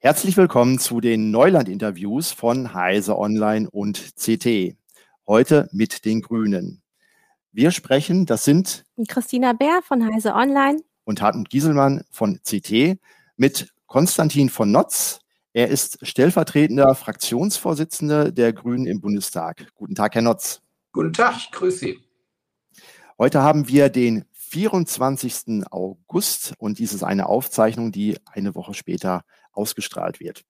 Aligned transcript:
Herzlich 0.00 0.36
willkommen 0.36 0.78
zu 0.78 1.00
den 1.00 1.32
Neuland-Interviews 1.32 2.30
von 2.30 2.72
Heise 2.72 3.18
Online 3.18 3.68
und 3.68 4.14
CT. 4.14 4.76
Heute 5.26 5.68
mit 5.72 6.04
den 6.04 6.22
Grünen. 6.22 6.82
Wir 7.50 7.72
sprechen, 7.72 8.24
das 8.24 8.44
sind 8.44 8.84
Christina 9.08 9.54
Bär 9.54 9.80
von 9.82 10.06
Heise 10.06 10.34
Online 10.34 10.84
und 11.02 11.20
Hartmut 11.20 11.50
Gieselmann 11.50 12.04
von 12.12 12.38
CT 12.44 13.00
mit 13.36 13.74
Konstantin 13.86 14.50
von 14.50 14.70
Notz. 14.70 15.18
Er 15.52 15.66
ist 15.66 15.98
stellvertretender 16.06 16.94
Fraktionsvorsitzender 16.94 18.30
der 18.30 18.52
Grünen 18.52 18.86
im 18.86 19.00
Bundestag. 19.00 19.66
Guten 19.74 19.96
Tag, 19.96 20.14
Herr 20.14 20.22
Notz. 20.22 20.62
Guten 20.92 21.12
Tag, 21.12 21.38
ich 21.38 21.50
grüße 21.50 21.78
Sie. 21.78 21.98
Heute 23.18 23.42
haben 23.42 23.66
wir 23.66 23.88
den 23.88 24.26
24. 24.32 25.66
August 25.72 26.54
und 26.58 26.78
dies 26.78 26.92
ist 26.92 27.02
eine 27.02 27.26
Aufzeichnung, 27.26 27.90
die 27.90 28.16
eine 28.26 28.54
Woche 28.54 28.74
später 28.74 29.24
ausgestrahlt 29.58 30.20
wird. 30.20 30.44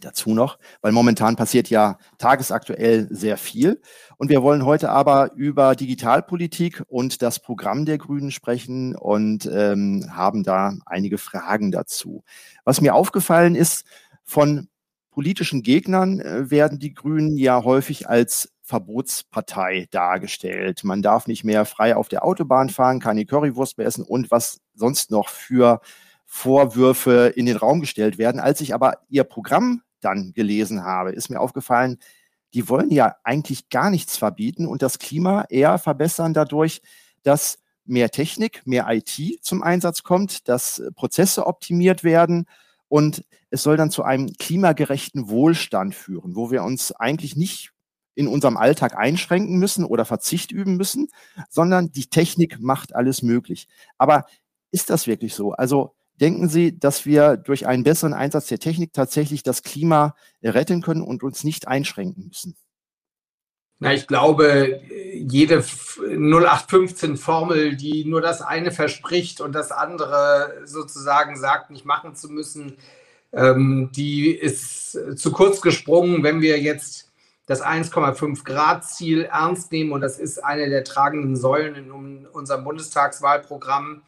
Dazu 0.00 0.34
noch, 0.34 0.58
weil 0.82 0.92
momentan 0.92 1.36
passiert 1.36 1.68
ja 1.68 1.98
tagesaktuell 2.18 3.08
sehr 3.10 3.36
viel. 3.36 3.82
Und 4.16 4.30
wir 4.30 4.42
wollen 4.42 4.64
heute 4.64 4.90
aber 4.90 5.32
über 5.34 5.74
Digitalpolitik 5.74 6.82
und 6.86 7.22
das 7.22 7.40
Programm 7.40 7.84
der 7.84 7.98
Grünen 7.98 8.30
sprechen 8.30 8.94
und 8.94 9.46
ähm, 9.52 10.06
haben 10.10 10.44
da 10.44 10.74
einige 10.86 11.18
Fragen 11.18 11.72
dazu. 11.72 12.22
Was 12.64 12.80
mir 12.80 12.94
aufgefallen 12.94 13.56
ist, 13.56 13.84
von 14.24 14.68
politischen 15.10 15.62
Gegnern 15.62 16.20
äh, 16.20 16.50
werden 16.50 16.78
die 16.78 16.94
Grünen 16.94 17.36
ja 17.36 17.64
häufig 17.64 18.08
als 18.08 18.52
Verbotspartei 18.62 19.88
dargestellt. 19.90 20.84
Man 20.84 21.02
darf 21.02 21.26
nicht 21.26 21.42
mehr 21.42 21.64
frei 21.64 21.96
auf 21.96 22.08
der 22.08 22.24
Autobahn 22.24 22.70
fahren, 22.70 23.00
keine 23.00 23.26
Currywurst 23.26 23.76
mehr 23.76 23.88
essen 23.88 24.04
und 24.04 24.30
was 24.30 24.60
sonst 24.74 25.10
noch 25.10 25.28
für 25.28 25.80
Vorwürfe 26.32 27.32
in 27.34 27.44
den 27.44 27.56
Raum 27.56 27.80
gestellt 27.80 28.16
werden. 28.16 28.40
Als 28.40 28.60
ich 28.60 28.72
aber 28.72 28.98
ihr 29.08 29.24
Programm 29.24 29.82
dann 30.00 30.32
gelesen 30.32 30.84
habe, 30.84 31.10
ist 31.10 31.28
mir 31.28 31.40
aufgefallen, 31.40 31.98
die 32.54 32.68
wollen 32.68 32.90
ja 32.92 33.16
eigentlich 33.24 33.68
gar 33.68 33.90
nichts 33.90 34.16
verbieten 34.16 34.66
und 34.66 34.80
das 34.80 35.00
Klima 35.00 35.44
eher 35.50 35.76
verbessern 35.78 36.32
dadurch, 36.32 36.82
dass 37.24 37.58
mehr 37.84 38.10
Technik, 38.10 38.64
mehr 38.64 38.86
IT 38.88 39.42
zum 39.42 39.64
Einsatz 39.64 40.04
kommt, 40.04 40.48
dass 40.48 40.80
Prozesse 40.94 41.48
optimiert 41.48 42.04
werden 42.04 42.46
und 42.86 43.24
es 43.50 43.64
soll 43.64 43.76
dann 43.76 43.90
zu 43.90 44.04
einem 44.04 44.32
klimagerechten 44.38 45.28
Wohlstand 45.30 45.96
führen, 45.96 46.36
wo 46.36 46.52
wir 46.52 46.62
uns 46.62 46.92
eigentlich 46.92 47.34
nicht 47.34 47.72
in 48.14 48.28
unserem 48.28 48.56
Alltag 48.56 48.96
einschränken 48.96 49.58
müssen 49.58 49.84
oder 49.84 50.04
Verzicht 50.04 50.52
üben 50.52 50.76
müssen, 50.76 51.08
sondern 51.48 51.90
die 51.90 52.06
Technik 52.06 52.60
macht 52.60 52.94
alles 52.94 53.22
möglich. 53.22 53.66
Aber 53.98 54.26
ist 54.70 54.90
das 54.90 55.08
wirklich 55.08 55.34
so? 55.34 55.52
Also 55.52 55.96
denken 56.20 56.48
Sie, 56.48 56.78
dass 56.78 57.06
wir 57.06 57.36
durch 57.36 57.66
einen 57.66 57.84
besseren 57.84 58.14
Einsatz 58.14 58.46
der 58.46 58.58
Technik 58.58 58.92
tatsächlich 58.92 59.42
das 59.42 59.62
Klima 59.62 60.14
retten 60.42 60.82
können 60.82 61.02
und 61.02 61.22
uns 61.22 61.44
nicht 61.44 61.68
einschränken 61.68 62.28
müssen? 62.28 62.56
Na, 63.82 63.94
ich 63.94 64.06
glaube, 64.06 64.82
jede 65.14 65.60
0815-Formel, 65.60 67.76
die 67.76 68.04
nur 68.04 68.20
das 68.20 68.42
eine 68.42 68.72
verspricht 68.72 69.40
und 69.40 69.54
das 69.54 69.72
andere 69.72 70.64
sozusagen 70.66 71.38
sagt, 71.38 71.70
nicht 71.70 71.86
machen 71.86 72.14
zu 72.14 72.28
müssen, 72.28 72.76
ähm, 73.32 73.90
die 73.94 74.32
ist 74.32 74.98
zu 75.16 75.32
kurz 75.32 75.62
gesprungen, 75.62 76.22
wenn 76.22 76.42
wir 76.42 76.60
jetzt 76.60 77.10
das 77.46 77.62
1,5 77.62 78.44
Grad 78.44 78.84
Ziel 78.84 79.24
ernst 79.24 79.72
nehmen 79.72 79.92
und 79.92 80.02
das 80.02 80.18
ist 80.18 80.44
eine 80.44 80.68
der 80.68 80.84
tragenden 80.84 81.36
Säulen 81.36 81.74
in 81.74 82.26
unserem 82.26 82.64
Bundestagswahlprogramm, 82.64 84.02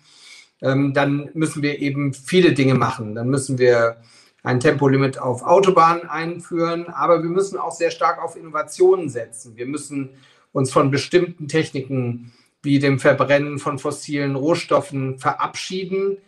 ähm, 0.62 0.94
dann 0.94 1.30
müssen 1.34 1.62
wir 1.62 1.80
eben 1.80 2.14
viele 2.14 2.52
Dinge 2.52 2.74
machen. 2.74 3.14
Dann 3.14 3.28
müssen 3.28 3.58
wir 3.58 3.96
ein 4.42 4.60
Tempolimit 4.60 5.18
auf 5.18 5.42
Autobahnen 5.42 6.08
einführen, 6.08 6.88
aber 6.88 7.22
wir 7.22 7.30
müssen 7.30 7.58
auch 7.58 7.72
sehr 7.72 7.90
stark 7.90 8.22
auf 8.22 8.36
Innovationen 8.36 9.08
setzen. 9.08 9.56
Wir 9.56 9.66
müssen 9.66 10.10
uns 10.52 10.72
von 10.72 10.90
bestimmten 10.90 11.48
Techniken 11.48 12.32
wie 12.62 12.78
dem 12.78 12.98
Verbrennen 12.98 13.58
von 13.58 13.78
fossilen 13.78 14.36
Rohstoffen 14.36 15.18
verabschieden, 15.18 16.18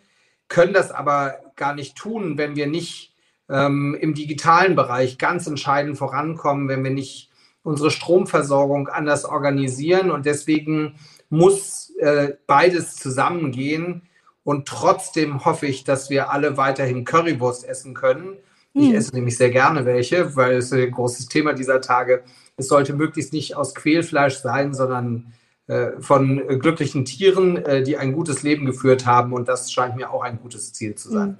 können 0.47 0.73
das 0.73 0.91
aber 0.91 1.35
gar 1.55 1.73
nicht 1.73 1.95
tun, 1.95 2.37
wenn 2.37 2.55
wir 2.55 2.67
nicht 2.67 3.13
ähm, 3.49 3.97
im 3.99 4.13
digitalen 4.13 4.75
Bereich 4.75 5.17
ganz 5.17 5.47
entscheidend 5.47 5.97
vorankommen, 5.97 6.67
wenn 6.67 6.83
wir 6.83 6.91
nicht 6.91 7.29
unsere 7.63 7.89
Stromversorgung 7.89 8.87
anders 8.87 9.25
organisieren. 9.25 10.11
Und 10.11 10.25
deswegen 10.25 10.95
muss 11.29 11.91
äh, 11.99 12.33
beides 12.47 12.95
zusammengehen. 12.95 14.03
Und 14.45 14.67
trotzdem 14.67 15.43
hoffe 15.43 15.65
ich, 15.65 15.83
dass 15.83 16.11
wir 16.11 16.31
alle 16.31 16.55
weiterhin 16.55 17.03
Currywurst 17.03 17.67
essen 17.67 17.95
können. 17.95 18.37
Ich 18.73 18.89
hm. 18.89 18.95
esse 18.95 19.15
nämlich 19.15 19.37
sehr 19.37 19.49
gerne 19.49 19.85
welche, 19.85 20.35
weil 20.35 20.57
es 20.57 20.71
ein 20.71 20.91
großes 20.91 21.27
Thema 21.27 21.53
dieser 21.53 21.81
Tage. 21.81 22.23
Es 22.55 22.67
sollte 22.67 22.93
möglichst 22.93 23.33
nicht 23.33 23.55
aus 23.57 23.73
Quälfleisch 23.73 24.35
sein, 24.35 24.75
sondern 24.75 25.33
äh, 25.65 25.99
von 25.99 26.47
glücklichen 26.59 27.05
Tieren, 27.05 27.57
äh, 27.57 27.81
die 27.81 27.97
ein 27.97 28.13
gutes 28.13 28.43
Leben 28.43 28.67
geführt 28.67 29.07
haben. 29.07 29.33
Und 29.33 29.47
das 29.49 29.71
scheint 29.71 29.95
mir 29.95 30.11
auch 30.11 30.21
ein 30.21 30.39
gutes 30.39 30.73
Ziel 30.73 30.93
zu 30.93 31.09
sein. 31.09 31.39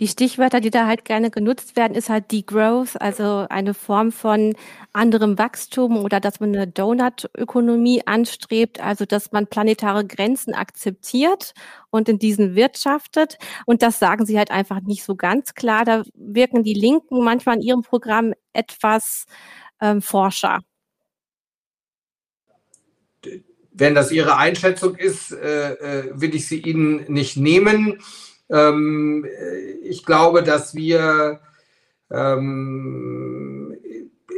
Die 0.00 0.08
Stichwörter, 0.08 0.60
die 0.60 0.70
da 0.70 0.86
halt 0.86 1.04
gerne 1.04 1.30
genutzt 1.30 1.76
werden, 1.76 1.94
ist 1.94 2.08
halt 2.08 2.32
Degrowth, 2.32 3.00
also 3.00 3.46
eine 3.48 3.74
Form 3.74 4.12
von 4.12 4.54
anderem 4.92 5.38
Wachstum 5.38 5.96
oder 5.98 6.20
dass 6.20 6.40
man 6.40 6.54
eine 6.54 6.66
Donut-Ökonomie 6.66 8.02
anstrebt, 8.06 8.80
also 8.80 9.04
dass 9.04 9.32
man 9.32 9.46
planetare 9.46 10.06
Grenzen 10.06 10.54
akzeptiert 10.54 11.52
und 11.90 12.08
in 12.08 12.18
diesen 12.18 12.54
wirtschaftet. 12.54 13.38
Und 13.66 13.82
das 13.82 13.98
sagen 13.98 14.26
sie 14.26 14.38
halt 14.38 14.50
einfach 14.50 14.80
nicht 14.80 15.04
so 15.04 15.14
ganz 15.14 15.54
klar. 15.54 15.84
Da 15.84 16.02
wirken 16.14 16.62
die 16.62 16.74
Linken 16.74 17.22
manchmal 17.22 17.56
in 17.56 17.62
ihrem 17.62 17.82
Programm 17.82 18.32
etwas 18.52 19.26
ähm, 19.80 20.00
forscher. 20.00 20.60
Wenn 23.74 23.94
das 23.94 24.12
Ihre 24.12 24.36
Einschätzung 24.36 24.96
ist, 24.96 25.32
äh, 25.32 25.72
äh 25.72 26.10
will 26.14 26.34
ich 26.34 26.46
sie 26.46 26.60
Ihnen 26.60 27.10
nicht 27.10 27.36
nehmen. 27.36 28.00
Ähm, 28.50 29.26
ich 29.82 30.04
glaube, 30.04 30.42
dass 30.42 30.74
wir 30.74 31.40
ähm, 32.10 33.76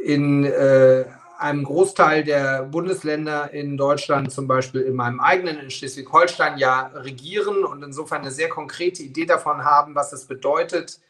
in 0.05 0.45
äh, 0.45 1.05
einem 1.39 1.65
Großteil 1.65 2.25
der 2.25 2.63
Bundesländer 2.63 3.53
in 3.53 3.77
Deutschland, 3.77 4.33
zum 4.33 4.47
Beispiel 4.47 4.83
in 4.83 4.95
meinem 4.95 5.21
eigenen, 5.21 5.59
in 5.59 5.71
Schleswig-Holstein, 5.71 6.59
ja 6.59 6.91
regieren 6.95 7.65
und 7.65 7.83
insofern 7.83 8.23
eine 8.23 8.31
sehr 8.31 8.49
konkrete 8.49 9.03
Idee 9.03 9.27
davon 9.27 9.65
haben, 9.65 9.95
was 9.95 10.13
es 10.13 10.27
bedeutet, 10.27 11.01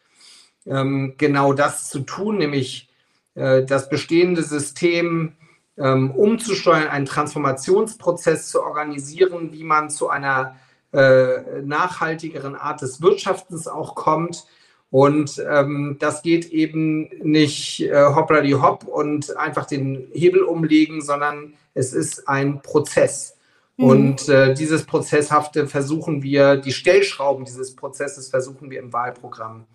ähm, 0.66 1.15
genau 1.19 1.53
das 1.53 1.88
zu 1.88 2.00
tun, 2.00 2.38
nämlich 2.38 2.88
äh, 3.34 3.65
das 3.65 3.88
bestehende 3.88 4.43
System 4.43 5.34
ähm, 5.77 6.10
umzusteuern, 6.10 6.88
einen 6.88 7.06
Transformationsprozess 7.06 8.49
zu 8.49 8.62
organisieren, 8.62 9.53
wie 9.53 9.65
man 9.65 9.91
zu 9.91 10.09
einer 10.09 10.56
äh, 10.94 11.62
nachhaltigeren 11.62 12.55
Art 12.55 12.82
des 12.82 13.03
Wirtschaftens 13.03 13.66
auch 13.66 13.94
kommt. 13.94 14.47
Und 14.91 15.44
ähm, 15.50 15.97
das 15.99 16.22
geht 16.22 16.50
eben 16.50 17.09
nicht 17.22 17.81
äh, 17.81 18.15
hoppla 18.15 18.43
die 18.43 18.55
hopp 18.55 18.84
und 18.84 19.37
einfach 19.37 19.66
den 19.66 20.09
Hebel 20.12 20.43
umlegen, 20.43 21.03
sondern 21.03 21.54
es 21.75 21.93
ist 21.93 22.28
ein 22.28 22.62
Prozess. 22.62 23.37
Mhm. 23.77 23.84
Und 23.84 24.28
äh, 24.28 24.54
dieses 24.54 24.84
Prozesshafte 24.87 25.66
versuchen 25.66 26.22
wir, 26.22 26.56
die 26.56 26.72
Stellschrauben 26.72 27.44
dieses 27.44 27.75
Prozesses 27.75 28.28
versuchen 28.28 28.71
wir 28.71 28.78
im 28.78 28.93
Wahlprogramm 28.93 29.66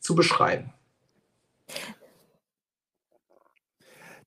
zu 0.00 0.14
beschreiben. 0.14 0.72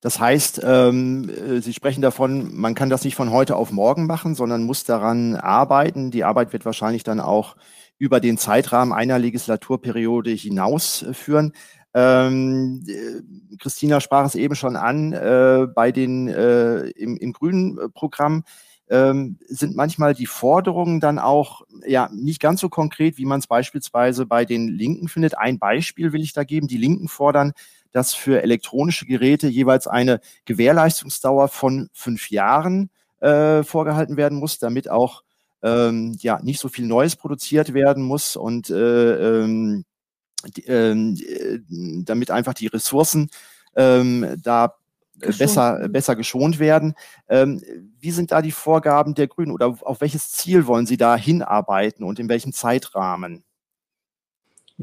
Das 0.02 0.20
heißt, 0.20 0.62
ähm, 0.64 1.30
äh, 1.30 1.62
Sie 1.62 1.74
sprechen 1.74 2.02
davon, 2.02 2.56
man 2.56 2.74
kann 2.74 2.90
das 2.90 3.04
nicht 3.04 3.16
von 3.16 3.30
heute 3.30 3.56
auf 3.56 3.72
morgen 3.72 4.08
machen, 4.08 4.34
sondern 4.34 4.64
muss 4.64 4.84
daran 4.84 5.36
arbeiten. 5.36 6.10
Die 6.10 6.24
Arbeit 6.24 6.54
wird 6.54 6.66
wahrscheinlich 6.66 7.04
dann 7.04 7.20
auch 7.20 7.56
über 8.00 8.20
den 8.20 8.40
Zeitrahmen 8.40 8.94
einer 8.94 9.20
Legislaturperiode 9.20 10.32
hinaus 10.32 11.04
äh, 11.04 11.14
führen. 11.14 11.54
Ähm, 11.94 12.84
äh, 12.88 13.58
Christina 13.60 14.02
sprach 14.02 14.26
es 14.26 14.34
eben 14.34 14.56
schon 14.56 14.76
an, 14.76 15.14
äh, 15.14 15.68
bei 15.74 15.92
den 15.92 16.28
äh, 16.28 16.88
im, 16.90 17.18
im 17.18 17.32
grünen 17.32 17.78
Programm 17.94 18.44
ähm, 18.90 19.38
sind 19.48 19.76
manchmal 19.76 20.16
die 20.16 20.26
Forderungen 20.26 21.00
dann 21.00 21.20
auch 21.20 21.62
ja 21.86 22.10
nicht 22.12 22.42
ganz 22.42 22.60
so 22.60 22.70
konkret, 22.70 23.18
wie 23.18 23.26
man 23.26 23.40
es 23.40 23.48
beispielsweise 23.48 24.26
bei 24.26 24.46
den 24.46 24.68
Linken 24.68 25.08
findet. 25.08 25.38
Ein 25.38 25.60
Beispiel 25.60 26.12
will 26.12 26.22
ich 26.22 26.34
da 26.34 26.44
geben. 26.44 26.68
Die 26.68 26.78
Linken 26.78 27.08
fordern 27.08 27.54
dass 27.92 28.14
für 28.14 28.42
elektronische 28.42 29.06
Geräte 29.06 29.48
jeweils 29.48 29.88
eine 29.88 30.20
Gewährleistungsdauer 30.46 31.48
von 31.48 31.90
fünf 31.94 32.30
Jahren 32.30 32.90
äh, 33.20 33.64
vorgehalten 33.64 34.18
werden 34.18 34.40
muss, 34.40 34.60
damit 34.60 34.90
auch 34.90 35.24
ähm, 35.64 36.16
ja 36.20 36.40
nicht 36.42 36.60
so 36.60 36.70
viel 36.70 36.86
Neues 36.86 37.16
produziert 37.16 37.74
werden 37.74 38.04
muss 38.04 38.36
und 38.36 38.70
äh, 38.70 39.44
ähm, 39.44 39.86
ähm, 40.66 41.18
äh, 41.22 41.60
damit 42.04 42.32
einfach 42.32 42.54
die 42.54 42.68
Ressourcen 42.68 43.30
ähm, 43.76 44.38
da 44.42 44.76
geschont. 45.20 45.38
besser 45.38 45.90
besser 45.90 46.16
geschont 46.16 46.60
werden. 46.60 46.96
Ähm, 47.30 47.62
wie 48.00 48.12
sind 48.12 48.32
da 48.32 48.42
die 48.42 48.52
Vorgaben 48.52 49.14
der 49.14 49.28
Grünen 49.28 49.52
oder 49.52 49.78
auf 49.82 50.02
welches 50.02 50.32
Ziel 50.32 50.66
wollen 50.66 50.88
Sie 50.88 50.98
da 50.98 51.16
hinarbeiten 51.16 52.04
und 52.04 52.20
in 52.20 52.30
welchem 52.30 52.54
Zeitrahmen? 52.54 53.44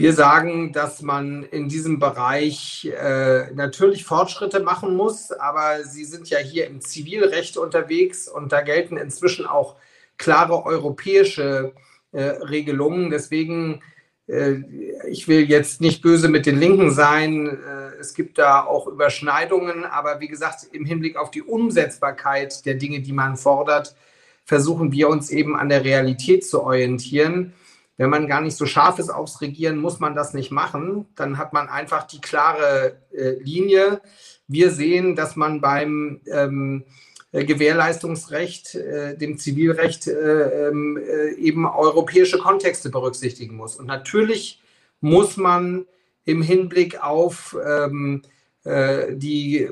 Wir 0.01 0.13
sagen, 0.13 0.73
dass 0.73 1.03
man 1.03 1.43
in 1.43 1.69
diesem 1.69 1.99
Bereich 1.99 2.89
äh, 2.97 3.51
natürlich 3.53 4.05
Fortschritte 4.05 4.61
machen 4.61 4.95
muss, 4.95 5.33
aber 5.33 5.83
Sie 5.83 6.05
sind 6.05 6.31
ja 6.31 6.39
hier 6.39 6.69
im 6.69 6.81
Zivilrecht 6.81 7.57
unterwegs 7.57 8.29
und 8.29 8.53
da 8.53 8.61
gelten 8.61 8.97
inzwischen 8.97 9.45
auch 9.45 9.75
klare 10.17 10.65
europäische 10.65 11.73
äh, 12.13 12.23
Regelungen. 12.23 13.11
Deswegen, 13.11 13.83
äh, 14.29 14.59
ich 15.09 15.27
will 15.27 15.51
jetzt 15.51 15.81
nicht 15.81 16.01
böse 16.01 16.29
mit 16.29 16.47
den 16.47 16.61
Linken 16.61 16.93
sein, 16.93 17.49
äh, 17.49 17.97
es 17.99 18.15
gibt 18.15 18.39
da 18.39 18.63
auch 18.63 18.87
Überschneidungen, 18.87 19.85
aber 19.85 20.21
wie 20.21 20.29
gesagt, 20.29 20.69
im 20.71 20.85
Hinblick 20.85 21.17
auf 21.17 21.33
die 21.33 21.43
Umsetzbarkeit 21.43 22.65
der 22.67 22.75
Dinge, 22.75 23.01
die 23.01 23.13
man 23.13 23.37
fordert, 23.37 23.97
versuchen 24.45 24.93
wir 24.93 25.09
uns 25.09 25.31
eben 25.31 25.57
an 25.57 25.69
der 25.69 25.83
Realität 25.83 26.47
zu 26.47 26.63
orientieren 26.63 27.53
wenn 27.99 28.11
man 28.11 28.29
gar 28.29 28.41
nicht 28.41 28.57
so 28.57 28.65
scharf 28.65 28.99
ist 28.99 29.11
aufs 29.11 29.41
Regieren, 29.41 29.77
muss 29.77 29.99
man 29.99 30.15
das 30.15 30.33
nicht 30.33 30.51
machen. 30.51 31.07
Dann 31.17 31.37
hat 31.37 31.53
man 31.53 31.69
einfach 31.69 32.07
die 32.07 32.21
klare 32.21 32.97
äh, 33.13 33.31
Linie. 33.43 34.01
Wir 34.47 34.71
sehen, 34.71 35.17
dass 35.17 35.37
man 35.37 35.61
beim 35.61 36.21
ähm, 36.31 36.85
äh, 37.33 37.45
Gewährleistungsrecht, 37.45 38.77
äh, 38.77 39.19
dem 39.19 39.37
Zivilrecht, 39.37 40.07
äh, 40.07 40.69
ähm, 40.69 40.97
äh, 40.97 41.33
eben 41.35 41.67
europäische 41.67 42.39
Kontexte 42.39 42.89
berücksichtigen 42.89 43.57
muss. 43.57 43.77
Und 43.77 43.87
natürlich 43.87 44.63
muss 45.01 45.37
man 45.37 45.85
im 46.25 46.41
Hinblick 46.41 47.03
auf 47.03 47.57
ähm, 47.67 48.23
äh, 48.25 48.29
die 49.13 49.71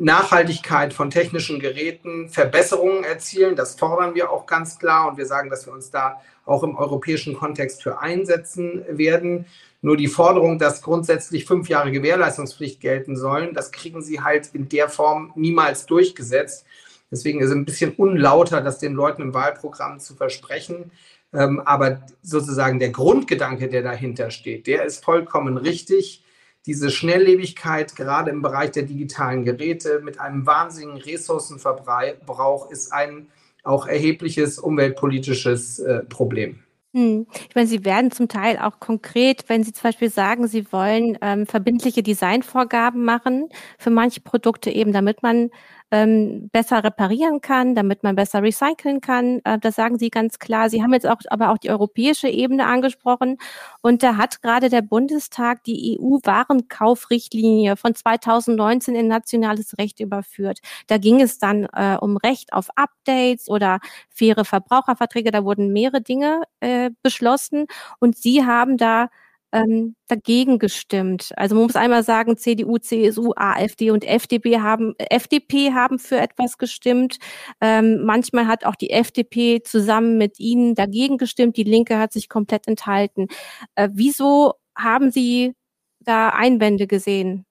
Nachhaltigkeit 0.00 0.92
von 0.92 1.10
technischen 1.10 1.58
Geräten 1.58 2.28
Verbesserungen 2.28 3.04
erzielen. 3.04 3.56
Das 3.56 3.74
fordern 3.74 4.14
wir 4.14 4.30
auch 4.30 4.46
ganz 4.46 4.78
klar 4.78 5.08
und 5.08 5.18
wir 5.18 5.26
sagen, 5.26 5.50
dass 5.50 5.66
wir 5.66 5.72
uns 5.72 5.90
da 5.90 6.20
auch 6.44 6.62
im 6.62 6.76
europäischen 6.76 7.34
Kontext 7.34 7.82
für 7.82 8.00
einsetzen 8.00 8.84
werden. 8.88 9.46
Nur 9.80 9.96
die 9.96 10.08
Forderung, 10.08 10.58
dass 10.58 10.82
grundsätzlich 10.82 11.44
fünf 11.44 11.68
Jahre 11.68 11.92
Gewährleistungspflicht 11.92 12.80
gelten 12.80 13.16
sollen, 13.16 13.54
das 13.54 13.70
kriegen 13.70 14.02
sie 14.02 14.20
halt 14.20 14.50
in 14.52 14.68
der 14.68 14.88
Form 14.88 15.32
niemals 15.36 15.86
durchgesetzt. 15.86 16.64
Deswegen 17.10 17.40
ist 17.40 17.48
es 17.48 17.54
ein 17.54 17.64
bisschen 17.64 17.92
unlauter, 17.92 18.60
das 18.60 18.78
den 18.78 18.94
Leuten 18.94 19.22
im 19.22 19.34
Wahlprogramm 19.34 19.98
zu 20.00 20.14
versprechen. 20.14 20.90
Ähm, 21.32 21.60
aber 21.60 22.02
sozusagen 22.22 22.78
der 22.78 22.90
Grundgedanke, 22.90 23.68
der 23.68 23.82
dahinter 23.82 24.30
steht, 24.30 24.66
der 24.66 24.84
ist 24.84 25.04
vollkommen 25.04 25.56
richtig. 25.56 26.24
Diese 26.66 26.90
Schnelllebigkeit, 26.90 27.96
gerade 27.96 28.30
im 28.30 28.42
Bereich 28.42 28.72
der 28.72 28.82
digitalen 28.82 29.44
Geräte, 29.44 30.00
mit 30.02 30.20
einem 30.20 30.46
wahnsinnigen 30.46 31.00
Ressourcenverbrauch, 31.00 32.70
ist 32.70 32.92
ein 32.92 33.28
auch 33.64 33.86
erhebliches 33.86 34.58
umweltpolitisches 34.58 35.78
äh, 35.78 36.00
Problem. 36.04 36.62
Hm. 36.94 37.26
Ich 37.48 37.54
meine, 37.54 37.68
Sie 37.68 37.84
werden 37.84 38.10
zum 38.10 38.28
Teil 38.28 38.58
auch 38.58 38.80
konkret, 38.80 39.44
wenn 39.48 39.62
Sie 39.62 39.72
zum 39.72 39.82
Beispiel 39.82 40.10
sagen, 40.10 40.48
Sie 40.48 40.72
wollen 40.72 41.18
ähm, 41.20 41.46
verbindliche 41.46 42.02
Designvorgaben 42.02 43.04
machen 43.04 43.50
für 43.78 43.90
manche 43.90 44.20
Produkte 44.20 44.70
eben, 44.70 44.92
damit 44.92 45.22
man 45.22 45.50
ähm, 45.90 46.50
besser 46.52 46.84
reparieren 46.84 47.40
kann, 47.40 47.74
damit 47.74 48.02
man 48.02 48.14
besser 48.16 48.42
recyceln 48.42 49.00
kann. 49.00 49.40
Äh, 49.44 49.58
das 49.58 49.76
sagen 49.76 49.98
Sie 49.98 50.10
ganz 50.10 50.38
klar. 50.38 50.70
Sie 50.70 50.82
haben 50.82 50.92
jetzt 50.92 51.06
auch 51.06 51.20
aber 51.28 51.50
auch 51.50 51.58
die 51.58 51.70
europäische 51.70 52.28
Ebene 52.28 52.66
angesprochen. 52.66 53.38
Und 53.82 54.02
da 54.02 54.16
hat 54.16 54.42
gerade 54.42 54.68
der 54.68 54.82
Bundestag 54.82 55.64
die 55.64 55.98
EU-Warenkaufrichtlinie 56.00 57.76
von 57.76 57.94
2019 57.94 58.94
in 58.94 59.08
nationales 59.08 59.78
Recht 59.78 60.00
überführt. 60.00 60.60
Da 60.86 60.98
ging 60.98 61.20
es 61.20 61.38
dann 61.38 61.66
äh, 61.72 61.96
um 62.00 62.16
Recht 62.16 62.52
auf 62.52 62.68
Updates 62.76 63.48
oder 63.48 63.80
faire 64.10 64.44
Verbraucherverträge. 64.44 65.30
Da 65.30 65.44
wurden 65.44 65.72
mehrere 65.72 66.02
Dinge 66.02 66.42
äh, 66.60 66.90
beschlossen. 67.02 67.66
Und 67.98 68.16
Sie 68.16 68.44
haben 68.44 68.76
da 68.76 69.08
ähm, 69.52 69.94
dagegen 70.08 70.58
gestimmt. 70.58 71.32
Also 71.36 71.54
man 71.54 71.64
muss 71.64 71.76
einmal 71.76 72.02
sagen, 72.02 72.36
CDU, 72.36 72.78
CSU, 72.78 73.32
AfD 73.36 73.90
und 73.90 74.04
FDP 74.04 74.60
haben, 74.60 74.94
FDP 74.98 75.72
haben 75.72 75.98
für 75.98 76.18
etwas 76.18 76.58
gestimmt. 76.58 77.18
Ähm, 77.60 78.04
manchmal 78.04 78.46
hat 78.46 78.64
auch 78.64 78.76
die 78.76 78.90
FDP 78.90 79.62
zusammen 79.62 80.18
mit 80.18 80.38
Ihnen 80.38 80.74
dagegen 80.74 81.18
gestimmt. 81.18 81.56
Die 81.56 81.64
Linke 81.64 81.98
hat 81.98 82.12
sich 82.12 82.28
komplett 82.28 82.68
enthalten. 82.68 83.28
Äh, 83.74 83.88
wieso 83.92 84.54
haben 84.76 85.10
Sie 85.10 85.54
da 86.00 86.30
Einwände 86.30 86.86
gesehen? 86.86 87.44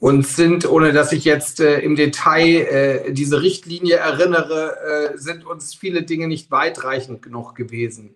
Und 0.00 0.26
sind, 0.26 0.68
ohne 0.68 0.92
dass 0.92 1.10
ich 1.10 1.24
jetzt 1.24 1.58
äh, 1.58 1.80
im 1.80 1.96
Detail 1.96 2.44
äh, 2.44 3.12
diese 3.12 3.42
Richtlinie 3.42 3.96
erinnere, 3.96 4.76
äh, 5.14 5.18
sind 5.18 5.44
uns 5.44 5.74
viele 5.74 6.04
Dinge 6.04 6.28
nicht 6.28 6.52
weitreichend 6.52 7.20
genug 7.20 7.56
gewesen. 7.56 8.14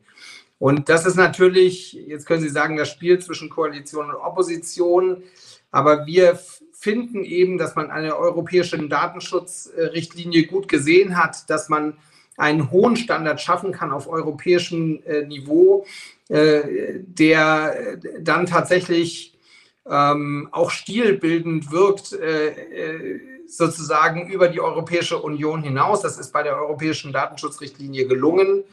Und 0.62 0.88
das 0.88 1.06
ist 1.06 1.16
natürlich, 1.16 1.92
jetzt 1.92 2.24
können 2.24 2.40
Sie 2.40 2.48
sagen, 2.48 2.76
das 2.76 2.88
Spiel 2.88 3.18
zwischen 3.18 3.50
Koalition 3.50 4.10
und 4.10 4.14
Opposition. 4.14 5.24
Aber 5.72 6.06
wir 6.06 6.38
finden 6.72 7.24
eben, 7.24 7.58
dass 7.58 7.74
man 7.74 7.90
eine 7.90 8.16
europäische 8.16 8.78
Datenschutzrichtlinie 8.78 10.46
gut 10.46 10.68
gesehen 10.68 11.16
hat, 11.16 11.50
dass 11.50 11.68
man 11.68 11.94
einen 12.36 12.70
hohen 12.70 12.94
Standard 12.94 13.40
schaffen 13.40 13.72
kann 13.72 13.90
auf 13.90 14.06
europäischem 14.06 15.02
äh, 15.04 15.26
Niveau, 15.26 15.84
äh, 16.28 17.00
der 17.00 17.98
dann 18.20 18.46
tatsächlich 18.46 19.36
ähm, 19.84 20.48
auch 20.52 20.70
stilbildend 20.70 21.72
wirkt, 21.72 22.12
äh, 22.12 22.50
äh 22.50 23.20
sozusagen 23.48 24.30
über 24.30 24.48
die 24.48 24.60
Europäische 24.60 25.18
Union 25.18 25.62
hinaus. 25.62 26.02
Das 26.02 26.18
ist 26.18 26.32
bei 26.32 26.44
der 26.44 26.56
europäischen 26.56 27.12
Datenschutzrichtlinie 27.12 28.06
gelungen. 28.06 28.64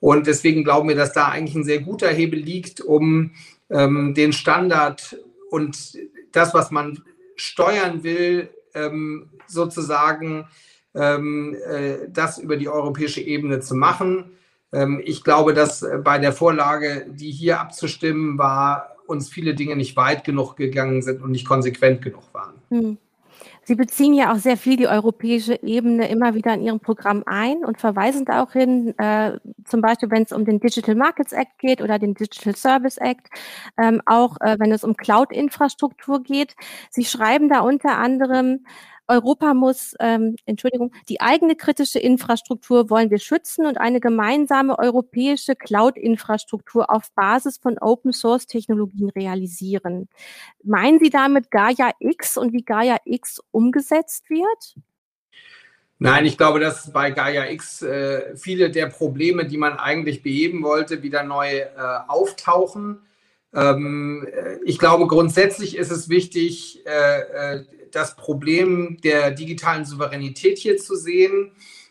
Und 0.00 0.26
deswegen 0.26 0.64
glauben 0.64 0.88
wir, 0.88 0.96
dass 0.96 1.12
da 1.12 1.28
eigentlich 1.28 1.54
ein 1.54 1.64
sehr 1.64 1.80
guter 1.80 2.08
Hebel 2.08 2.40
liegt, 2.40 2.80
um 2.80 3.32
ähm, 3.68 4.14
den 4.14 4.32
Standard 4.32 5.16
und 5.50 5.98
das, 6.32 6.54
was 6.54 6.70
man 6.70 7.02
steuern 7.36 8.02
will, 8.02 8.48
ähm, 8.74 9.30
sozusagen 9.46 10.46
ähm, 10.94 11.56
äh, 11.66 12.08
das 12.08 12.38
über 12.38 12.56
die 12.56 12.68
europäische 12.68 13.20
Ebene 13.20 13.60
zu 13.60 13.74
machen. 13.74 14.32
Ähm, 14.72 15.00
ich 15.04 15.22
glaube, 15.22 15.54
dass 15.54 15.84
bei 16.02 16.18
der 16.18 16.32
Vorlage, 16.32 17.06
die 17.08 17.30
hier 17.30 17.60
abzustimmen 17.60 18.38
war, 18.38 18.96
uns 19.06 19.28
viele 19.28 19.54
Dinge 19.54 19.76
nicht 19.76 19.96
weit 19.96 20.24
genug 20.24 20.56
gegangen 20.56 21.02
sind 21.02 21.20
und 21.22 21.32
nicht 21.32 21.46
konsequent 21.46 22.00
genug 22.00 22.32
waren. 22.32 22.54
Hm. 22.68 22.98
Sie 23.70 23.76
beziehen 23.76 24.14
ja 24.14 24.32
auch 24.32 24.38
sehr 24.38 24.56
viel 24.56 24.76
die 24.76 24.88
europäische 24.88 25.62
Ebene 25.62 26.08
immer 26.08 26.34
wieder 26.34 26.52
in 26.54 26.62
Ihrem 26.62 26.80
Programm 26.80 27.22
ein 27.24 27.64
und 27.64 27.78
verweisen 27.78 28.24
da 28.24 28.42
auch 28.42 28.50
hin, 28.50 28.98
äh, 28.98 29.38
zum 29.64 29.80
Beispiel 29.80 30.10
wenn 30.10 30.24
es 30.24 30.32
um 30.32 30.44
den 30.44 30.58
Digital 30.58 30.96
Markets 30.96 31.32
Act 31.32 31.56
geht 31.60 31.80
oder 31.80 32.00
den 32.00 32.14
Digital 32.14 32.56
Service 32.56 32.98
Act, 32.98 33.28
ähm, 33.78 34.02
auch 34.06 34.38
äh, 34.40 34.56
wenn 34.58 34.72
es 34.72 34.82
um 34.82 34.96
Cloud-Infrastruktur 34.96 36.24
geht. 36.24 36.56
Sie 36.90 37.04
schreiben 37.04 37.48
da 37.48 37.60
unter 37.60 37.96
anderem, 37.96 38.66
Europa 39.10 39.54
muss, 39.54 39.94
ähm, 40.00 40.36
Entschuldigung, 40.46 40.92
die 41.08 41.20
eigene 41.20 41.56
kritische 41.56 41.98
Infrastruktur 41.98 42.88
wollen 42.88 43.10
wir 43.10 43.18
schützen 43.18 43.66
und 43.66 43.76
eine 43.76 44.00
gemeinsame 44.00 44.78
europäische 44.78 45.56
Cloud-Infrastruktur 45.56 46.90
auf 46.90 47.10
Basis 47.14 47.58
von 47.58 47.76
Open-Source-Technologien 47.78 49.10
realisieren. 49.10 50.08
Meinen 50.62 51.00
Sie 51.00 51.10
damit 51.10 51.50
Gaia 51.50 51.90
X 51.98 52.36
und 52.36 52.52
wie 52.52 52.62
Gaia 52.62 52.98
X 53.04 53.40
umgesetzt 53.50 54.30
wird? 54.30 54.76
Nein, 55.98 56.24
ich 56.24 56.38
glaube, 56.38 56.60
dass 56.60 56.92
bei 56.92 57.10
Gaia 57.10 57.50
X 57.50 57.82
äh, 57.82 58.34
viele 58.36 58.70
der 58.70 58.86
Probleme, 58.86 59.44
die 59.44 59.58
man 59.58 59.78
eigentlich 59.78 60.22
beheben 60.22 60.62
wollte, 60.62 61.02
wieder 61.02 61.24
neu 61.24 61.58
äh, 61.58 61.68
auftauchen. 62.08 63.02
Ähm, 63.54 64.26
äh, 64.30 64.58
ich 64.64 64.78
glaube, 64.78 65.06
grundsätzlich 65.06 65.76
ist 65.76 65.90
es 65.90 66.08
wichtig, 66.08 66.84
äh, 66.86 67.56
äh 67.56 67.64
das 67.92 68.14
Problem 68.14 68.98
der 69.02 69.32
digitalen 69.32 69.84
Souveränität 69.84 70.58
hier 70.58 70.76
zu 70.76 70.94
sehen. 70.94 71.50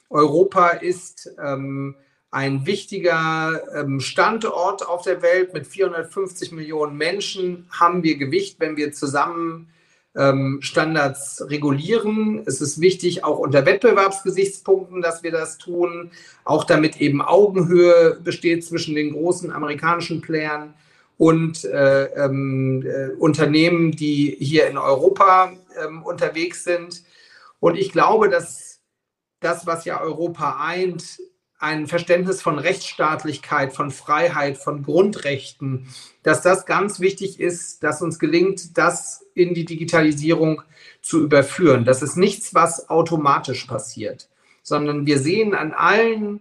Europa 0.10 0.70
ist 0.70 1.30
ähm, 1.44 1.96
ein 2.32 2.66
wichtiger 2.66 3.62
ähm, 3.76 4.00
Standort 4.00 4.88
auf 4.88 5.04
der 5.04 5.22
Welt. 5.22 5.54
Mit 5.54 5.68
450 5.68 6.52
Millionen 6.52 6.96
Menschen 6.96 7.68
haben 7.72 8.04
wir 8.04 8.18
Gewicht, 8.18 8.60
wenn 8.60 8.78
wir 8.78 8.92
zusammen 8.92 9.70
ähm, 10.16 10.60
Standards 10.62 11.44
regulieren. 11.48 12.44
Es 12.46 12.62
ist 12.62 12.82
wichtig, 12.82 13.24
auch 13.24 13.40
unter 13.40 13.66
Wettbewerbsgesichtspunkten, 13.66 15.02
dass 15.02 15.24
wir 15.24 15.32
das 15.32 15.58
tun, 15.58 16.12
auch 16.44 16.64
damit 16.64 17.00
eben 17.02 17.22
Augenhöhe 17.22 18.20
besteht 18.24 18.66
zwischen 18.66 18.96
den 18.96 19.14
großen 19.14 19.52
amerikanischen 19.52 20.22
Playern 20.22 20.74
und 21.20 21.66
äh, 21.66 22.06
ähm, 22.06 22.82
äh, 22.82 23.10
Unternehmen, 23.18 23.92
die 23.92 24.38
hier 24.40 24.70
in 24.70 24.78
Europa 24.78 25.52
ähm, 25.78 26.02
unterwegs 26.02 26.64
sind. 26.64 27.04
Und 27.60 27.78
ich 27.78 27.92
glaube, 27.92 28.30
dass 28.30 28.80
das, 29.42 29.68
was 29.68 29.84
ja 29.84 30.00
Europa 30.00 30.64
eint, 30.66 31.20
ein 31.60 31.88
Verständnis 31.88 32.42
von 32.42 32.58
Rechtsstaatlichkeit, 32.58 33.74
von 33.74 33.92
Freiheit, 33.92 34.58
von 34.58 34.82
Grundrechten, 34.82 35.90
dass 36.24 36.42
das 36.42 36.66
ganz 36.66 37.02
wichtig 37.02 37.38
ist, 37.38 37.84
dass 37.84 38.02
uns 38.02 38.18
gelingt, 38.18 38.78
das 38.78 39.26
in 39.34 39.54
die 39.54 39.66
Digitalisierung 39.66 40.62
zu 41.02 41.22
überführen. 41.22 41.84
Das 41.84 42.02
ist 42.02 42.16
nichts, 42.16 42.54
was 42.54 42.90
automatisch 42.90 43.66
passiert, 43.66 44.30
sondern 44.64 45.06
wir 45.06 45.20
sehen 45.20 45.54
an 45.54 45.74
allen 45.74 46.40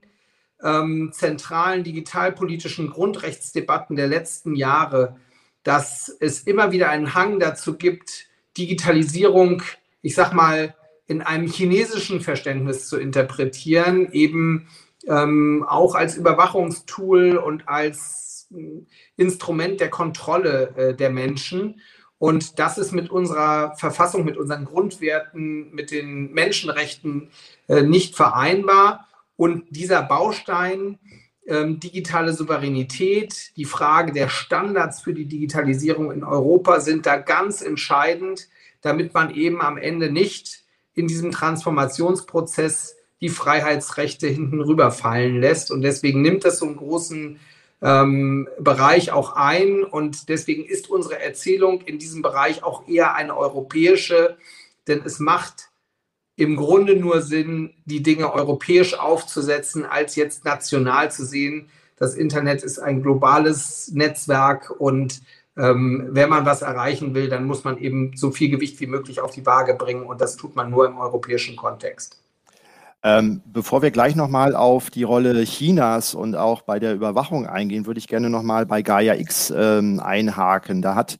ähm, 0.62 1.10
zentralen 1.12 1.84
digitalpolitischen 1.84 2.90
Grundrechtsdebatten 2.90 3.96
der 3.96 4.08
letzten 4.08 4.54
Jahre, 4.54 5.16
dass 5.62 6.16
es 6.20 6.40
immer 6.40 6.72
wieder 6.72 6.88
einen 6.90 7.14
Hang 7.14 7.40
dazu 7.40 7.76
gibt, 7.76 8.26
Digitalisierung, 8.56 9.62
ich 10.02 10.14
sag 10.14 10.32
mal, 10.32 10.74
in 11.06 11.22
einem 11.22 11.46
chinesischen 11.46 12.20
Verständnis 12.20 12.88
zu 12.88 12.98
interpretieren, 12.98 14.12
eben 14.12 14.68
ähm, 15.06 15.64
auch 15.66 15.94
als 15.94 16.16
Überwachungstool 16.16 17.36
und 17.36 17.68
als 17.68 18.48
äh, 18.54 18.84
Instrument 19.16 19.80
der 19.80 19.90
Kontrolle 19.90 20.74
äh, 20.76 20.94
der 20.94 21.10
Menschen. 21.10 21.80
Und 22.18 22.58
das 22.58 22.78
ist 22.78 22.92
mit 22.92 23.10
unserer 23.10 23.76
Verfassung, 23.76 24.24
mit 24.24 24.36
unseren 24.36 24.64
Grundwerten, 24.64 25.72
mit 25.72 25.90
den 25.90 26.32
Menschenrechten 26.32 27.30
äh, 27.68 27.82
nicht 27.82 28.16
vereinbar. 28.16 29.07
Und 29.38 29.66
dieser 29.70 30.02
Baustein, 30.02 30.98
ähm, 31.46 31.78
digitale 31.78 32.32
Souveränität, 32.32 33.56
die 33.56 33.66
Frage 33.66 34.12
der 34.12 34.28
Standards 34.28 35.00
für 35.00 35.14
die 35.14 35.26
Digitalisierung 35.26 36.10
in 36.10 36.24
Europa 36.24 36.80
sind 36.80 37.06
da 37.06 37.16
ganz 37.18 37.62
entscheidend, 37.62 38.48
damit 38.80 39.14
man 39.14 39.32
eben 39.32 39.62
am 39.62 39.78
Ende 39.78 40.10
nicht 40.10 40.64
in 40.94 41.06
diesem 41.06 41.30
Transformationsprozess 41.30 42.96
die 43.20 43.28
Freiheitsrechte 43.28 44.26
hinten 44.26 44.60
rüberfallen 44.60 45.40
lässt. 45.40 45.70
Und 45.70 45.82
deswegen 45.82 46.20
nimmt 46.20 46.44
das 46.44 46.58
so 46.58 46.66
einen 46.66 46.76
großen 46.76 47.38
ähm, 47.80 48.48
Bereich 48.58 49.12
auch 49.12 49.36
ein. 49.36 49.84
Und 49.84 50.28
deswegen 50.28 50.64
ist 50.64 50.90
unsere 50.90 51.22
Erzählung 51.22 51.82
in 51.82 52.00
diesem 52.00 52.22
Bereich 52.22 52.64
auch 52.64 52.88
eher 52.88 53.14
eine 53.14 53.36
europäische, 53.36 54.36
denn 54.88 55.02
es 55.04 55.20
macht 55.20 55.68
im 56.38 56.54
Grunde 56.54 56.94
nur 56.94 57.20
Sinn, 57.20 57.74
die 57.84 58.02
Dinge 58.02 58.32
europäisch 58.32 58.96
aufzusetzen, 58.96 59.84
als 59.84 60.14
jetzt 60.14 60.44
national 60.44 61.10
zu 61.10 61.26
sehen. 61.26 61.68
Das 61.96 62.14
Internet 62.14 62.62
ist 62.62 62.78
ein 62.78 63.02
globales 63.02 63.90
Netzwerk 63.92 64.70
und 64.78 65.20
ähm, 65.56 66.06
wenn 66.12 66.30
man 66.30 66.46
was 66.46 66.62
erreichen 66.62 67.12
will, 67.12 67.28
dann 67.28 67.44
muss 67.44 67.64
man 67.64 67.76
eben 67.78 68.12
so 68.14 68.30
viel 68.30 68.50
Gewicht 68.50 68.78
wie 68.78 68.86
möglich 68.86 69.20
auf 69.20 69.32
die 69.32 69.44
Waage 69.44 69.74
bringen 69.74 70.04
und 70.04 70.20
das 70.20 70.36
tut 70.36 70.54
man 70.54 70.70
nur 70.70 70.86
im 70.86 70.96
europäischen 70.96 71.56
Kontext. 71.56 72.22
Ähm, 73.02 73.42
bevor 73.44 73.82
wir 73.82 73.90
gleich 73.90 74.14
nochmal 74.14 74.54
auf 74.54 74.90
die 74.90 75.02
Rolle 75.02 75.42
Chinas 75.42 76.14
und 76.14 76.36
auch 76.36 76.62
bei 76.62 76.78
der 76.78 76.94
Überwachung 76.94 77.46
eingehen, 77.46 77.86
würde 77.86 77.98
ich 77.98 78.06
gerne 78.06 78.30
nochmal 78.30 78.64
bei 78.64 78.82
Gaia 78.82 79.14
X 79.14 79.52
ähm, 79.56 79.98
einhaken. 79.98 80.82
Da 80.82 80.94
hat 80.94 81.18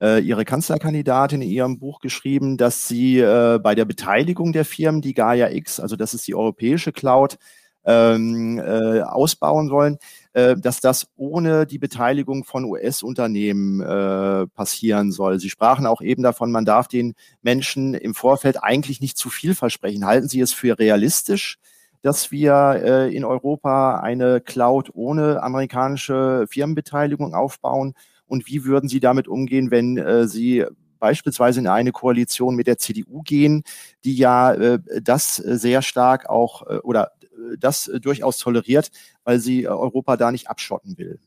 äh, 0.00 0.20
ihre 0.20 0.44
Kanzlerkandidatin 0.44 1.42
in 1.42 1.50
ihrem 1.50 1.78
Buch 1.78 2.00
geschrieben, 2.00 2.56
dass 2.56 2.88
sie 2.88 3.18
äh, 3.18 3.58
bei 3.62 3.74
der 3.74 3.84
Beteiligung 3.84 4.52
der 4.52 4.64
Firmen, 4.64 5.02
die 5.02 5.14
Gaia 5.14 5.50
X, 5.50 5.80
also 5.80 5.96
das 5.96 6.14
ist 6.14 6.26
die 6.26 6.34
europäische 6.34 6.92
Cloud, 6.92 7.38
ähm, 7.84 8.58
äh, 8.58 9.00
ausbauen 9.00 9.70
wollen, 9.70 9.98
äh, 10.32 10.56
dass 10.56 10.80
das 10.80 11.08
ohne 11.16 11.66
die 11.66 11.78
Beteiligung 11.78 12.44
von 12.44 12.64
US-Unternehmen 12.64 13.80
äh, 13.80 14.46
passieren 14.48 15.12
soll. 15.12 15.40
Sie 15.40 15.50
sprachen 15.50 15.86
auch 15.86 16.02
eben 16.02 16.22
davon, 16.22 16.52
man 16.52 16.64
darf 16.64 16.88
den 16.88 17.14
Menschen 17.42 17.94
im 17.94 18.14
Vorfeld 18.14 18.62
eigentlich 18.62 19.00
nicht 19.00 19.16
zu 19.16 19.30
viel 19.30 19.54
versprechen. 19.54 20.04
Halten 20.04 20.28
Sie 20.28 20.40
es 20.40 20.52
für 20.52 20.78
realistisch, 20.78 21.58
dass 22.02 22.30
wir 22.30 22.80
äh, 22.82 23.14
in 23.14 23.24
Europa 23.24 24.00
eine 24.00 24.40
Cloud 24.40 24.90
ohne 24.94 25.42
amerikanische 25.42 26.46
Firmenbeteiligung 26.50 27.34
aufbauen? 27.34 27.94
Und 28.30 28.46
wie 28.46 28.64
würden 28.64 28.88
Sie 28.88 29.00
damit 29.00 29.28
umgehen, 29.28 29.70
wenn 29.70 29.98
äh, 29.98 30.26
Sie 30.26 30.64
beispielsweise 30.98 31.60
in 31.60 31.66
eine 31.66 31.92
Koalition 31.92 32.54
mit 32.54 32.66
der 32.66 32.78
CDU 32.78 33.22
gehen, 33.22 33.64
die 34.04 34.14
ja 34.14 34.52
äh, 34.52 34.78
das 35.02 35.36
sehr 35.36 35.82
stark 35.82 36.28
auch 36.28 36.66
äh, 36.68 36.76
oder 36.78 37.12
das 37.58 37.88
äh, 37.88 38.00
durchaus 38.00 38.38
toleriert, 38.38 38.90
weil 39.24 39.40
sie 39.40 39.64
äh, 39.64 39.68
Europa 39.68 40.16
da 40.16 40.30
nicht 40.30 40.48
abschotten 40.48 40.96
will. 40.98 41.18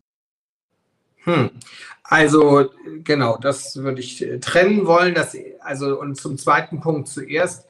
Hm. 1.24 1.51
Also 2.03 2.69
genau, 3.03 3.38
das 3.38 3.77
würde 3.77 4.01
ich 4.01 4.22
äh, 4.22 4.39
trennen 4.39 4.86
wollen. 4.86 5.15
Dass, 5.15 5.36
also 5.62 6.00
und 6.00 6.15
zum 6.15 6.38
zweiten 6.38 6.79
Punkt 6.79 7.10
zuerst. 7.10 7.67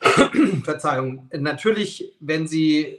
Verzeihung. 0.64 1.30
Natürlich, 1.32 2.12
wenn 2.20 2.46
Sie 2.46 2.98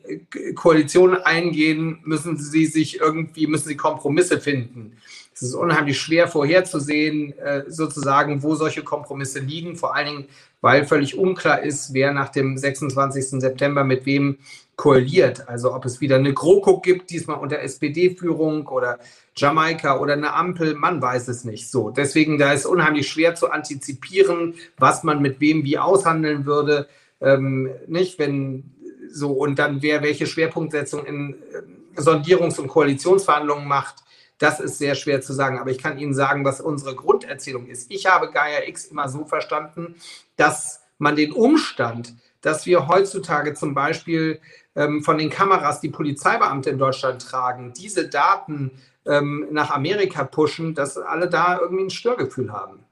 Koalitionen 0.56 1.22
eingehen, 1.22 2.00
müssen 2.04 2.36
Sie 2.38 2.66
sich 2.66 3.00
irgendwie, 3.00 3.46
müssen 3.46 3.68
Sie 3.68 3.78
Kompromisse 3.78 4.42
finden. 4.42 4.98
Es 5.36 5.42
ist 5.42 5.54
unheimlich 5.54 6.00
schwer 6.00 6.30
vorherzusehen, 6.30 7.34
sozusagen, 7.68 8.42
wo 8.42 8.56
solche 8.56 8.84
Kompromisse 8.84 9.40
liegen. 9.40 9.76
Vor 9.76 9.94
allen 9.94 10.08
Dingen, 10.08 10.26
weil 10.62 10.86
völlig 10.86 11.18
unklar 11.18 11.62
ist, 11.62 11.94
wer 11.94 12.14
nach 12.14 12.30
dem 12.30 12.58
26. 12.58 13.42
September 13.42 13.84
mit 13.84 14.06
wem 14.06 14.38
koaliert. 14.76 15.48
Also 15.48 15.74
ob 15.74 15.86
es 15.86 16.02
wieder 16.02 16.16
eine 16.16 16.34
GroKo 16.34 16.80
gibt, 16.80 17.10
diesmal 17.10 17.38
unter 17.38 17.60
SPD-Führung 17.60 18.68
oder 18.68 19.00
Jamaika 19.36 20.00
oder 20.00 20.14
eine 20.14 20.34
Ampel, 20.34 20.76
man 20.76 21.02
weiß 21.02 21.28
es 21.28 21.44
nicht. 21.44 21.70
So, 21.70 21.90
deswegen 21.90 22.38
da 22.38 22.54
ist 22.54 22.66
unheimlich 22.66 23.10
schwer 23.10 23.36
zu 23.36 23.52
antizipieren, 23.52 24.56
was 24.78 25.04
man 25.04 25.22
mit 25.22 25.40
wem 25.40 25.64
wie 25.64 25.78
aushandeln 25.78 26.46
würde. 26.46 26.88
Ähm, 27.22 27.70
nicht, 27.88 28.20
wenn 28.20 28.72
so 29.12 29.32
und 29.32 29.60
dann 29.60 29.82
wer 29.82 30.02
welche 30.02 30.28
Schwerpunktsetzung 30.28 31.06
in 31.06 31.34
äh, 31.34 32.00
Sondierungs- 32.02 32.60
und 32.60 32.68
Koalitionsverhandlungen 32.68 33.68
macht. 33.68 34.05
Das 34.38 34.60
ist 34.60 34.78
sehr 34.78 34.96
schwer 34.96 35.22
zu 35.22 35.34
sagen, 35.34 35.60
aber 35.60 35.72
ich 35.72 35.78
kann 35.78 35.98
Ihnen 35.98 36.14
sagen, 36.14 36.44
was 36.44 36.60
unsere 36.60 36.96
Grunderzählung 36.96 37.68
ist. 37.68 37.90
Ich 37.90 38.06
habe 38.06 38.32
Gaia 38.32 38.68
X 38.68 38.86
immer 38.86 39.08
so 39.08 39.26
verstanden, 39.26 39.96
dass 40.36 40.82
man 40.98 41.16
den 41.16 41.32
Umstand, 41.32 42.16
dass 42.42 42.66
wir 42.66 42.88
heutzutage 42.88 43.54
zum 43.54 43.74
Beispiel 43.74 44.40
ähm, 44.76 45.04
von 45.04 45.18
den 45.18 45.30
Kameras, 45.30 45.80
die 45.80 45.90
Polizeibeamte 45.90 46.70
in 46.70 46.78
Deutschland 46.78 47.22
tragen, 47.22 47.74
diese 47.74 48.10
Daten 48.10 48.72
ähm, 49.06 49.48
nach 49.52 49.72
Amerika 49.72 50.24
pushen, 50.24 50.76
dass 50.76 50.98
alle 50.98 51.30
da 51.30 51.60
irgendwie 51.60 51.86
ein 51.86 51.90
Störgefühl 51.90 52.52
haben. 52.52 52.84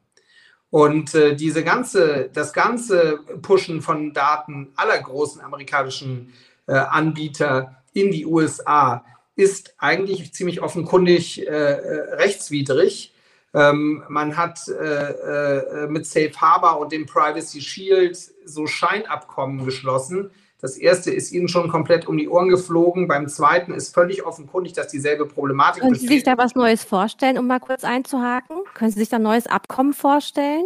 Und 0.69 1.13
äh, 1.13 1.35
diese 1.35 1.63
ganze, 1.63 2.29
das 2.33 2.51
ganze 2.51 3.19
Pushen 3.41 3.81
von 3.81 4.13
Daten 4.13 4.71
aller 4.75 4.99
großen 4.99 5.41
amerikanischen 5.41 6.33
äh, 6.67 6.73
Anbieter 6.73 7.83
in 7.93 8.11
die 8.11 8.25
USA 8.25 9.05
ist 9.35 9.75
eigentlich 9.77 10.33
ziemlich 10.33 10.61
offenkundig 10.61 11.47
äh, 11.47 11.51
äh, 11.51 12.15
rechtswidrig. 12.15 13.13
Ähm, 13.53 14.03
man 14.09 14.37
hat 14.37 14.67
äh, 14.67 14.73
äh, 14.73 15.87
mit 15.87 16.05
Safe 16.05 16.33
Harbor 16.35 16.79
und 16.79 16.91
dem 16.91 17.05
Privacy 17.05 17.61
Shield 17.61 18.17
so 18.45 18.67
Scheinabkommen 18.67 19.63
geschlossen, 19.65 20.31
das 20.63 20.77
erste 20.77 21.11
ist 21.11 21.33
Ihnen 21.33 21.49
schon 21.49 21.67
komplett 21.67 22.07
um 22.07 22.17
die 22.17 22.29
Ohren 22.29 22.47
geflogen. 22.47 23.09
Beim 23.09 23.27
zweiten 23.27 23.73
ist 23.73 23.93
völlig 23.93 24.25
offenkundig, 24.25 24.71
dass 24.71 24.87
dieselbe 24.87 25.25
Problematik 25.25 25.81
Können 25.81 25.91
besteht. 25.91 26.07
Sie 26.07 26.15
sich 26.15 26.23
da 26.23 26.37
was 26.37 26.55
Neues 26.55 26.85
vorstellen, 26.85 27.37
um 27.37 27.47
mal 27.47 27.59
kurz 27.59 27.83
einzuhaken? 27.83 28.59
Können 28.73 28.89
Sie 28.89 28.99
sich 28.99 29.09
da 29.09 29.17
ein 29.17 29.23
neues 29.23 29.45
Abkommen 29.45 29.91
vorstellen? 29.91 30.65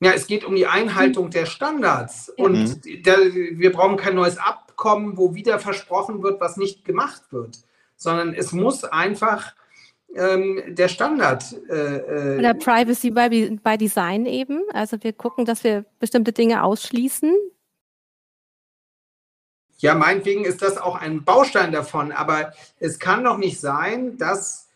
Ja, 0.00 0.12
es 0.12 0.28
geht 0.28 0.44
um 0.44 0.54
die 0.54 0.68
Einhaltung 0.68 1.30
der 1.30 1.46
Standards. 1.46 2.32
Ja. 2.38 2.44
Und 2.44 2.84
mhm. 2.86 3.02
da, 3.02 3.16
wir 3.18 3.72
brauchen 3.72 3.96
kein 3.96 4.14
neues 4.14 4.38
Abkommen, 4.38 5.16
wo 5.16 5.34
wieder 5.34 5.58
versprochen 5.58 6.22
wird, 6.22 6.40
was 6.40 6.56
nicht 6.56 6.84
gemacht 6.84 7.32
wird, 7.32 7.58
sondern 8.00 8.34
es 8.34 8.52
muss 8.52 8.84
einfach 8.84 9.54
ähm, 10.16 10.62
der 10.66 10.88
Standard. 10.88 11.44
Äh, 11.68 11.96
äh 11.98 12.38
Oder 12.38 12.54
Privacy 12.54 13.10
by, 13.10 13.58
by 13.62 13.76
Design 13.76 14.26
eben. 14.26 14.62
Also 14.72 14.96
wir 15.02 15.12
gucken, 15.12 15.44
dass 15.44 15.62
wir 15.62 15.84
bestimmte 15.98 16.32
Dinge 16.32 16.64
ausschließen, 16.64 17.32
ja, 19.80 19.94
meinetwegen 19.94 20.44
ist 20.44 20.60
das 20.60 20.76
auch 20.76 20.94
ein 20.94 21.24
Baustein 21.24 21.72
davon, 21.72 22.12
aber 22.12 22.52
es 22.78 22.98
kann 22.98 23.24
doch 23.24 23.38
nicht 23.38 23.58
sein, 23.58 24.18
dass 24.18 24.68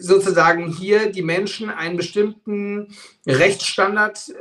sozusagen 0.00 0.66
hier 0.66 1.12
die 1.12 1.22
Menschen 1.22 1.70
einen 1.70 1.96
bestimmten 1.96 2.92
Rechtsstandard 3.24 4.30
äh, 4.30 4.34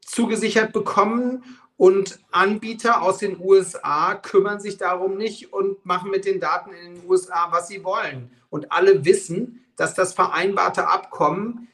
zugesichert 0.00 0.72
bekommen 0.72 1.44
und 1.78 2.18
Anbieter 2.32 3.02
aus 3.02 3.18
den 3.18 3.40
USA 3.40 4.16
kümmern 4.16 4.58
sich 4.58 4.78
darum 4.78 5.16
nicht 5.16 5.52
und 5.52 5.86
machen 5.86 6.10
mit 6.10 6.24
den 6.24 6.40
Daten 6.40 6.72
in 6.72 6.96
den 6.96 7.08
USA, 7.08 7.52
was 7.52 7.68
sie 7.68 7.84
wollen. 7.84 8.32
Und 8.50 8.72
alle 8.72 9.04
wissen, 9.04 9.64
dass 9.76 9.94
das 9.94 10.12
vereinbarte 10.12 10.88
Abkommen, 10.88 11.68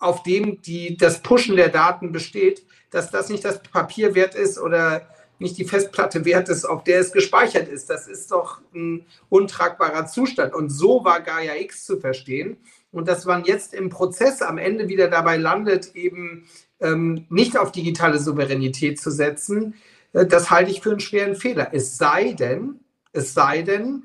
auf 0.00 0.24
dem 0.24 0.60
die, 0.62 0.96
das 0.96 1.22
Pushen 1.22 1.54
der 1.54 1.68
Daten 1.68 2.10
besteht, 2.10 2.66
dass 2.90 3.12
das 3.12 3.28
nicht 3.28 3.44
das 3.44 3.62
Papier 3.62 4.16
wert 4.16 4.34
ist 4.34 4.58
oder 4.58 5.08
nicht 5.38 5.58
die 5.58 5.64
Festplatte 5.64 6.24
wert 6.24 6.48
ist, 6.48 6.64
auf 6.64 6.82
der 6.82 6.98
es 6.98 7.12
gespeichert 7.12 7.68
ist. 7.68 7.88
Das 7.90 8.08
ist 8.08 8.32
doch 8.32 8.60
ein 8.74 9.06
untragbarer 9.28 10.06
Zustand. 10.06 10.52
Und 10.54 10.70
so 10.70 11.04
war 11.04 11.20
Gaia 11.20 11.54
X 11.54 11.84
zu 11.84 12.00
verstehen. 12.00 12.56
Und 12.94 13.08
dass 13.08 13.24
man 13.24 13.44
jetzt 13.44 13.74
im 13.74 13.90
Prozess 13.90 14.40
am 14.40 14.56
Ende 14.56 14.88
wieder 14.88 15.08
dabei 15.08 15.36
landet, 15.36 15.94
eben 15.94 16.46
ähm, 16.80 17.26
nicht 17.28 17.58
auf 17.58 17.72
digitale 17.72 18.18
Souveränität 18.20 19.00
zu 19.00 19.10
setzen, 19.10 19.74
äh, 20.12 20.26
das 20.26 20.50
halte 20.50 20.70
ich 20.70 20.80
für 20.80 20.90
einen 20.90 21.00
schweren 21.00 21.34
Fehler. 21.34 21.70
Es 21.72 21.98
sei 21.98 22.32
denn, 22.32 22.80
es 23.12 23.34
sei 23.34 23.62
denn, 23.62 24.04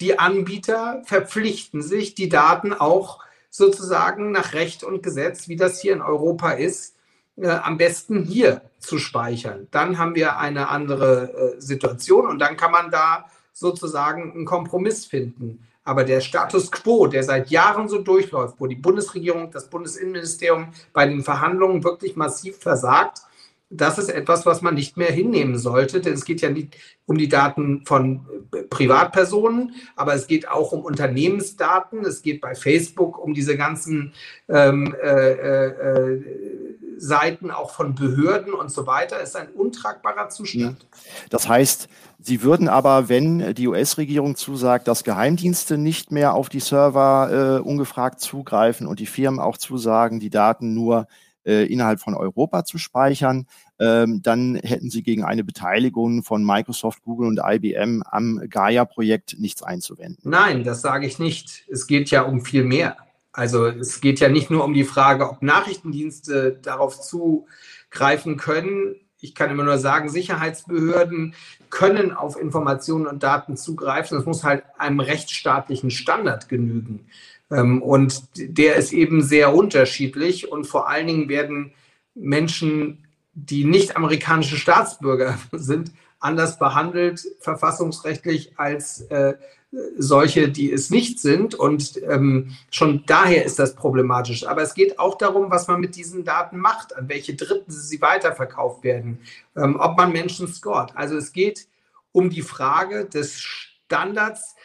die 0.00 0.18
Anbieter 0.18 1.02
verpflichten 1.06 1.80
sich, 1.80 2.14
die 2.14 2.28
Daten 2.28 2.74
auch 2.74 3.24
sozusagen 3.48 4.32
nach 4.32 4.52
Recht 4.52 4.84
und 4.84 5.02
Gesetz, 5.02 5.48
wie 5.48 5.56
das 5.56 5.80
hier 5.80 5.94
in 5.94 6.02
Europa 6.02 6.52
ist, 6.52 6.94
äh, 7.36 7.48
am 7.48 7.78
besten 7.78 8.24
hier 8.24 8.60
zu 8.78 8.98
speichern. 8.98 9.66
Dann 9.70 9.96
haben 9.96 10.14
wir 10.14 10.38
eine 10.38 10.68
andere 10.68 11.54
äh, 11.56 11.60
Situation 11.60 12.26
und 12.26 12.38
dann 12.38 12.58
kann 12.58 12.70
man 12.70 12.90
da 12.90 13.30
sozusagen 13.54 14.32
einen 14.32 14.44
Kompromiss 14.44 15.06
finden. 15.06 15.66
Aber 15.86 16.02
der 16.02 16.20
Status 16.20 16.72
quo, 16.72 17.06
der 17.06 17.22
seit 17.22 17.48
Jahren 17.48 17.88
so 17.88 17.98
durchläuft, 17.98 18.56
wo 18.58 18.66
die 18.66 18.74
Bundesregierung, 18.74 19.52
das 19.52 19.70
Bundesinnenministerium 19.70 20.72
bei 20.92 21.06
den 21.06 21.22
Verhandlungen 21.22 21.84
wirklich 21.84 22.16
massiv 22.16 22.58
versagt, 22.58 23.22
das 23.68 23.98
ist 23.98 24.10
etwas, 24.10 24.46
was 24.46 24.62
man 24.62 24.74
nicht 24.74 24.96
mehr 24.96 25.10
hinnehmen 25.10 25.58
sollte, 25.58 26.00
denn 26.00 26.14
es 26.14 26.24
geht 26.24 26.40
ja 26.40 26.50
nicht 26.50 26.76
um 27.04 27.18
die 27.18 27.28
Daten 27.28 27.84
von 27.84 28.26
äh, 28.54 28.62
Privatpersonen, 28.62 29.74
aber 29.96 30.14
es 30.14 30.28
geht 30.28 30.48
auch 30.48 30.70
um 30.70 30.82
Unternehmensdaten. 30.82 32.04
Es 32.04 32.22
geht 32.22 32.40
bei 32.40 32.54
Facebook 32.54 33.18
um 33.18 33.34
diese 33.34 33.56
ganzen 33.56 34.12
ähm, 34.48 34.94
äh, 35.02 35.32
äh, 35.32 36.22
Seiten 36.98 37.50
auch 37.50 37.72
von 37.72 37.94
Behörden 37.94 38.54
und 38.54 38.70
so 38.70 38.86
weiter. 38.86 39.16
Es 39.20 39.30
ist 39.30 39.36
ein 39.36 39.48
untragbarer 39.48 40.28
Zustand. 40.28 40.86
Das 41.30 41.48
heißt, 41.48 41.88
Sie 42.18 42.42
würden 42.42 42.68
aber, 42.68 43.08
wenn 43.08 43.54
die 43.54 43.68
US-Regierung 43.68 44.36
zusagt, 44.36 44.88
dass 44.88 45.04
Geheimdienste 45.04 45.76
nicht 45.76 46.10
mehr 46.12 46.34
auf 46.34 46.48
die 46.48 46.60
Server 46.60 47.60
äh, 47.60 47.60
ungefragt 47.60 48.20
zugreifen 48.20 48.86
und 48.86 49.00
die 49.00 49.06
Firmen 49.06 49.38
auch 49.38 49.58
zusagen, 49.58 50.18
die 50.18 50.30
Daten 50.30 50.72
nur 50.72 51.02
äh, 51.02 51.25
innerhalb 51.52 52.00
von 52.00 52.14
Europa 52.14 52.64
zu 52.64 52.78
speichern, 52.78 53.46
ähm, 53.78 54.22
dann 54.22 54.56
hätten 54.56 54.90
sie 54.90 55.02
gegen 55.02 55.24
eine 55.24 55.44
Beteiligung 55.44 56.22
von 56.22 56.44
Microsoft, 56.44 57.02
Google 57.02 57.28
und 57.28 57.40
IBM 57.44 58.02
am 58.04 58.42
Gaia-Projekt 58.48 59.38
nichts 59.38 59.62
einzuwenden. 59.62 60.18
Nein, 60.24 60.64
das 60.64 60.80
sage 60.80 61.06
ich 61.06 61.18
nicht. 61.18 61.64
Es 61.70 61.86
geht 61.86 62.10
ja 62.10 62.22
um 62.22 62.40
viel 62.40 62.64
mehr. 62.64 62.96
Also 63.32 63.66
es 63.66 64.00
geht 64.00 64.18
ja 64.20 64.30
nicht 64.30 64.50
nur 64.50 64.64
um 64.64 64.72
die 64.72 64.84
Frage, 64.84 65.28
ob 65.28 65.42
Nachrichtendienste 65.42 66.58
darauf 66.62 66.98
zugreifen 67.00 68.38
können. 68.38 68.96
Ich 69.20 69.34
kann 69.34 69.50
immer 69.50 69.64
nur 69.64 69.78
sagen, 69.78 70.08
Sicherheitsbehörden 70.08 71.34
können 71.68 72.12
auf 72.12 72.40
Informationen 72.40 73.06
und 73.06 73.22
Daten 73.22 73.56
zugreifen. 73.58 74.16
Das 74.16 74.26
muss 74.26 74.44
halt 74.44 74.64
einem 74.78 75.00
rechtsstaatlichen 75.00 75.90
Standard 75.90 76.48
genügen. 76.48 77.06
Ähm, 77.50 77.82
und 77.82 78.24
der 78.36 78.76
ist 78.76 78.92
eben 78.92 79.22
sehr 79.22 79.54
unterschiedlich 79.54 80.50
und 80.50 80.66
vor 80.66 80.88
allen 80.88 81.06
Dingen 81.06 81.28
werden 81.28 81.72
Menschen, 82.14 83.06
die 83.34 83.64
nicht 83.64 83.96
amerikanische 83.96 84.56
Staatsbürger 84.56 85.38
sind, 85.52 85.92
anders 86.18 86.58
behandelt 86.58 87.26
verfassungsrechtlich 87.40 88.58
als 88.58 89.02
äh, 89.02 89.34
solche, 89.98 90.48
die 90.48 90.72
es 90.72 90.90
nicht 90.90 91.20
sind. 91.20 91.54
Und 91.54 92.00
ähm, 92.02 92.56
schon 92.70 93.04
daher 93.06 93.44
ist 93.44 93.58
das 93.58 93.74
problematisch. 93.74 94.46
Aber 94.46 94.62
es 94.62 94.74
geht 94.74 94.98
auch 94.98 95.18
darum, 95.18 95.50
was 95.50 95.68
man 95.68 95.80
mit 95.80 95.96
diesen 95.96 96.24
Daten 96.24 96.58
macht, 96.58 96.96
an 96.96 97.08
welche 97.08 97.34
Dritten 97.34 97.70
sie 97.70 98.00
weiterverkauft 98.00 98.82
werden, 98.84 99.18
ähm, 99.56 99.76
ob 99.78 99.96
man 99.96 100.12
Menschen 100.12 100.48
scoret. 100.48 100.92
Also 100.94 101.16
es 101.16 101.32
geht 101.32 101.66
um 102.12 102.30
die 102.30 102.42
Frage 102.42 103.04
des 103.04 103.38
Standards, 103.38 104.55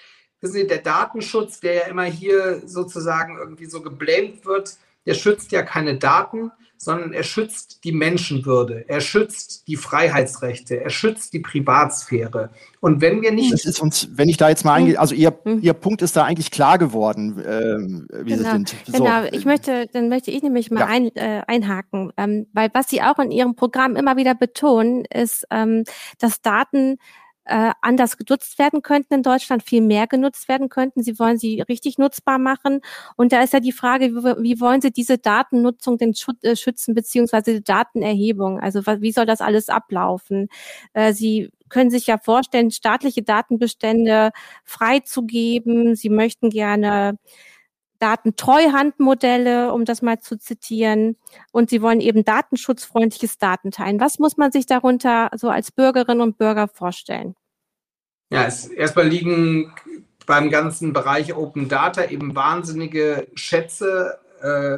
wissen 0.41 0.53
Sie, 0.53 0.67
der 0.67 0.79
Datenschutz, 0.79 1.59
der 1.59 1.73
ja 1.73 1.81
immer 1.83 2.03
hier 2.03 2.61
sozusagen 2.65 3.37
irgendwie 3.37 3.65
so 3.65 3.81
geblämt 3.81 4.45
wird, 4.45 4.77
der 5.05 5.13
schützt 5.13 5.51
ja 5.51 5.63
keine 5.63 5.97
Daten, 5.97 6.51
sondern 6.77 7.13
er 7.13 7.21
schützt 7.21 7.83
die 7.83 7.91
Menschenwürde, 7.91 8.85
er 8.87 9.01
schützt 9.01 9.67
die 9.67 9.75
Freiheitsrechte, 9.75 10.81
er 10.81 10.89
schützt 10.89 11.31
die 11.31 11.39
Privatsphäre. 11.39 12.49
Und 12.79 13.01
wenn 13.01 13.21
wir 13.21 13.31
nicht. 13.31 13.53
Das 13.53 13.65
ist 13.65 13.79
uns, 13.79 14.09
wenn 14.13 14.27
ich 14.29 14.37
da 14.37 14.49
jetzt 14.49 14.65
mal 14.65 14.73
eingehe, 14.73 14.99
also 14.99 15.13
Ihr, 15.13 15.31
hm. 15.43 15.59
Ihr 15.61 15.73
Punkt 15.73 16.01
ist 16.01 16.15
da 16.15 16.23
eigentlich 16.23 16.49
klar 16.49 16.79
geworden, 16.79 17.37
äh, 17.37 18.25
wie 18.25 18.31
genau. 18.31 18.43
Sie 18.43 18.49
sind. 18.49 18.75
So. 18.87 18.93
Genau, 18.93 19.25
ich 19.31 19.45
möchte, 19.45 19.87
dann 19.93 20.09
möchte 20.09 20.31
ich 20.31 20.41
nämlich 20.41 20.71
mal 20.71 20.79
ja. 20.79 20.87
ein, 20.87 21.15
äh, 21.15 21.43
einhaken, 21.45 22.13
ähm, 22.17 22.47
weil 22.51 22.69
was 22.73 22.89
Sie 22.89 23.03
auch 23.03 23.19
in 23.19 23.29
Ihrem 23.29 23.55
Programm 23.55 23.95
immer 23.95 24.17
wieder 24.17 24.33
betonen, 24.33 25.05
ist, 25.05 25.45
ähm, 25.51 25.83
dass 26.17 26.41
Daten 26.41 26.97
äh, 27.45 27.71
anders 27.81 28.17
genutzt 28.17 28.59
werden 28.59 28.81
könnten 28.81 29.15
in 29.15 29.23
Deutschland, 29.23 29.63
viel 29.63 29.81
mehr 29.81 30.07
genutzt 30.07 30.47
werden 30.47 30.69
könnten. 30.69 31.03
Sie 31.03 31.17
wollen 31.19 31.37
sie 31.37 31.61
richtig 31.61 31.97
nutzbar 31.97 32.37
machen. 32.37 32.81
Und 33.17 33.31
da 33.31 33.41
ist 33.41 33.53
ja 33.53 33.59
die 33.59 33.71
Frage, 33.71 34.11
wie, 34.15 34.43
wie 34.43 34.59
wollen 34.61 34.81
Sie 34.81 34.91
diese 34.91 35.17
Datennutzung 35.17 35.97
denn 35.97 36.13
äh, 36.43 36.55
schützen, 36.55 36.93
beziehungsweise 36.93 37.53
die 37.55 37.63
Datenerhebung? 37.63 38.59
Also 38.59 38.81
wie 38.85 39.11
soll 39.11 39.25
das 39.25 39.41
alles 39.41 39.69
ablaufen? 39.69 40.49
Äh, 40.93 41.13
sie 41.13 41.51
können 41.69 41.89
sich 41.89 42.07
ja 42.07 42.17
vorstellen, 42.17 42.69
staatliche 42.69 43.23
Datenbestände 43.23 44.31
freizugeben. 44.63 45.95
Sie 45.95 46.09
möchten 46.09 46.49
gerne 46.49 47.17
Datentreuhandmodelle, 48.01 49.71
um 49.71 49.85
das 49.85 50.01
mal 50.01 50.19
zu 50.19 50.37
zitieren. 50.37 51.17
Und 51.51 51.69
sie 51.69 51.81
wollen 51.81 52.01
eben 52.01 52.23
datenschutzfreundliches 52.25 53.37
Datenteilen. 53.37 53.99
Was 53.99 54.19
muss 54.19 54.37
man 54.37 54.51
sich 54.51 54.65
darunter 54.65 55.29
so 55.35 55.49
als 55.49 55.71
Bürgerinnen 55.71 56.21
und 56.21 56.37
Bürger 56.37 56.67
vorstellen? 56.67 57.35
Ja, 58.31 58.45
es, 58.45 58.67
erstmal 58.67 59.07
liegen 59.07 59.73
beim 60.25 60.49
ganzen 60.49 60.93
Bereich 60.93 61.35
Open 61.35 61.67
Data 61.67 62.05
eben 62.05 62.35
wahnsinnige 62.35 63.27
Schätze 63.35 64.19
äh, 64.41 64.77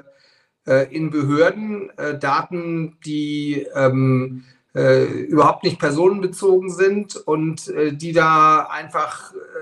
äh, 0.65 0.95
in 0.95 1.09
Behörden, 1.09 1.91
äh, 1.97 2.17
Daten, 2.17 2.97
die 3.05 3.67
ähm, 3.75 4.45
äh, 4.75 5.03
überhaupt 5.03 5.63
nicht 5.63 5.79
personenbezogen 5.79 6.69
sind 6.71 7.15
und 7.15 7.67
äh, 7.67 7.93
die 7.93 8.11
da 8.11 8.67
einfach 8.71 9.33
äh, 9.33 9.52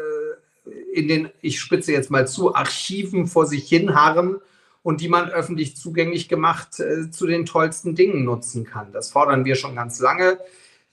in 0.93 1.08
den, 1.08 1.30
ich 1.41 1.60
spitze 1.60 1.91
jetzt 1.91 2.12
mal 2.12 2.27
zu, 2.27 2.54
Archiven 2.54 3.27
vor 3.27 3.45
sich 3.45 3.67
hinharren 3.67 4.38
und 4.84 5.01
die 5.01 5.10
man 5.10 5.30
öffentlich 5.30 5.75
zugänglich 5.77 6.27
gemacht 6.27 6.80
äh, 6.80 7.10
zu 7.12 7.27
den 7.27 7.45
tollsten 7.45 7.95
Dingen 7.95 8.23
nutzen 8.25 8.65
kann. 8.65 8.91
Das 8.91 9.12
fordern 9.12 9.45
wir 9.45 9.56
schon 9.56 9.75
ganz 9.75 9.99
lange, 9.99 10.39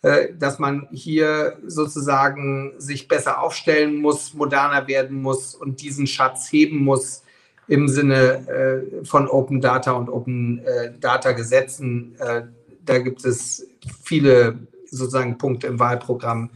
äh, 0.03 0.29
dass 0.39 0.59
man 0.59 0.89
hier 0.93 1.59
sozusagen 1.67 2.75
sich 2.79 3.09
besser 3.09 3.43
aufstellen 3.43 3.97
muss, 3.97 4.35
moderner 4.35 4.87
werden 4.87 5.21
muss 5.21 5.55
und 5.55 5.81
diesen 5.81 6.07
Schatz 6.07 6.53
heben 6.53 6.79
muss 6.79 7.23
im 7.67 7.89
Sinne 7.89 8.49
äh, 8.49 9.05
von 9.05 9.29
Open 9.29 9.61
Data 9.61 9.93
und 9.93 10.09
Open 10.09 10.61
äh, 10.65 10.93
Data 10.99 11.33
Gesetzen. 11.33 12.15
Äh, 12.19 12.43
da 12.85 12.99
gibt 12.99 13.25
es 13.25 13.67
viele 14.03 14.59
sozusagen 14.91 15.37
Punkte 15.37 15.67
im 15.67 15.79
Wahlprogramm, 15.79 16.51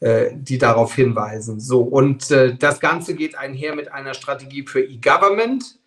die 0.00 0.58
darauf 0.58 0.94
hinweisen. 0.94 1.58
So, 1.58 1.80
und 1.80 2.30
äh, 2.30 2.54
das 2.54 2.78
Ganze 2.78 3.14
geht 3.14 3.36
einher 3.36 3.74
mit 3.74 3.90
einer 3.90 4.14
Strategie 4.14 4.64
für 4.64 4.80
E-Government, 4.80 5.78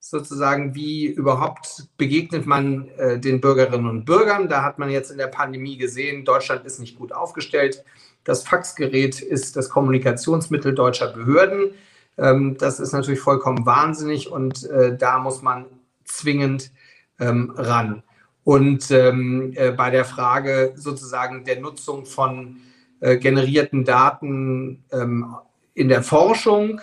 sozusagen, 0.00 0.74
wie 0.74 1.06
überhaupt 1.06 1.88
begegnet 1.96 2.46
man 2.46 2.88
äh, 2.96 3.18
den 3.18 3.40
Bürgerinnen 3.40 3.88
und 3.88 4.04
Bürgern. 4.04 4.48
Da 4.48 4.62
hat 4.62 4.78
man 4.78 4.90
jetzt 4.90 5.10
in 5.10 5.18
der 5.18 5.26
Pandemie 5.26 5.76
gesehen, 5.76 6.24
Deutschland 6.24 6.64
ist 6.64 6.78
nicht 6.78 6.96
gut 6.96 7.12
aufgestellt. 7.12 7.84
Das 8.24 8.42
Faxgerät 8.42 9.20
ist 9.20 9.56
das 9.56 9.68
Kommunikationsmittel 9.68 10.74
deutscher 10.74 11.12
Behörden. 11.12 11.72
Ähm, 12.16 12.56
das 12.58 12.80
ist 12.80 12.92
natürlich 12.92 13.20
vollkommen 13.20 13.66
wahnsinnig 13.66 14.30
und 14.30 14.64
äh, 14.64 14.96
da 14.96 15.18
muss 15.18 15.42
man 15.42 15.66
zwingend 16.04 16.70
ähm, 17.18 17.52
ran. 17.56 18.02
Und 18.44 18.90
ähm, 18.90 19.52
äh, 19.56 19.72
bei 19.72 19.90
der 19.90 20.04
Frage 20.04 20.72
sozusagen 20.76 21.44
der 21.44 21.60
Nutzung 21.60 22.06
von 22.06 22.56
äh, 22.56 22.67
generierten 23.00 23.84
Daten 23.84 24.84
ähm, 24.92 25.34
in 25.74 25.88
der 25.88 26.02
Forschung 26.02 26.80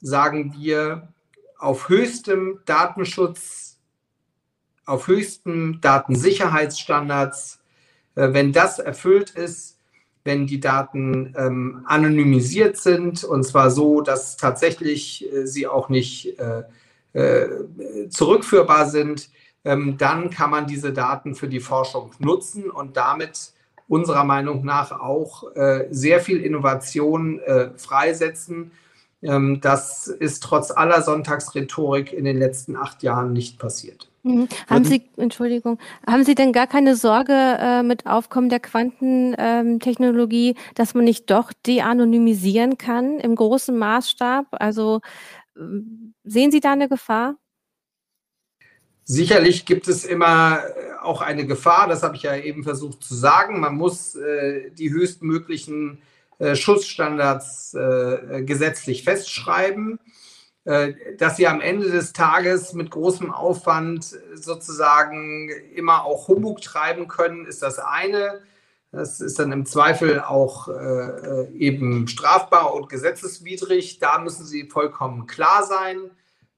sagen 0.00 0.54
wir 0.56 1.08
auf 1.58 1.88
höchstem 1.88 2.60
Datenschutz, 2.64 3.78
auf 4.86 5.08
höchsten 5.08 5.80
Datensicherheitsstandards. 5.80 7.60
Äh, 8.14 8.32
wenn 8.32 8.52
das 8.52 8.78
erfüllt 8.78 9.30
ist, 9.30 9.78
wenn 10.24 10.46
die 10.46 10.60
Daten 10.60 11.34
ähm, 11.36 11.82
anonymisiert 11.86 12.76
sind 12.76 13.24
und 13.24 13.44
zwar 13.44 13.70
so, 13.70 14.00
dass 14.00 14.36
tatsächlich 14.36 15.30
äh, 15.32 15.46
sie 15.46 15.66
auch 15.66 15.88
nicht 15.88 16.38
äh, 16.38 16.62
äh, 17.14 18.08
zurückführbar 18.10 18.88
sind, 18.88 19.30
ähm, 19.64 19.96
dann 19.98 20.30
kann 20.30 20.50
man 20.50 20.66
diese 20.66 20.92
Daten 20.92 21.34
für 21.34 21.48
die 21.48 21.60
Forschung 21.60 22.12
nutzen 22.18 22.70
und 22.70 22.96
damit 22.96 23.52
unserer 23.88 24.24
Meinung 24.24 24.64
nach 24.64 24.92
auch 24.92 25.54
äh, 25.56 25.86
sehr 25.90 26.20
viel 26.20 26.44
Innovation 26.44 27.40
äh, 27.40 27.70
freisetzen. 27.76 28.70
Ähm, 29.22 29.60
das 29.60 30.06
ist 30.06 30.42
trotz 30.42 30.70
aller 30.70 31.02
Sonntagsrhetorik 31.02 32.12
in 32.12 32.24
den 32.24 32.38
letzten 32.38 32.76
acht 32.76 33.02
Jahren 33.02 33.32
nicht 33.32 33.58
passiert. 33.58 34.08
Mhm. 34.22 34.48
Haben 34.68 34.84
Sie, 34.84 35.08
Entschuldigung, 35.16 35.78
haben 36.06 36.24
Sie 36.24 36.34
denn 36.34 36.52
gar 36.52 36.66
keine 36.66 36.96
Sorge 36.96 37.32
äh, 37.32 37.82
mit 37.82 38.06
Aufkommen 38.06 38.48
der 38.48 38.60
Quantentechnologie, 38.60 40.54
dass 40.74 40.94
man 40.94 41.04
nicht 41.04 41.30
doch 41.30 41.52
de-anonymisieren 41.66 42.78
kann 42.78 43.18
im 43.18 43.34
großen 43.34 43.76
Maßstab? 43.76 44.46
Also 44.50 45.00
ähm, 45.56 46.14
sehen 46.24 46.50
Sie 46.50 46.60
da 46.60 46.72
eine 46.72 46.88
Gefahr? 46.88 47.36
Sicherlich 49.10 49.64
gibt 49.64 49.88
es 49.88 50.04
immer 50.04 50.58
äh, 50.58 50.98
auch 51.00 51.22
eine 51.22 51.46
Gefahr, 51.46 51.88
das 51.88 52.02
habe 52.02 52.14
ich 52.16 52.24
ja 52.24 52.36
eben 52.36 52.62
versucht 52.62 53.02
zu 53.02 53.14
sagen. 53.14 53.58
Man 53.58 53.74
muss 53.74 54.14
äh, 54.16 54.70
die 54.72 54.90
höchstmöglichen 54.90 56.02
äh, 56.38 56.54
Schutzstandards 56.54 57.72
äh, 57.72 58.42
gesetzlich 58.44 59.04
festschreiben. 59.04 59.98
Äh, 60.64 60.92
dass 61.16 61.38
sie 61.38 61.46
am 61.46 61.62
Ende 61.62 61.90
des 61.90 62.12
Tages 62.12 62.74
mit 62.74 62.90
großem 62.90 63.32
Aufwand 63.32 64.14
sozusagen 64.34 65.48
immer 65.74 66.04
auch 66.04 66.28
Humbug 66.28 66.60
treiben 66.60 67.08
können, 67.08 67.46
ist 67.46 67.62
das 67.62 67.78
eine. 67.78 68.42
Das 68.92 69.22
ist 69.22 69.38
dann 69.38 69.52
im 69.52 69.64
Zweifel 69.64 70.20
auch 70.20 70.68
äh, 70.68 71.50
eben 71.54 72.08
strafbar 72.08 72.74
und 72.74 72.90
gesetzeswidrig. 72.90 74.00
Da 74.00 74.18
müssen 74.18 74.44
Sie 74.44 74.68
vollkommen 74.68 75.26
klar 75.26 75.64
sein. 75.64 76.10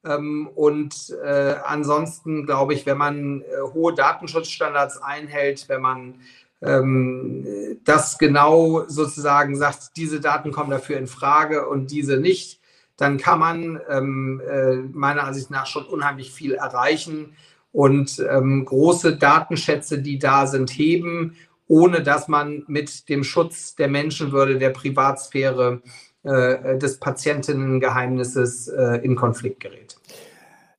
Ähm, 0.03 0.49
und 0.55 1.15
äh, 1.23 1.55
ansonsten 1.63 2.45
glaube 2.45 2.73
ich, 2.73 2.85
wenn 2.85 2.97
man 2.97 3.41
äh, 3.41 3.45
hohe 3.73 3.93
Datenschutzstandards 3.93 5.01
einhält, 5.01 5.69
wenn 5.69 5.81
man 5.81 6.15
ähm, 6.61 7.79
das 7.83 8.17
genau 8.17 8.87
sozusagen 8.87 9.55
sagt, 9.55 9.97
diese 9.97 10.19
Daten 10.19 10.51
kommen 10.51 10.69
dafür 10.69 10.97
in 10.97 11.07
Frage 11.07 11.67
und 11.67 11.91
diese 11.91 12.17
nicht, 12.17 12.59
dann 12.97 13.17
kann 13.17 13.39
man 13.39 13.81
ähm, 13.89 14.41
äh, 14.47 14.75
meiner 14.75 15.23
Ansicht 15.23 15.49
nach 15.49 15.65
schon 15.65 15.85
unheimlich 15.85 16.31
viel 16.31 16.53
erreichen. 16.53 17.35
Und 17.71 18.23
ähm, 18.29 18.65
große 18.65 19.15
Datenschätze, 19.15 19.99
die 19.99 20.19
da 20.19 20.45
sind, 20.45 20.69
heben, 20.71 21.35
ohne 21.67 22.03
dass 22.03 22.27
man 22.27 22.63
mit 22.67 23.07
dem 23.07 23.23
Schutz 23.23 23.75
der 23.75 23.87
Menschenwürde, 23.87 24.59
der 24.59 24.71
Privatsphäre, 24.71 25.81
äh, 26.23 26.77
des 26.77 26.99
Patientinnengeheimnisses 26.99 28.67
äh, 28.67 28.97
in 29.03 29.15
Konflikt 29.15 29.59
gerät. 29.59 29.95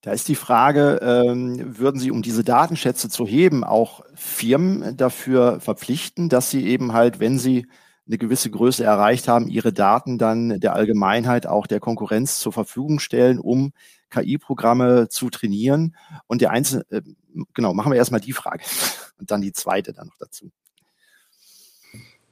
Da 0.02 0.10
ist 0.10 0.26
die 0.26 0.34
Frage, 0.34 0.98
ähm, 1.00 1.78
würden 1.78 2.00
Sie, 2.00 2.10
um 2.10 2.22
diese 2.22 2.42
Datenschätze 2.42 3.08
zu 3.08 3.24
heben, 3.24 3.62
auch 3.62 4.04
Firmen 4.14 4.96
dafür 4.96 5.60
verpflichten, 5.60 6.28
dass 6.28 6.50
sie 6.50 6.66
eben 6.66 6.92
halt, 6.92 7.20
wenn 7.20 7.38
sie 7.38 7.66
eine 8.06 8.18
gewisse 8.18 8.50
Größe 8.50 8.82
erreicht 8.82 9.28
haben, 9.28 9.46
ihre 9.46 9.72
Daten 9.72 10.18
dann 10.18 10.58
der 10.58 10.74
Allgemeinheit, 10.74 11.46
auch 11.46 11.68
der 11.68 11.78
Konkurrenz 11.78 12.40
zur 12.40 12.52
Verfügung 12.52 12.98
stellen, 12.98 13.38
um 13.38 13.72
KI-Programme 14.10 15.08
zu 15.08 15.30
trainieren? 15.30 15.96
Und 16.26 16.40
der 16.40 16.50
einzelne, 16.50 16.84
äh, 16.90 17.02
genau, 17.54 17.72
machen 17.72 17.92
wir 17.92 17.96
erstmal 17.96 18.20
die 18.20 18.32
Frage 18.32 18.64
und 19.18 19.30
dann 19.30 19.40
die 19.40 19.52
zweite 19.52 19.92
dann 19.92 20.08
noch 20.08 20.16
dazu. 20.18 20.50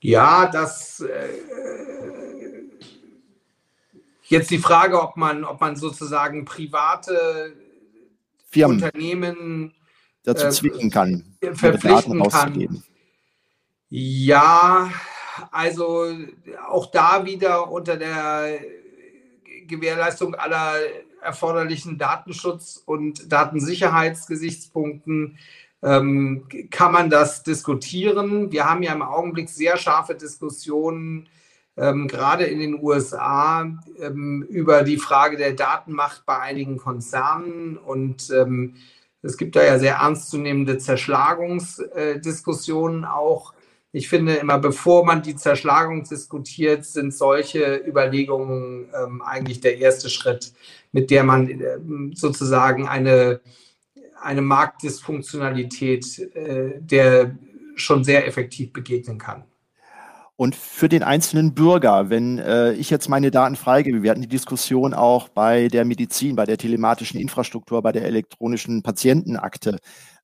Ja, 0.01 0.51
das 0.51 1.01
äh, 1.01 2.00
Jetzt 4.31 4.51
die 4.53 4.59
Frage, 4.59 5.03
ob 5.03 5.17
man, 5.17 5.43
ob 5.43 5.61
man 5.61 5.75
sozusagen 5.75 6.45
private 6.45 7.53
Firmen 8.49 8.77
Unternehmen 8.77 9.75
dazu 10.23 10.47
äh, 10.47 10.51
zwingen 10.51 10.89
kann, 10.89 11.37
verpflichten 11.53 12.23
kann. 12.29 12.85
Ja, 13.89 14.89
also 15.51 16.15
auch 16.69 16.93
da 16.93 17.27
wieder 17.27 17.73
unter 17.73 17.97
der 17.97 18.61
Gewährleistung 19.67 20.37
aller 20.37 20.75
erforderlichen 21.21 21.99
Datenschutz- 21.99 22.81
und 22.87 23.33
Datensicherheitsgesichtspunkten 23.33 25.39
ähm, 25.83 26.47
kann 26.71 26.93
man 26.93 27.11
das 27.11 27.43
diskutieren. 27.43 28.53
Wir 28.53 28.71
haben 28.71 28.85
ja 28.85 28.93
im 28.93 29.03
Augenblick 29.03 29.49
sehr 29.49 29.77
scharfe 29.77 30.15
Diskussionen 30.15 31.29
ähm, 31.81 32.07
gerade 32.09 32.45
in 32.45 32.61
den 32.61 32.83
USA 32.83 33.63
ähm, 33.99 34.43
über 34.49 34.83
die 34.83 34.99
Frage 34.99 35.39
der 35.39 35.55
Datenmacht 35.55 36.27
bei 36.27 36.39
einigen 36.39 36.77
Konzernen. 36.77 37.79
Und 37.79 38.29
ähm, 38.31 38.75
es 39.23 39.39
gibt 39.39 39.57
da 39.57 39.65
ja 39.65 39.79
sehr 39.79 39.95
ernstzunehmende 39.97 40.77
Zerschlagungsdiskussionen 40.77 43.07
auch. 43.07 43.55
Ich 43.93 44.11
finde 44.11 44.35
immer, 44.35 44.59
bevor 44.59 45.07
man 45.07 45.23
die 45.23 45.37
Zerschlagung 45.37 46.05
diskutiert, 46.05 46.85
sind 46.85 47.15
solche 47.15 47.77
Überlegungen 47.77 48.91
ähm, 48.95 49.23
eigentlich 49.23 49.61
der 49.61 49.79
erste 49.79 50.11
Schritt, 50.11 50.53
mit 50.93 51.11
der 51.11 51.25
man 51.25 51.49
ähm, 51.49 52.13
sozusagen 52.15 52.89
eine, 52.89 53.41
eine 54.21 54.43
Marktdysfunktionalität, 54.43 56.19
äh, 56.35 56.79
der 56.79 57.39
schon 57.75 58.05
sehr 58.05 58.27
effektiv 58.27 58.75
begegnen 58.75 59.17
kann. 59.17 59.45
Und 60.41 60.57
für 60.57 60.89
den 60.89 61.03
einzelnen 61.03 61.53
Bürger, 61.53 62.09
wenn 62.09 62.39
äh, 62.39 62.73
ich 62.73 62.89
jetzt 62.89 63.11
meine 63.11 63.31
Daten 63.31 63.57
freigebe, 63.57 64.03
wir 64.03 64.11
hatten 64.11 64.23
die 64.23 64.27
Diskussion 64.27 64.95
auch 64.95 65.29
bei 65.29 65.69
der 65.69 65.85
Medizin, 65.85 66.35
bei 66.35 66.47
der 66.47 66.57
telematischen 66.57 67.21
Infrastruktur, 67.21 67.83
bei 67.83 67.93
der 67.93 68.07
elektronischen 68.07 68.83
Patientenakte, 68.83 69.81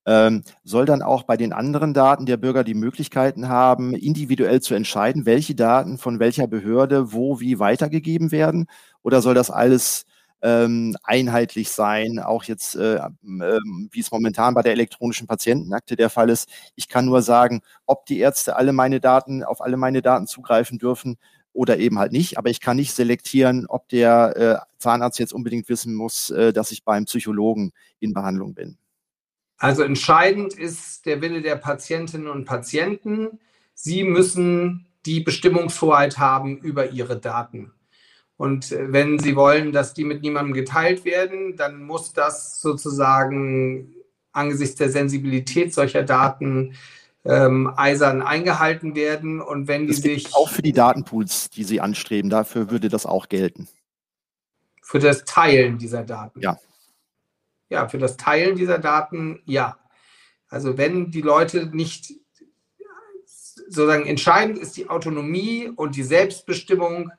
ähm, 0.07 0.43
soll 0.65 0.87
dann 0.87 1.03
auch 1.03 1.25
bei 1.25 1.37
den 1.37 1.53
anderen 1.53 1.93
Daten 1.93 2.25
der 2.25 2.39
Bürger 2.39 2.65
die 2.65 2.73
Möglichkeiten 2.73 3.51
haben, 3.51 3.93
individuell 3.93 4.63
zu 4.63 4.75
entscheiden, 4.75 5.27
welche 5.27 5.55
Daten 5.55 5.99
von 5.99 6.19
welcher 6.19 6.47
Behörde 6.47 7.13
wo 7.13 7.39
wie 7.41 7.59
weitergegeben 7.59 8.33
werden? 8.33 8.69
Oder 9.03 9.21
soll 9.21 9.35
das 9.35 9.51
alles 9.51 10.07
ähm, 10.43 10.97
einheitlich 11.03 11.71
sein, 11.71 12.19
auch 12.19 12.45
jetzt, 12.45 12.77
äh, 12.77 12.97
äh, 12.97 13.01
wie 13.23 14.01
es 14.01 14.11
momentan 14.11 14.55
bei 14.55 14.63
der 14.63 14.73
elektronischen 14.73 15.27
Patientenakte 15.27 15.97
der 15.97 16.11
Fall 16.11 16.31
ist. 16.31 16.49
Ich 16.75 16.89
kann 16.89 17.07
nur 17.07 17.23
sagen, 17.23 17.63
ob 17.87 18.07
die 18.07 18.19
Ärzte 18.19 18.57
alle 18.57 18.73
meine 18.73 19.01
Daten, 19.01 19.43
auf 19.43 19.61
alle 19.61 19.77
meine 19.77 20.03
Daten 20.03 20.27
zugreifen 20.27 20.79
dürfen 20.79 21.17
oder 21.53 21.79
eben 21.79 21.99
halt 21.99 22.13
nicht. 22.13 22.39
Aber 22.39 22.51
ich 22.51 22.61
kann 22.61 22.77
nicht 22.77 22.93
selektieren, 22.95 23.67
ob 23.67 23.89
der 23.89 24.37
äh, 24.37 24.79
Zahnarzt 24.79 25.19
jetzt 25.19 25.33
unbedingt 25.33 25.69
wissen 25.69 25.95
muss, 25.95 26.31
äh, 26.31 26.53
dass 26.53 26.71
ich 26.71 26.85
beim 26.85 27.07
Psychologen 27.07 27.73
in 27.99 28.13
Behandlung 28.13 28.55
bin. 28.55 28.79
Also 29.59 29.83
entscheidend 29.83 30.53
ist 30.53 31.07
der 31.07 31.23
Wille 31.23 31.41
der 31.41 31.57
Patientinnen 31.57 32.29
und 32.29 32.45
Patienten. 32.45 33.41
Sie 33.73 34.05
müssen 34.05 34.87
die 35.07 35.21
Bestimmungshoheit 35.21 36.19
haben 36.19 36.59
über 36.59 36.91
ihre 36.91 37.19
Daten. 37.19 37.73
Und 38.37 38.73
äh, 38.73 38.93
wenn 38.93 39.19
Sie 39.19 39.37
wollen, 39.37 39.73
dass 39.73 39.95
die 39.95 40.05
mit 40.05 40.23
niemandem 40.23 40.55
geteilt 40.55 41.05
werden, 41.05 41.57
dann 41.57 41.83
muss 41.83 42.13
das 42.13 42.61
sozusagen 42.61 43.95
angesichts 44.33 44.77
der 44.77 44.91
Sensibilität 44.91 45.73
solcher 45.73 46.03
Daten 46.03 46.75
ähm, 47.25 47.73
eisern 47.77 48.23
eingehalten 48.23 48.95
werden. 48.95 49.41
Und 49.41 49.69
wenn 49.69 49.87
die 49.87 49.95
sich. 49.95 50.35
Auch 50.35 50.51
für 50.51 50.63
die 50.63 50.73
Datenpools, 50.73 51.51
die 51.51 51.65
Sie 51.65 51.81
anstreben, 51.81 52.31
dafür 52.31 52.71
würde 52.71 52.89
das 52.89 53.07
auch 53.07 53.29
gelten. 53.29 53.69
Für 54.83 54.99
das 54.99 55.25
Teilen 55.25 55.79
dieser 55.79 56.05
Daten. 56.05 56.41
Ja. 56.41 56.59
Ja, 57.69 57.89
für 57.89 57.99
das 57.99 58.17
Teilen 58.17 58.55
dieser 58.55 58.79
Daten, 58.79 59.41
ja. 59.45 59.77
Also 60.49 60.79
wenn 60.79 61.11
die 61.11 61.23
Leute 61.23 61.67
nicht 61.67 62.13
sozusagen 63.69 64.07
entscheidend 64.07 64.59
ist 64.59 64.77
die 64.77 64.89
Autonomie 64.89 65.69
und 65.75 65.97
die 65.97 66.05
Selbstbestimmung 66.05 67.11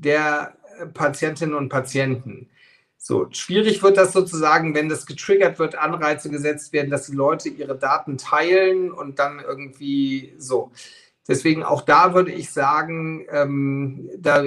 der 0.00 0.56
Patientinnen 0.94 1.54
und 1.54 1.68
Patienten. 1.68 2.48
So, 2.96 3.28
schwierig 3.30 3.82
wird 3.82 3.96
das 3.96 4.12
sozusagen, 4.12 4.74
wenn 4.74 4.90
das 4.90 5.06
getriggert 5.06 5.58
wird, 5.58 5.74
Anreize 5.74 6.28
gesetzt 6.28 6.72
werden, 6.72 6.90
dass 6.90 7.06
die 7.06 7.16
Leute 7.16 7.48
ihre 7.48 7.78
Daten 7.78 8.18
teilen 8.18 8.92
und 8.92 9.18
dann 9.18 9.40
irgendwie 9.40 10.34
so. 10.36 10.70
Deswegen 11.26 11.62
auch 11.62 11.82
da 11.82 12.12
würde 12.12 12.32
ich 12.32 12.50
sagen, 12.50 13.24
ähm, 13.30 14.10
da 14.18 14.44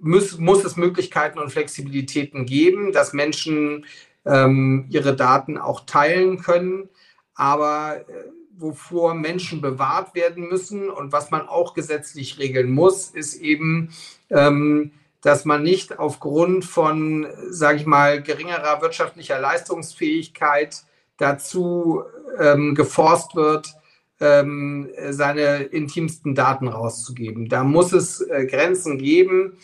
muss, 0.00 0.38
muss 0.38 0.64
es 0.64 0.76
Möglichkeiten 0.76 1.38
und 1.38 1.50
Flexibilitäten 1.50 2.46
geben, 2.46 2.92
dass 2.92 3.12
Menschen 3.12 3.86
ähm, 4.24 4.86
ihre 4.90 5.16
Daten 5.16 5.58
auch 5.58 5.80
teilen 5.86 6.40
können. 6.40 6.88
Aber 7.34 8.04
äh, 8.08 8.30
wovor 8.56 9.14
Menschen 9.14 9.60
bewahrt 9.60 10.14
werden 10.14 10.48
müssen 10.48 10.88
und 10.90 11.12
was 11.12 11.30
man 11.30 11.48
auch 11.48 11.74
gesetzlich 11.74 12.38
regeln 12.38 12.70
muss, 12.70 13.08
ist 13.08 13.34
eben, 13.34 13.90
ähm, 14.34 14.92
dass 15.22 15.46
man 15.46 15.62
nicht 15.62 15.98
aufgrund 15.98 16.66
von, 16.66 17.26
sage 17.48 17.78
ich 17.78 17.86
mal, 17.86 18.22
geringerer 18.22 18.82
wirtschaftlicher 18.82 19.40
Leistungsfähigkeit 19.40 20.82
dazu 21.16 22.02
ähm, 22.38 22.74
geforst 22.74 23.34
wird, 23.34 23.74
ähm, 24.20 24.90
seine 25.10 25.62
intimsten 25.62 26.34
Daten 26.34 26.68
rauszugeben. 26.68 27.48
Da 27.48 27.64
muss 27.64 27.92
es 27.92 28.20
äh, 28.20 28.46
Grenzen 28.46 28.98
geben, 28.98 29.58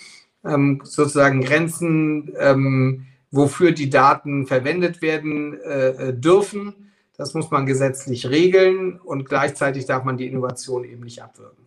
ähm, 0.45 0.81
sozusagen 0.85 1.43
Grenzen, 1.43 2.33
ähm, 2.39 3.07
wofür 3.31 3.73
die 3.73 3.91
Daten 3.91 4.47
verwendet 4.47 5.03
werden 5.03 5.61
äh, 5.61 6.09
äh 6.09 6.13
dürfen. 6.15 6.93
Das 7.17 7.35
muss 7.35 7.51
man 7.51 7.67
gesetzlich 7.67 8.31
regeln 8.31 8.99
und 8.99 9.29
gleichzeitig 9.29 9.85
darf 9.85 10.05
man 10.05 10.17
die 10.17 10.27
Innovation 10.27 10.85
eben 10.85 11.03
nicht 11.03 11.23
abwürgen. 11.23 11.67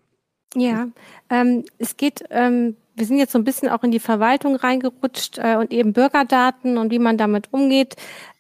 Ja, 0.56 0.88
ähm, 1.30 1.64
es 1.78 1.96
geht, 1.96 2.24
ähm, 2.30 2.76
wir 2.96 3.06
sind 3.06 3.18
jetzt 3.18 3.32
so 3.32 3.40
ein 3.40 3.44
bisschen 3.44 3.70
auch 3.70 3.84
in 3.84 3.92
die 3.92 4.00
Verwaltung 4.00 4.56
reingerutscht 4.56 5.38
äh, 5.38 5.56
und 5.56 5.72
eben 5.72 5.94
Bürgerdaten 5.94 6.78
und 6.78 6.92
wie 6.92 7.00
man 7.00 7.18
damit 7.18 7.52
umgeht. 7.52 7.96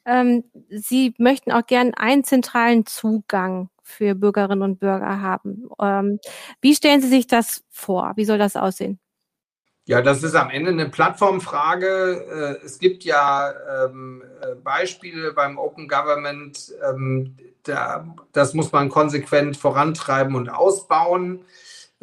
Ähm, 0.06 0.44
Sie 0.70 1.13
möchten 1.18 1.52
auch 1.52 1.66
gern 1.66 1.94
einen 1.94 2.24
zentralen 2.24 2.86
Zugang 2.86 3.70
für 3.84 4.16
Bürgerinnen 4.16 4.62
und 4.62 4.80
Bürger 4.80 5.22
haben. 5.22 5.70
Ähm, 5.82 6.20
wie 6.62 6.76
stellen 6.76 7.02
Sie 7.02 7.10
sich 7.10 7.28
das 7.28 7.63
vor? 7.70 8.13
Wie 8.16 8.26
soll 8.26 8.38
das 8.38 8.56
aussehen? 8.56 9.00
Ja, 9.86 10.02
das 10.02 10.24
ist 10.24 10.36
am 10.36 10.50
Ende 10.50 10.72
eine 10.72 10.88
Plattformfrage. 10.88 12.60
Äh, 12.62 12.66
es 12.66 12.80
gibt 12.80 13.04
ja 13.04 13.54
ähm, 13.86 14.24
äh, 14.42 14.56
Beispiele 14.56 15.34
beim 15.34 15.58
Open 15.58 15.89
Government, 15.89 16.74
ähm, 16.89 17.36
da, 17.63 18.08
das 18.32 18.54
muss 18.54 18.72
man 18.72 18.89
konsequent 18.89 19.58
vorantreiben 19.58 20.36
und 20.36 20.50
ausbauen. 20.50 21.46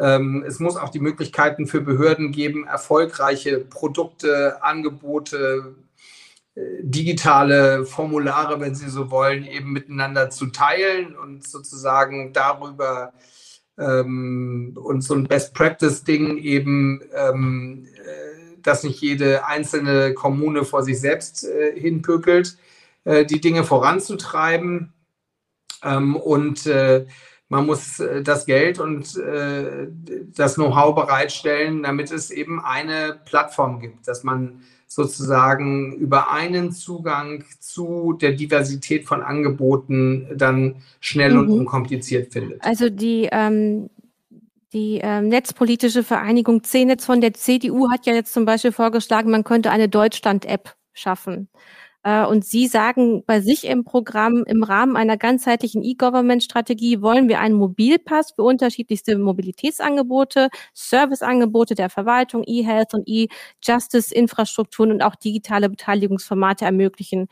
Ähm, 0.00 0.42
es 0.46 0.58
muss 0.60 0.76
auch 0.76 0.88
die 0.88 0.98
Möglichkeiten 0.98 1.66
für 1.66 1.82
Behörden 1.82 2.32
geben, 2.32 2.66
erfolgreiche 2.66 3.58
Produkte, 3.58 4.62
Angebote, 4.62 5.74
äh, 6.54 6.60
digitale 6.80 7.84
Formulare, 7.84 8.60
wenn 8.60 8.74
Sie 8.74 8.88
so 8.88 9.10
wollen, 9.10 9.44
eben 9.44 9.72
miteinander 9.72 10.30
zu 10.30 10.46
teilen 10.46 11.14
und 11.14 11.46
sozusagen 11.46 12.32
darüber 12.32 13.12
ähm, 13.78 14.74
und 14.82 15.02
so 15.02 15.14
ein 15.14 15.28
Best-Practice-Ding 15.28 16.38
eben, 16.38 17.02
ähm, 17.14 17.86
äh, 17.96 18.56
dass 18.62 18.84
nicht 18.84 19.02
jede 19.02 19.46
einzelne 19.46 20.14
Kommune 20.14 20.64
vor 20.64 20.82
sich 20.82 20.98
selbst 20.98 21.44
äh, 21.44 21.78
hinpökelt, 21.78 22.56
äh, 23.04 23.26
die 23.26 23.40
Dinge 23.42 23.64
voranzutreiben. 23.64 24.94
Ähm, 25.82 26.16
und 26.16 26.66
äh, 26.66 27.06
man 27.50 27.66
muss 27.66 28.00
äh, 28.00 28.22
das 28.22 28.46
Geld 28.46 28.78
und 28.78 29.16
äh, 29.18 29.88
das 30.34 30.54
Know-how 30.54 30.94
bereitstellen, 30.94 31.82
damit 31.82 32.10
es 32.10 32.30
eben 32.30 32.64
eine 32.64 33.20
Plattform 33.26 33.80
gibt, 33.80 34.08
dass 34.08 34.24
man 34.24 34.62
sozusagen 34.86 35.92
über 35.92 36.32
einen 36.32 36.72
Zugang 36.72 37.44
zu 37.58 38.16
der 38.20 38.32
Diversität 38.32 39.06
von 39.06 39.22
Angeboten 39.22 40.28
dann 40.34 40.76
schnell 41.00 41.34
mhm. 41.34 41.38
und 41.38 41.50
unkompliziert 41.50 42.32
findet. 42.32 42.64
Also 42.64 42.88
die, 42.88 43.28
ähm, 43.30 43.90
die 44.72 45.00
ähm, 45.02 45.28
netzpolitische 45.28 46.02
Vereinigung 46.02 46.62
C-Netz 46.62 47.04
von 47.04 47.20
der 47.20 47.34
CDU 47.34 47.90
hat 47.90 48.06
ja 48.06 48.14
jetzt 48.14 48.32
zum 48.32 48.44
Beispiel 48.44 48.72
vorgeschlagen, 48.72 49.30
man 49.30 49.44
könnte 49.44 49.70
eine 49.70 49.88
Deutschland-App 49.88 50.74
schaffen. 50.92 51.48
Äh, 52.02 52.24
und 52.24 52.44
Sie 52.44 52.66
sagen 52.66 53.24
bei 53.26 53.40
sich 53.40 53.64
im 53.66 53.84
Programm, 53.84 54.44
im 54.46 54.62
Rahmen 54.62 54.96
einer 54.96 55.16
ganzheitlichen 55.16 55.82
E-Government-Strategie 55.82 57.02
wollen 57.02 57.28
wir 57.28 57.40
einen 57.40 57.54
Mobilpass 57.54 58.32
für 58.32 58.42
unterschiedlichste 58.42 59.18
Mobilitätsangebote, 59.18 60.48
Serviceangebote 60.72 61.74
der 61.74 61.90
Verwaltung, 61.90 62.42
E-Health 62.46 62.94
und 62.94 63.06
E-Justice-Infrastrukturen 63.06 64.92
und 64.92 65.02
auch 65.02 65.14
digitale 65.14 65.68
Beteiligungsformate 65.68 66.64
ermöglichen. 66.64 67.28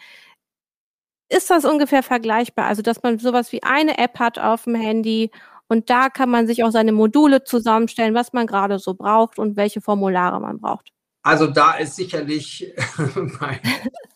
Ist 1.31 1.51
das 1.51 1.65
ungefähr 1.65 2.03
vergleichbar? 2.03 2.67
Also, 2.67 2.83
dass 2.83 3.03
man 3.03 3.19
sowas 3.19 3.53
wie 3.53 3.63
eine 3.63 3.99
App 3.99 4.19
hat 4.19 4.39
auf 4.39 4.65
dem 4.65 4.75
Handy 4.75 5.31
und 5.69 5.91
da 5.91 6.09
kann 6.09 6.31
man 6.31 6.47
sich 6.47 6.65
auch 6.65 6.71
seine 6.71 6.93
Module 6.93 7.45
zusammenstellen, 7.45 8.15
was 8.15 8.33
man 8.33 8.47
gerade 8.47 8.79
so 8.79 8.95
braucht 8.95 9.39
und 9.39 9.57
welche 9.57 9.81
Formulare 9.83 10.41
man 10.41 10.59
braucht. 10.61 10.93
Also 11.29 11.47
da 11.47 11.73
ist 11.73 11.95
sicherlich 11.95 12.73
bei, 13.39 13.61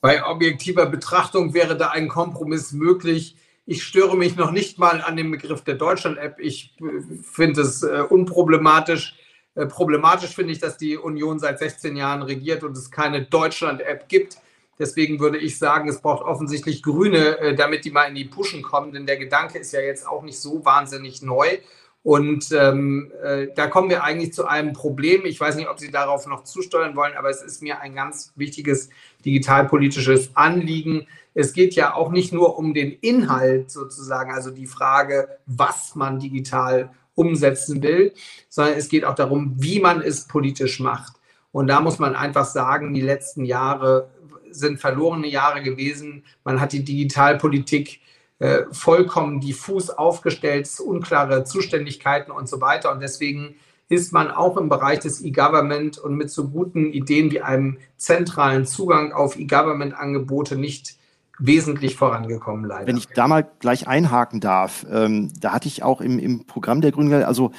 bei, 0.00 0.24
objektiver 0.24 0.86
Betrachtung 0.86 1.52
wäre 1.52 1.76
da 1.76 1.90
ein 1.90 2.08
Kompromiss 2.08 2.72
möglich. 2.72 3.36
Ich 3.66 3.84
störe 3.84 4.16
mich 4.16 4.36
noch 4.36 4.50
nicht 4.50 4.78
mal 4.78 5.02
an 5.02 5.18
dem 5.18 5.30
Begriff 5.30 5.60
der 5.60 5.74
Deutschland-App. 5.74 6.36
Ich 6.38 6.74
finde 7.22 7.60
es 7.60 7.82
äh, 7.82 8.02
unproblematisch. 8.08 9.14
Äh, 9.54 9.66
problematisch 9.66 10.34
finde 10.34 10.54
ich, 10.54 10.58
dass 10.58 10.78
die 10.78 10.96
Union 10.96 11.38
seit 11.38 11.58
16 11.58 11.96
Jahren 11.96 12.22
regiert 12.22 12.64
und 12.64 12.74
es 12.78 12.90
keine 12.90 13.26
Deutschland-App 13.26 14.08
gibt. 14.08 14.38
Deswegen 14.78 15.20
würde 15.20 15.36
ich 15.36 15.58
sagen, 15.58 15.90
es 15.90 16.00
braucht 16.00 16.24
offensichtlich 16.24 16.82
Grüne, 16.82 17.38
äh, 17.40 17.54
damit 17.54 17.84
die 17.84 17.90
mal 17.90 18.04
in 18.04 18.14
die 18.14 18.24
Puschen 18.24 18.62
kommen, 18.62 18.90
denn 18.90 19.04
der 19.04 19.18
Gedanke 19.18 19.58
ist 19.58 19.72
ja 19.72 19.80
jetzt 19.80 20.08
auch 20.08 20.22
nicht 20.22 20.40
so 20.40 20.64
wahnsinnig 20.64 21.20
neu. 21.20 21.58
Und 22.02 22.50
ähm, 22.50 23.12
äh, 23.22 23.48
da 23.54 23.68
kommen 23.68 23.88
wir 23.88 24.02
eigentlich 24.02 24.32
zu 24.32 24.46
einem 24.46 24.72
Problem. 24.72 25.24
Ich 25.24 25.38
weiß 25.38 25.54
nicht, 25.54 25.68
ob 25.68 25.78
Sie 25.78 25.90
darauf 25.90 26.26
noch 26.26 26.42
zusteuern 26.42 26.96
wollen, 26.96 27.14
aber 27.16 27.30
es 27.30 27.42
ist 27.42 27.62
mir 27.62 27.80
ein 27.80 27.94
ganz 27.94 28.32
wichtiges 28.34 28.90
digitalpolitisches 29.24 30.30
Anliegen. 30.34 31.06
Es 31.34 31.52
geht 31.52 31.74
ja 31.74 31.94
auch 31.94 32.10
nicht 32.10 32.32
nur 32.32 32.58
um 32.58 32.74
den 32.74 32.92
Inhalt 32.92 33.70
sozusagen, 33.70 34.32
also 34.32 34.50
die 34.50 34.66
Frage, 34.66 35.28
was 35.46 35.94
man 35.94 36.18
digital 36.18 36.90
umsetzen 37.14 37.82
will, 37.82 38.12
sondern 38.48 38.76
es 38.76 38.88
geht 38.88 39.04
auch 39.04 39.14
darum, 39.14 39.54
wie 39.58 39.80
man 39.80 40.02
es 40.02 40.26
politisch 40.26 40.80
macht. 40.80 41.14
Und 41.52 41.68
da 41.68 41.80
muss 41.80 41.98
man 41.98 42.16
einfach 42.16 42.46
sagen, 42.46 42.94
die 42.94 43.00
letzten 43.00 43.44
Jahre 43.44 44.10
sind 44.50 44.80
verlorene 44.80 45.28
Jahre 45.28 45.62
gewesen. 45.62 46.24
Man 46.44 46.60
hat 46.60 46.72
die 46.72 46.84
Digitalpolitik 46.84 48.00
äh, 48.38 48.62
vollkommen 48.72 49.40
diffus 49.40 49.90
aufgestellt, 49.90 50.68
unklare 50.84 51.44
Zuständigkeiten 51.44 52.30
und 52.30 52.48
so 52.48 52.60
weiter. 52.60 52.92
Und 52.92 53.00
deswegen 53.00 53.56
ist 53.88 54.12
man 54.12 54.30
auch 54.30 54.56
im 54.56 54.68
Bereich 54.68 55.00
des 55.00 55.22
E-Government 55.22 55.98
und 55.98 56.14
mit 56.14 56.30
so 56.30 56.48
guten 56.48 56.92
Ideen 56.92 57.30
wie 57.30 57.42
einem 57.42 57.78
zentralen 57.96 58.64
Zugang 58.64 59.12
auf 59.12 59.38
E-Government-Angebote 59.38 60.56
nicht 60.56 60.96
wesentlich 61.38 61.96
vorangekommen, 61.96 62.64
leider. 62.64 62.86
Wenn 62.86 62.96
ich 62.96 63.08
da 63.08 63.28
mal 63.28 63.48
gleich 63.58 63.86
einhaken 63.88 64.40
darf, 64.40 64.86
ähm, 64.90 65.32
da 65.40 65.52
hatte 65.52 65.68
ich 65.68 65.82
auch 65.82 66.00
im, 66.00 66.18
im 66.18 66.46
Programm 66.46 66.80
der 66.80 66.92
Grünen, 66.92 67.24
also 67.24 67.52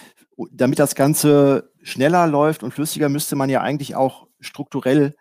damit 0.51 0.79
das 0.79 0.95
Ganze 0.95 1.71
schneller 1.83 2.27
läuft 2.27 2.63
und 2.63 2.73
flüssiger, 2.73 3.09
müsste 3.09 3.35
man 3.35 3.49
ja 3.49 3.61
eigentlich 3.61 3.95
auch 3.95 4.27
strukturell 4.39 5.15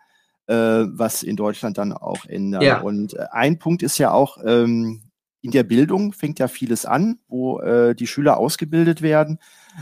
äh, 0.47 0.55
was 0.55 1.23
in 1.23 1.35
Deutschland 1.35 1.77
dann 1.77 1.93
auch 1.93 2.25
ändern. 2.25 2.61
Ja. 2.61 2.81
Und 2.81 3.13
äh, 3.13 3.25
ein 3.31 3.59
Punkt 3.59 3.83
ist 3.83 3.97
ja 3.97 4.11
auch, 4.11 4.37
ähm, 4.45 5.03
in 5.43 5.51
der 5.51 5.63
Bildung 5.63 6.13
fängt 6.13 6.39
ja 6.39 6.47
vieles 6.47 6.85
an, 6.85 7.19
wo 7.27 7.59
äh, 7.59 7.93
die 7.93 8.07
Schüler 8.07 8.37
ausgebildet 8.37 9.01
werden. 9.01 9.39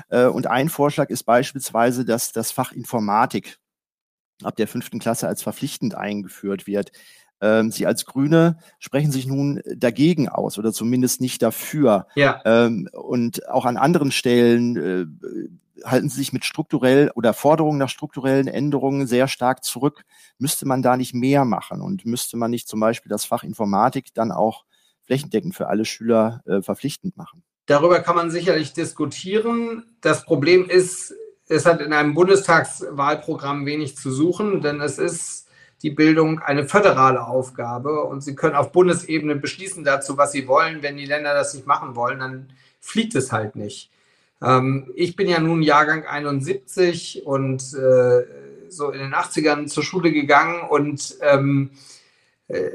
Äh, 0.10 0.26
und 0.26 0.47
ein 0.47 0.69
Vorschlag 0.69 1.10
ist 1.12 1.24
beispielsweise, 1.24 2.04
dass 2.04 2.32
das 2.32 2.52
Fach 2.52 2.71
Informatik 2.71 3.60
ab 4.41 4.56
der 4.56 4.67
fünften 4.67 4.97
Klasse 4.97 5.28
als 5.28 5.43
verpflichtend 5.43 5.93
eingeführt 5.93 6.65
wird. 6.65 6.91
Ähm, 7.41 7.71
Sie 7.71 7.86
als 7.86 8.08
Grüne 8.08 8.58
sprechen 8.80 9.12
sich 9.12 9.28
nun 9.28 9.62
dagegen 9.76 10.30
aus 10.30 10.58
oder 10.58 10.74
zumindest 10.74 11.21
nicht 11.21 11.43
dafür. 11.43 12.08
Ja. 12.15 12.41
Ähm, 12.43 12.89
und 12.91 13.47
auch 13.47 13.65
an 13.65 13.78
anderen 13.78 14.12
Stellen 14.12 14.78
äh, 14.78 15.86
halten 15.86 16.10
Sie 16.10 16.17
sich 16.17 16.34
mit 16.34 16.43
strukturell 16.43 17.12
oder 17.13 17.36
Forderungen 17.36 17.78
nach 17.78 17.89
strukturellen 17.89 18.47
Änderungen 18.47 19.06
sehr 19.06 19.28
stark 19.28 19.63
zurück. 19.63 20.06
Müsste 20.39 20.67
man 20.67 20.82
da 20.82 20.97
nicht 20.97 21.13
mehr 21.13 21.45
machen 21.45 21.82
und 21.82 22.04
müsste 22.08 22.36
man 22.36 22.50
nicht 22.50 22.67
zum 22.67 22.80
Beispiel 22.80 23.12
das 23.12 23.26
Fach 23.26 23.43
Informatik 23.43 24.12
dann 24.15 24.32
auch 24.32 24.65
flächendeckend 25.06 25.56
für 25.56 25.68
alle 25.68 25.86
Schüler 25.86 26.42
äh, 26.46 26.62
verpflichtend 26.62 27.18
machen. 27.18 27.44
Darüber 27.66 28.00
kann 28.00 28.16
man 28.16 28.32
sicherlich 28.32 28.74
diskutieren. 28.74 29.84
Das 30.02 30.26
Problem 30.26 30.70
ist, 30.70 31.14
es 31.48 31.66
hat 31.66 31.82
in 31.82 31.94
einem 31.94 32.14
Bundestagswahlprogramm 32.14 33.66
wenig 33.66 33.96
zu 33.98 34.12
suchen, 34.12 34.62
denn 34.62 34.82
es 34.82 34.98
ist 34.98 35.48
die 35.82 35.90
Bildung 35.90 36.40
eine 36.40 36.68
föderale 36.68 37.26
Aufgabe 37.26 38.04
und 38.04 38.22
Sie 38.22 38.36
können 38.36 38.56
auf 38.56 38.72
Bundesebene 38.72 39.36
beschließen 39.36 39.84
dazu, 39.84 40.18
was 40.18 40.32
Sie 40.32 40.48
wollen. 40.48 40.82
Wenn 40.82 40.98
die 40.98 41.06
Länder 41.06 41.34
das 41.34 41.54
nicht 41.54 41.66
machen 41.66 41.96
wollen, 41.96 42.20
dann 42.20 42.54
fliegt 42.80 43.16
es 43.16 43.32
halt 43.32 43.56
nicht. 43.56 43.90
Ähm, 44.42 44.92
ich 44.96 45.16
bin 45.16 45.28
ja 45.28 45.40
nun 45.40 45.62
Jahrgang 45.62 46.06
71 46.06 47.26
und 47.26 47.62
äh, 47.74 48.26
so 48.70 48.92
in 48.92 49.00
den 49.00 49.14
80ern 49.14 49.68
zur 49.68 49.84
Schule 49.84 50.12
gegangen 50.12 50.62
und 50.70 51.16
ähm, 51.22 51.72
äh, 52.48 52.70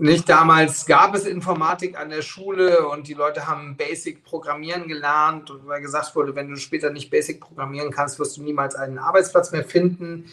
nicht 0.00 0.28
damals 0.28 0.86
gab 0.86 1.16
es 1.16 1.26
Informatik 1.26 1.98
an 1.98 2.10
der 2.10 2.22
Schule 2.22 2.86
und 2.88 3.08
die 3.08 3.14
Leute 3.14 3.48
haben 3.48 3.76
Basic 3.76 4.22
Programmieren 4.22 4.86
gelernt 4.86 5.50
und 5.50 5.66
weil 5.66 5.82
gesagt 5.82 6.14
wurde, 6.14 6.36
wenn 6.36 6.48
du 6.48 6.56
später 6.56 6.90
nicht 6.90 7.10
Basic 7.10 7.40
programmieren 7.40 7.90
kannst, 7.90 8.20
wirst 8.20 8.36
du 8.36 8.42
niemals 8.44 8.76
einen 8.76 8.98
Arbeitsplatz 8.98 9.50
mehr 9.50 9.64
finden. 9.64 10.26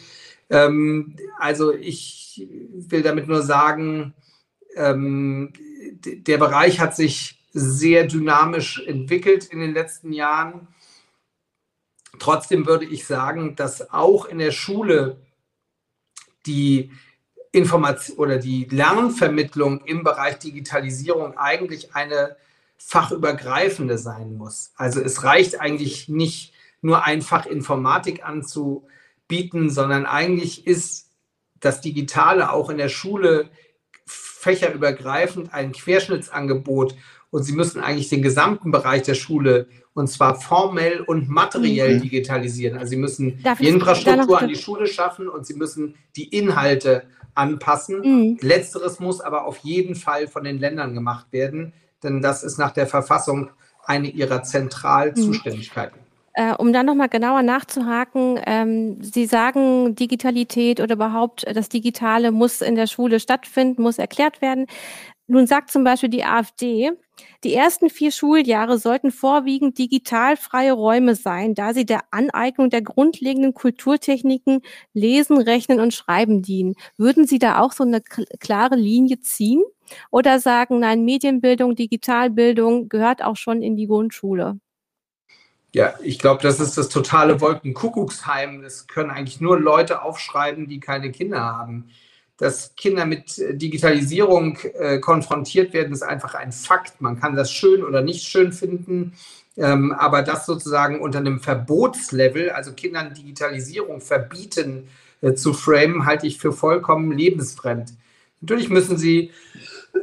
Ähm, 0.50 1.16
also 1.38 1.74
ich 1.74 2.46
will 2.48 3.02
damit 3.02 3.26
nur 3.26 3.42
sagen, 3.42 4.14
ähm, 4.76 5.52
der 6.04 6.38
Bereich 6.38 6.78
hat 6.78 6.94
sich 6.94 7.44
sehr 7.52 8.06
dynamisch 8.06 8.80
entwickelt 8.86 9.46
in 9.46 9.58
den 9.58 9.74
letzten 9.74 10.12
Jahren. 10.12 10.68
Trotzdem 12.20 12.66
würde 12.66 12.84
ich 12.84 13.04
sagen, 13.04 13.56
dass 13.56 13.90
auch 13.90 14.26
in 14.26 14.38
der 14.38 14.52
Schule 14.52 15.16
die 16.46 16.92
Information 17.56 18.18
oder 18.18 18.38
die 18.38 18.66
Lernvermittlung 18.70 19.80
im 19.84 20.04
Bereich 20.04 20.38
Digitalisierung 20.38 21.36
eigentlich 21.36 21.94
eine 21.94 22.36
fachübergreifende 22.78 23.98
sein 23.98 24.36
muss. 24.36 24.72
Also 24.76 25.00
es 25.00 25.24
reicht 25.24 25.60
eigentlich 25.60 26.08
nicht 26.08 26.52
nur 26.82 27.04
ein 27.04 27.22
Fach 27.22 27.46
Informatik 27.46 28.24
anzubieten, 28.24 29.70
sondern 29.70 30.06
eigentlich 30.06 30.66
ist 30.66 31.10
das 31.58 31.80
Digitale 31.80 32.52
auch 32.52 32.70
in 32.70 32.76
der 32.76 32.90
Schule 32.90 33.48
fächerübergreifend 34.04 35.52
ein 35.52 35.72
Querschnittsangebot 35.72 36.94
und 37.30 37.42
Sie 37.42 37.52
müssen 37.52 37.80
eigentlich 37.80 38.08
den 38.08 38.22
gesamten 38.22 38.70
Bereich 38.70 39.02
der 39.02 39.14
Schule 39.14 39.66
und 39.94 40.08
zwar 40.08 40.40
formell 40.40 41.00
und 41.00 41.28
materiell 41.28 41.96
mhm. 41.96 42.02
digitalisieren. 42.02 42.78
Also 42.78 42.90
Sie 42.90 42.96
müssen 42.96 43.42
Darf 43.42 43.58
die 43.58 43.68
Infrastruktur 43.68 44.40
an 44.40 44.48
die 44.48 44.56
Schule 44.56 44.86
schaffen 44.86 45.28
und 45.28 45.46
Sie 45.46 45.54
müssen 45.54 45.96
die 46.14 46.28
Inhalte 46.28 47.08
anpassen. 47.36 48.00
Mhm. 48.00 48.38
Letzteres 48.40 49.00
muss 49.00 49.20
aber 49.20 49.46
auf 49.46 49.58
jeden 49.58 49.94
Fall 49.94 50.26
von 50.26 50.44
den 50.44 50.58
Ländern 50.58 50.94
gemacht 50.94 51.26
werden, 51.30 51.72
denn 52.02 52.20
das 52.20 52.42
ist 52.42 52.58
nach 52.58 52.72
der 52.72 52.86
Verfassung 52.86 53.50
eine 53.84 54.08
ihrer 54.08 54.42
Zentralzuständigkeiten. 54.42 56.00
Mhm. 56.00 56.06
Äh, 56.38 56.54
um 56.54 56.70
dann 56.74 56.84
nochmal 56.84 57.08
genauer 57.08 57.42
nachzuhaken, 57.42 58.38
ähm, 58.44 59.02
Sie 59.02 59.24
sagen, 59.24 59.94
Digitalität 59.94 60.80
oder 60.80 60.94
überhaupt 60.94 61.46
das 61.50 61.70
Digitale 61.70 62.30
muss 62.30 62.60
in 62.60 62.74
der 62.74 62.86
Schule 62.86 63.20
stattfinden, 63.20 63.80
muss 63.80 63.98
erklärt 63.98 64.42
werden. 64.42 64.66
Nun 65.28 65.46
sagt 65.46 65.70
zum 65.70 65.82
Beispiel 65.82 66.08
die 66.08 66.24
AfD, 66.24 66.92
die 67.42 67.54
ersten 67.54 67.90
vier 67.90 68.12
Schuljahre 68.12 68.78
sollten 68.78 69.10
vorwiegend 69.10 69.78
digitalfreie 69.78 70.72
Räume 70.72 71.16
sein, 71.16 71.54
da 71.54 71.74
sie 71.74 71.84
der 71.84 72.02
Aneignung 72.12 72.70
der 72.70 72.82
grundlegenden 72.82 73.54
Kulturtechniken 73.54 74.62
Lesen, 74.92 75.38
Rechnen 75.38 75.80
und 75.80 75.94
Schreiben 75.94 76.42
dienen. 76.42 76.74
Würden 76.96 77.26
Sie 77.26 77.38
da 77.38 77.60
auch 77.60 77.72
so 77.72 77.84
eine 77.84 78.00
klare 78.00 78.76
Linie 78.76 79.20
ziehen? 79.20 79.62
Oder 80.10 80.40
sagen, 80.40 80.80
nein, 80.80 81.04
Medienbildung, 81.04 81.76
Digitalbildung 81.76 82.88
gehört 82.88 83.22
auch 83.22 83.36
schon 83.36 83.62
in 83.62 83.76
die 83.76 83.86
Grundschule? 83.86 84.58
Ja, 85.72 85.94
ich 86.02 86.18
glaube, 86.18 86.42
das 86.42 86.60
ist 86.60 86.78
das 86.78 86.88
totale 86.88 87.40
Wolkenkuckucksheim. 87.40 88.62
Das 88.62 88.86
können 88.86 89.10
eigentlich 89.10 89.40
nur 89.40 89.60
Leute 89.60 90.02
aufschreiben, 90.02 90.68
die 90.68 90.80
keine 90.80 91.10
Kinder 91.10 91.40
haben. 91.40 91.90
Dass 92.38 92.74
Kinder 92.76 93.06
mit 93.06 93.42
Digitalisierung 93.52 94.58
äh, 94.78 94.98
konfrontiert 94.98 95.72
werden, 95.72 95.92
ist 95.92 96.02
einfach 96.02 96.34
ein 96.34 96.52
Fakt. 96.52 97.00
Man 97.00 97.18
kann 97.18 97.34
das 97.34 97.50
schön 97.50 97.82
oder 97.82 98.02
nicht 98.02 98.24
schön 98.24 98.52
finden. 98.52 99.14
Ähm, 99.56 99.92
aber 99.92 100.22
das 100.22 100.44
sozusagen 100.44 101.00
unter 101.00 101.18
einem 101.18 101.40
Verbotslevel, 101.40 102.50
also 102.50 102.72
Kindern 102.72 103.14
Digitalisierung 103.14 104.02
verbieten 104.02 104.88
äh, 105.22 105.32
zu 105.32 105.54
framen, 105.54 106.04
halte 106.04 106.26
ich 106.26 106.38
für 106.38 106.52
vollkommen 106.52 107.10
lebensfremd. 107.10 107.94
Natürlich 108.42 108.68
müssen 108.68 108.98
sie, 108.98 109.30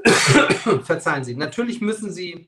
verzeihen 0.84 1.24
Sie, 1.24 1.36
natürlich 1.36 1.82
müssen 1.82 2.12
sie 2.12 2.48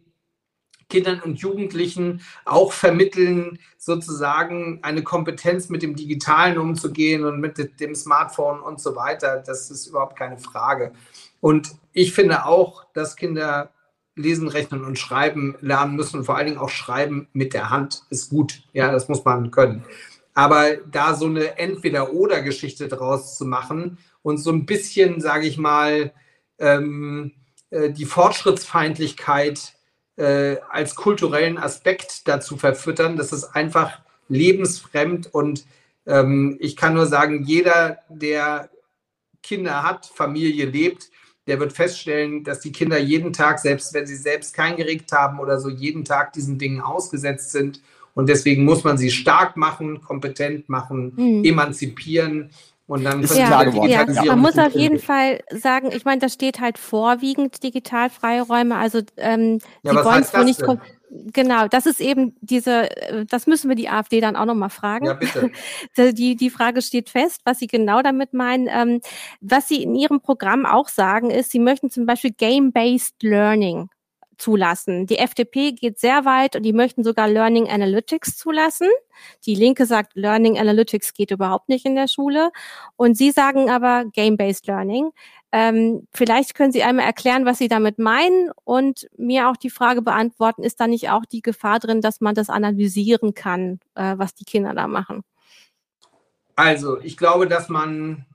Kindern 0.90 1.22
und 1.22 1.40
Jugendlichen 1.40 2.22
auch 2.46 2.72
vermitteln, 2.72 3.60
sozusagen 3.78 4.80
eine 4.84 5.04
Kompetenz 5.04 5.70
mit 5.70 5.82
dem 5.82 5.96
Digitalen 5.96 6.58
umzugehen 6.58 7.26
und 7.26 7.40
mit 7.40 7.80
dem 7.80 7.96
Smartphone 7.96 8.60
und 8.60 8.80
so 8.80 8.96
weiter. 8.96 9.44
Das 9.46 9.72
ist 9.72 9.88
überhaupt 9.88 10.18
keine 10.18 10.38
Frage. 10.38 10.94
Und 11.42 11.76
ich 11.94 12.14
finde 12.14 12.46
auch, 12.46 12.86
dass 12.94 13.16
Kinder 13.16 13.72
lesen, 14.16 14.48
rechnen 14.48 14.86
und 14.86 14.98
schreiben 14.98 15.56
lernen 15.60 15.96
müssen. 15.96 16.24
vor 16.24 16.38
allen 16.38 16.48
Dingen 16.48 16.58
auch 16.58 16.70
schreiben 16.70 17.28
mit 17.34 17.54
der 17.54 17.70
Hand 17.70 18.04
ist 18.10 18.30
gut. 18.30 18.64
Ja, 18.74 18.92
das 18.92 19.10
muss 19.10 19.26
man 19.26 19.52
können. 19.52 19.84
Aber 20.34 20.76
da 20.92 21.16
so 21.16 21.26
eine 21.26 21.58
Entweder-Oder-Geschichte 21.58 22.88
draus 22.88 23.38
zu 23.38 23.46
machen 23.46 23.98
und 24.22 24.38
so 24.38 24.52
ein 24.52 24.66
bisschen, 24.66 25.22
sage 25.22 25.48
ich 25.48 25.58
mal, 25.58 26.14
ähm, 26.60 27.32
äh, 27.70 27.92
die 27.92 28.06
Fortschrittsfeindlichkeit 28.06 29.75
äh, 30.18 30.58
als 30.70 30.96
kulturellen 30.96 31.58
Aspekt 31.58 32.28
dazu 32.28 32.58
verfüttern. 32.58 33.18
Das 33.18 33.34
ist 33.34 33.56
einfach 33.56 34.00
lebensfremd 34.30 35.34
und 35.34 35.66
ähm, 36.06 36.58
ich 36.60 36.76
kann 36.76 36.94
nur 36.94 37.06
sagen, 37.06 37.44
jeder, 37.44 38.00
der 38.10 38.70
Kinder 39.44 39.84
hat, 39.84 40.06
Familie 40.06 40.66
lebt, 40.66 41.10
der 41.48 41.60
wird 41.60 41.74
feststellen, 41.74 42.44
dass 42.44 42.60
die 42.60 42.72
Kinder 42.72 42.98
jeden 42.98 43.34
Tag, 43.34 43.60
selbst 43.60 43.94
wenn 43.94 44.08
sie 44.08 44.16
selbst 44.16 44.56
kein 44.56 44.78
Gerät 44.78 45.12
haben 45.12 45.40
oder 45.40 45.60
so, 45.60 45.70
jeden 45.70 46.04
Tag 46.04 46.34
diesen 46.34 46.58
Dingen 46.58 46.82
ausgesetzt 46.82 47.52
sind. 47.52 47.82
Und 48.16 48.30
deswegen 48.30 48.64
muss 48.64 48.84
man 48.84 48.98
sie 48.98 49.12
stark 49.12 49.58
machen, 49.58 50.02
kompetent 50.02 50.70
machen, 50.70 51.14
mhm. 51.16 51.44
emanzipieren 51.44 52.50
und 52.88 53.04
dann 53.04 53.24
ist 53.24 53.36
ja, 53.36 53.48
klar 53.48 53.66
geworden. 53.66 53.90
Ja, 53.90 54.06
man 54.26 54.40
muss 54.40 54.58
auf 54.58 54.74
jeden 54.74 55.00
Fall 55.00 55.40
sagen, 55.50 55.92
ich 55.92 56.06
meine, 56.06 56.22
da 56.22 56.30
steht 56.30 56.60
halt 56.60 56.78
vorwiegend 56.78 57.64
digital 57.64 58.12
freie 58.12 58.44
Räume. 58.44 58.76
Also 58.76 59.02
ähm, 59.18 59.60
ja, 59.82 59.92
die 59.92 60.06
wollen 60.06 60.22
es 60.22 60.34
wohl 60.34 60.46
nicht 60.46 60.62
kommen. 60.62 60.82
Genau, 61.10 61.68
das 61.68 61.86
ist 61.86 62.00
eben 62.00 62.36
diese, 62.42 62.92
äh, 62.92 63.26
das 63.26 63.48
müssen 63.48 63.70
wir 63.70 63.76
die 63.76 63.90
AfD 63.90 64.22
dann 64.22 64.36
auch 64.36 64.46
nochmal 64.46 64.70
fragen. 64.70 65.06
Ja, 65.06 65.14
bitte. 65.14 65.52
Die, 66.14 66.36
die 66.36 66.50
Frage 66.50 66.82
steht 66.82 67.10
fest, 67.10 67.42
was 67.46 67.60
Sie 67.60 67.68
genau 67.68 68.02
damit 68.02 68.34
meinen. 68.34 68.68
Ähm, 68.70 69.02
was 69.40 69.68
Sie 69.68 69.82
in 69.82 69.96
Ihrem 69.96 70.20
Programm 70.20 70.66
auch 70.66 70.90
sagen, 70.90 71.30
ist, 71.30 71.52
Sie 71.52 71.60
möchten 71.60 71.90
zum 71.90 72.06
Beispiel 72.06 72.32
Game-Based 72.32 73.24
Learning 73.24 73.90
zulassen. 74.38 75.06
Die 75.06 75.18
FDP 75.18 75.72
geht 75.72 76.00
sehr 76.00 76.26
weit 76.26 76.56
und 76.56 76.64
die 76.64 76.74
möchten 76.74 77.04
sogar 77.04 77.28
Learning 77.28 77.70
Analytics 77.70 78.38
zulassen. 78.38 78.88
Die 79.46 79.56
Linke 79.56 79.86
sagt, 79.86 80.16
Learning 80.16 80.58
Analytics 80.58 81.14
geht 81.14 81.32
überhaupt 81.32 81.70
nicht 81.70 81.86
in 81.86 81.96
der 81.96 82.08
Schule. 82.08 82.52
Und 82.96 83.18
Sie 83.18 83.32
sagen 83.32 83.70
aber 83.70 84.06
Game-Based 84.06 84.68
Learning. 84.68 85.12
Ähm, 85.52 86.08
vielleicht 86.14 86.54
können 86.54 86.72
Sie 86.72 86.84
einmal 86.84 87.06
erklären, 87.06 87.46
was 87.46 87.60
Sie 87.60 87.68
damit 87.68 87.98
meinen 87.98 88.52
und 88.64 89.08
mir 89.18 89.50
auch 89.50 89.56
die 89.56 89.70
Frage 89.70 90.02
beantworten, 90.02 90.64
ist 90.64 90.80
da 90.80 90.88
nicht 90.88 91.10
auch 91.10 91.26
die 91.26 91.42
Gefahr 91.42 91.80
drin, 91.80 92.02
dass 92.02 92.20
man 92.20 92.36
das 92.36 92.50
analysieren 92.50 93.34
kann, 93.34 93.80
äh, 93.96 94.16
was 94.18 94.34
die 94.34 94.44
Kinder 94.44 94.74
da 94.74 94.88
machen? 94.88 95.24
Also, 96.56 97.00
ich 97.00 97.18
glaube, 97.18 97.48
dass 97.48 97.70
man 97.70 98.26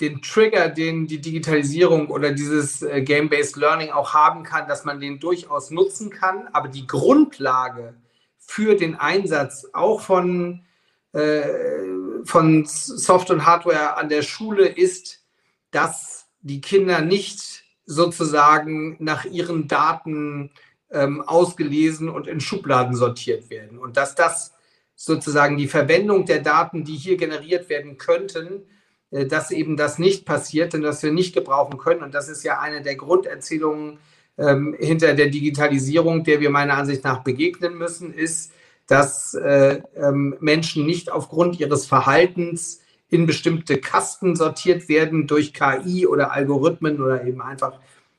den 0.00 0.20
Trigger, 0.20 0.68
den 0.68 1.06
die 1.06 1.20
Digitalisierung 1.20 2.08
oder 2.08 2.32
dieses 2.32 2.82
äh, 2.82 3.02
Game-Based 3.02 3.56
Learning 3.56 3.90
auch 3.90 4.12
haben 4.12 4.42
kann, 4.42 4.68
dass 4.68 4.84
man 4.84 5.00
den 5.00 5.18
durchaus 5.18 5.70
nutzen 5.70 6.10
kann. 6.10 6.48
Aber 6.52 6.68
die 6.68 6.86
Grundlage 6.86 7.94
für 8.38 8.76
den 8.76 8.94
Einsatz 8.94 9.68
auch 9.72 10.00
von, 10.00 10.64
äh, 11.12 11.42
von 12.24 12.64
Soft- 12.66 13.30
und 13.30 13.46
Hardware 13.46 13.96
an 13.96 14.08
der 14.08 14.22
Schule 14.22 14.66
ist, 14.66 15.24
dass 15.70 16.26
die 16.42 16.60
Kinder 16.60 17.00
nicht 17.00 17.64
sozusagen 17.86 18.96
nach 18.98 19.24
ihren 19.24 19.66
Daten 19.66 20.52
ähm, 20.90 21.22
ausgelesen 21.22 22.08
und 22.08 22.26
in 22.26 22.40
Schubladen 22.40 22.94
sortiert 22.94 23.48
werden. 23.50 23.78
Und 23.78 23.96
dass 23.96 24.14
das 24.14 24.52
sozusagen 24.94 25.56
die 25.56 25.68
Verwendung 25.68 26.26
der 26.26 26.40
Daten, 26.40 26.84
die 26.84 26.96
hier 26.96 27.16
generiert 27.16 27.68
werden 27.68 27.98
könnten, 27.98 28.62
dass 29.10 29.50
eben 29.50 29.76
das 29.76 29.98
nicht 29.98 30.24
passiert 30.24 30.74
und 30.74 30.82
dass 30.82 31.02
wir 31.02 31.12
nicht 31.12 31.34
gebrauchen 31.34 31.78
können. 31.78 32.02
Und 32.02 32.14
das 32.14 32.28
ist 32.28 32.42
ja 32.42 32.60
eine 32.60 32.82
der 32.82 32.96
Grunderzählungen 32.96 33.98
ähm, 34.38 34.76
hinter 34.78 35.14
der 35.14 35.28
Digitalisierung, 35.28 36.24
der 36.24 36.40
wir 36.40 36.50
meiner 36.50 36.76
Ansicht 36.76 37.04
nach 37.04 37.22
begegnen 37.22 37.76
müssen, 37.78 38.12
ist, 38.12 38.52
dass 38.86 39.34
äh, 39.34 39.82
ähm, 39.96 40.36
Menschen 40.40 40.86
nicht 40.86 41.10
aufgrund 41.10 41.58
ihres 41.58 41.86
Verhaltens 41.86 42.80
in 43.08 43.26
bestimmte 43.26 43.78
Kasten 43.78 44.36
sortiert 44.36 44.88
werden 44.88 45.26
durch 45.26 45.54
KI 45.54 46.06
oder 46.06 46.32
Algorithmen 46.32 47.00
oder 47.00 47.24
eben 47.24 47.40
einfach, 47.40 47.78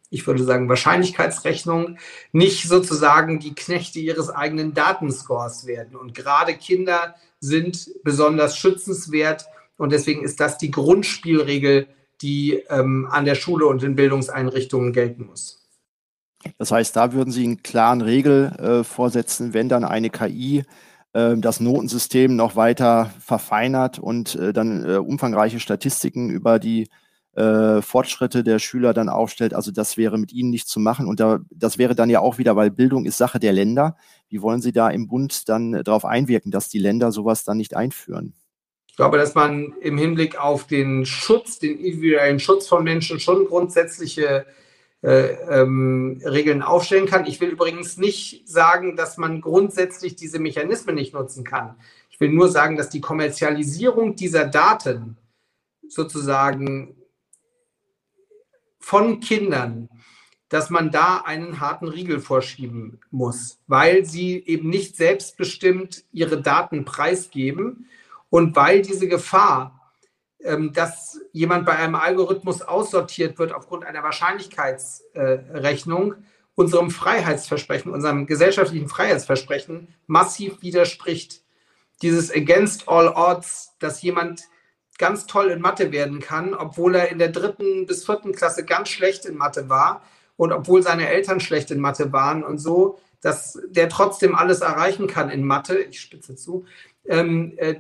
ich 0.10 0.26
würde 0.26 0.44
sagen, 0.44 0.70
Wahrscheinlichkeitsrechnung, 0.70 1.98
nicht 2.32 2.68
sozusagen 2.68 3.40
die 3.40 3.54
Knechte 3.54 4.00
ihres 4.00 4.30
eigenen 4.30 4.74
Datenscores 4.74 5.68
werden. 5.68 5.96
Und 5.96 6.14
gerade 6.14 6.56
Kinder 6.56 7.16
sind 7.40 7.90
besonders 8.04 8.58
schützenswert 8.58 9.46
und 9.78 9.92
deswegen 9.92 10.24
ist 10.24 10.40
das 10.40 10.58
die 10.58 10.72
Grundspielregel, 10.72 11.88
die 12.22 12.64
ähm, 12.70 13.08
an 13.10 13.26
der 13.26 13.36
Schule 13.36 13.68
und 13.68 13.84
in 13.84 13.96
Bildungseinrichtungen 13.96 14.92
gelten 14.92 15.26
muss. 15.26 15.64
Das 16.58 16.72
heißt, 16.72 16.96
da 16.96 17.14
würden 17.14 17.32
Sie 17.32 17.44
einen 17.44 17.64
klaren 17.64 18.02
Regel 18.02 18.54
äh, 18.60 18.84
vorsetzen, 18.84 19.54
wenn 19.54 19.70
dann 19.70 19.84
eine 19.84 20.10
KI 20.10 20.64
äh, 21.14 21.36
das 21.38 21.60
Notensystem 21.60 22.36
noch 22.36 22.56
weiter 22.56 23.12
verfeinert 23.20 24.00
und 24.00 24.36
äh, 24.36 24.54
dann 24.54 24.84
äh, 24.84 24.98
umfangreiche 24.98 25.60
Statistiken 25.60 26.30
über 26.30 26.60
die 26.60 26.90
äh, 27.38 27.82
Fortschritte 27.82 28.44
der 28.44 28.60
Schüler 28.60 28.94
dann 28.94 29.10
aufstellt. 29.10 29.54
Also 29.54 29.72
das 29.72 29.98
wäre 29.98 30.18
mit 30.18 30.32
Ihnen 30.34 30.50
nicht 30.50 30.68
zu 30.68 30.80
machen. 30.80 31.08
Und 31.08 31.20
da, 31.20 31.40
das 31.52 31.78
wäre 31.78 31.96
dann 31.96 32.10
ja 32.10 32.20
auch 32.20 32.38
wieder, 32.38 32.56
weil 32.56 32.72
Bildung 32.72 33.06
ist 33.06 33.18
Sache 33.18 33.40
der 33.40 33.54
Länder. 33.54 33.96
Wie 34.30 34.42
wollen 34.42 34.62
Sie 34.62 34.72
da 34.72 34.90
im 34.90 35.08
Bund 35.08 35.48
dann 35.48 35.84
darauf 35.84 36.06
einwirken, 36.06 36.52
dass 36.52 36.70
die 36.70 36.80
Länder 36.80 37.12
sowas 37.12 37.44
dann 37.44 37.58
nicht 37.58 37.76
einführen? 37.76 38.34
Ich 38.98 39.00
glaube, 39.00 39.20
dass 39.20 39.36
man 39.36 39.76
im 39.80 39.96
Hinblick 39.96 40.40
auf 40.40 40.66
den 40.66 41.06
Schutz, 41.06 41.60
den 41.60 41.78
individuellen 41.78 42.40
Schutz 42.40 42.68
von 42.68 42.84
Menschen 42.84 43.20
schon 43.20 43.46
grundsätzliche 43.46 44.48
äh, 45.04 45.34
ähm, 45.52 46.20
Regeln 46.26 46.64
aufstellen 46.64 47.06
kann. 47.06 47.28
Ich 47.28 47.40
will 47.40 47.50
übrigens 47.50 47.98
nicht 47.98 48.50
sagen, 48.50 48.96
dass 48.96 49.18
man 49.18 49.40
grundsätzlich 49.40 50.16
diese 50.16 50.40
Mechanismen 50.40 50.96
nicht 50.96 51.14
nutzen 51.14 51.44
kann. 51.44 51.76
Ich 52.10 52.20
will 52.20 52.30
nur 52.30 52.50
sagen, 52.50 52.76
dass 52.76 52.90
die 52.90 53.00
Kommerzialisierung 53.00 54.16
dieser 54.16 54.46
Daten 54.46 55.16
sozusagen 55.88 56.96
von 58.80 59.20
Kindern, 59.20 59.90
dass 60.50 60.72
man 60.72 60.90
da 60.90 61.18
einen 61.18 61.60
harten 61.60 61.88
Riegel 61.88 62.20
vorschieben 62.20 63.00
muss, 63.12 63.60
weil 63.68 64.06
sie 64.06 64.44
eben 64.44 64.72
nicht 64.72 64.96
selbstbestimmt 64.96 66.04
ihre 66.12 66.42
Daten 66.42 66.84
preisgeben 66.84 67.86
und 68.30 68.56
weil 68.56 68.82
diese 68.82 69.08
Gefahr, 69.08 69.94
ähm, 70.44 70.74
dass 70.74 71.20
jemand 71.32 71.66
bei 71.66 71.76
einem 71.76 71.96
Algorithmus 71.96 72.62
aussortiert 72.62 73.40
wird 73.40 73.54
aufgrund 73.54 73.86
einer 73.86 74.04
Wahrscheinlichkeitsrechnung, 74.04 76.16
unserem 76.56 76.90
Freiheitsversprechen, 76.90 77.92
unserem 77.92 78.26
gesellschaftlichen 78.26 78.90
Freiheitsversprechen 78.90 79.94
massiv 80.08 80.62
widerspricht. 80.62 81.44
Dieses 82.02 82.32
Against 82.32 82.90
All 82.90 83.10
Odds, 83.10 83.76
dass 83.80 84.02
jemand 84.02 84.42
ganz 84.98 85.28
toll 85.28 85.52
in 85.52 85.62
Mathe 85.62 85.92
werden 85.92 86.20
kann, 86.20 86.56
obwohl 86.56 86.96
er 86.96 87.12
in 87.12 87.20
der 87.20 87.30
dritten 87.30 87.86
bis 87.86 88.06
vierten 88.06 88.34
Klasse 88.34 88.66
ganz 88.66 88.90
schlecht 88.90 89.26
in 89.26 89.38
Mathe 89.38 89.70
war 89.70 90.02
und 90.36 90.52
obwohl 90.52 90.82
seine 90.82 91.08
Eltern 91.08 91.40
schlecht 91.40 91.70
in 91.70 91.80
Mathe 91.80 92.12
waren 92.12 92.44
und 92.44 92.58
so, 92.58 92.98
dass 93.22 93.60
der 93.70 93.90
trotzdem 93.90 94.36
alles 94.36 94.62
erreichen 94.62 95.08
kann 95.08 95.30
in 95.30 95.44
Mathe, 95.44 95.78
ich 95.78 96.00
spitze 96.00 96.36
zu, 96.36 96.66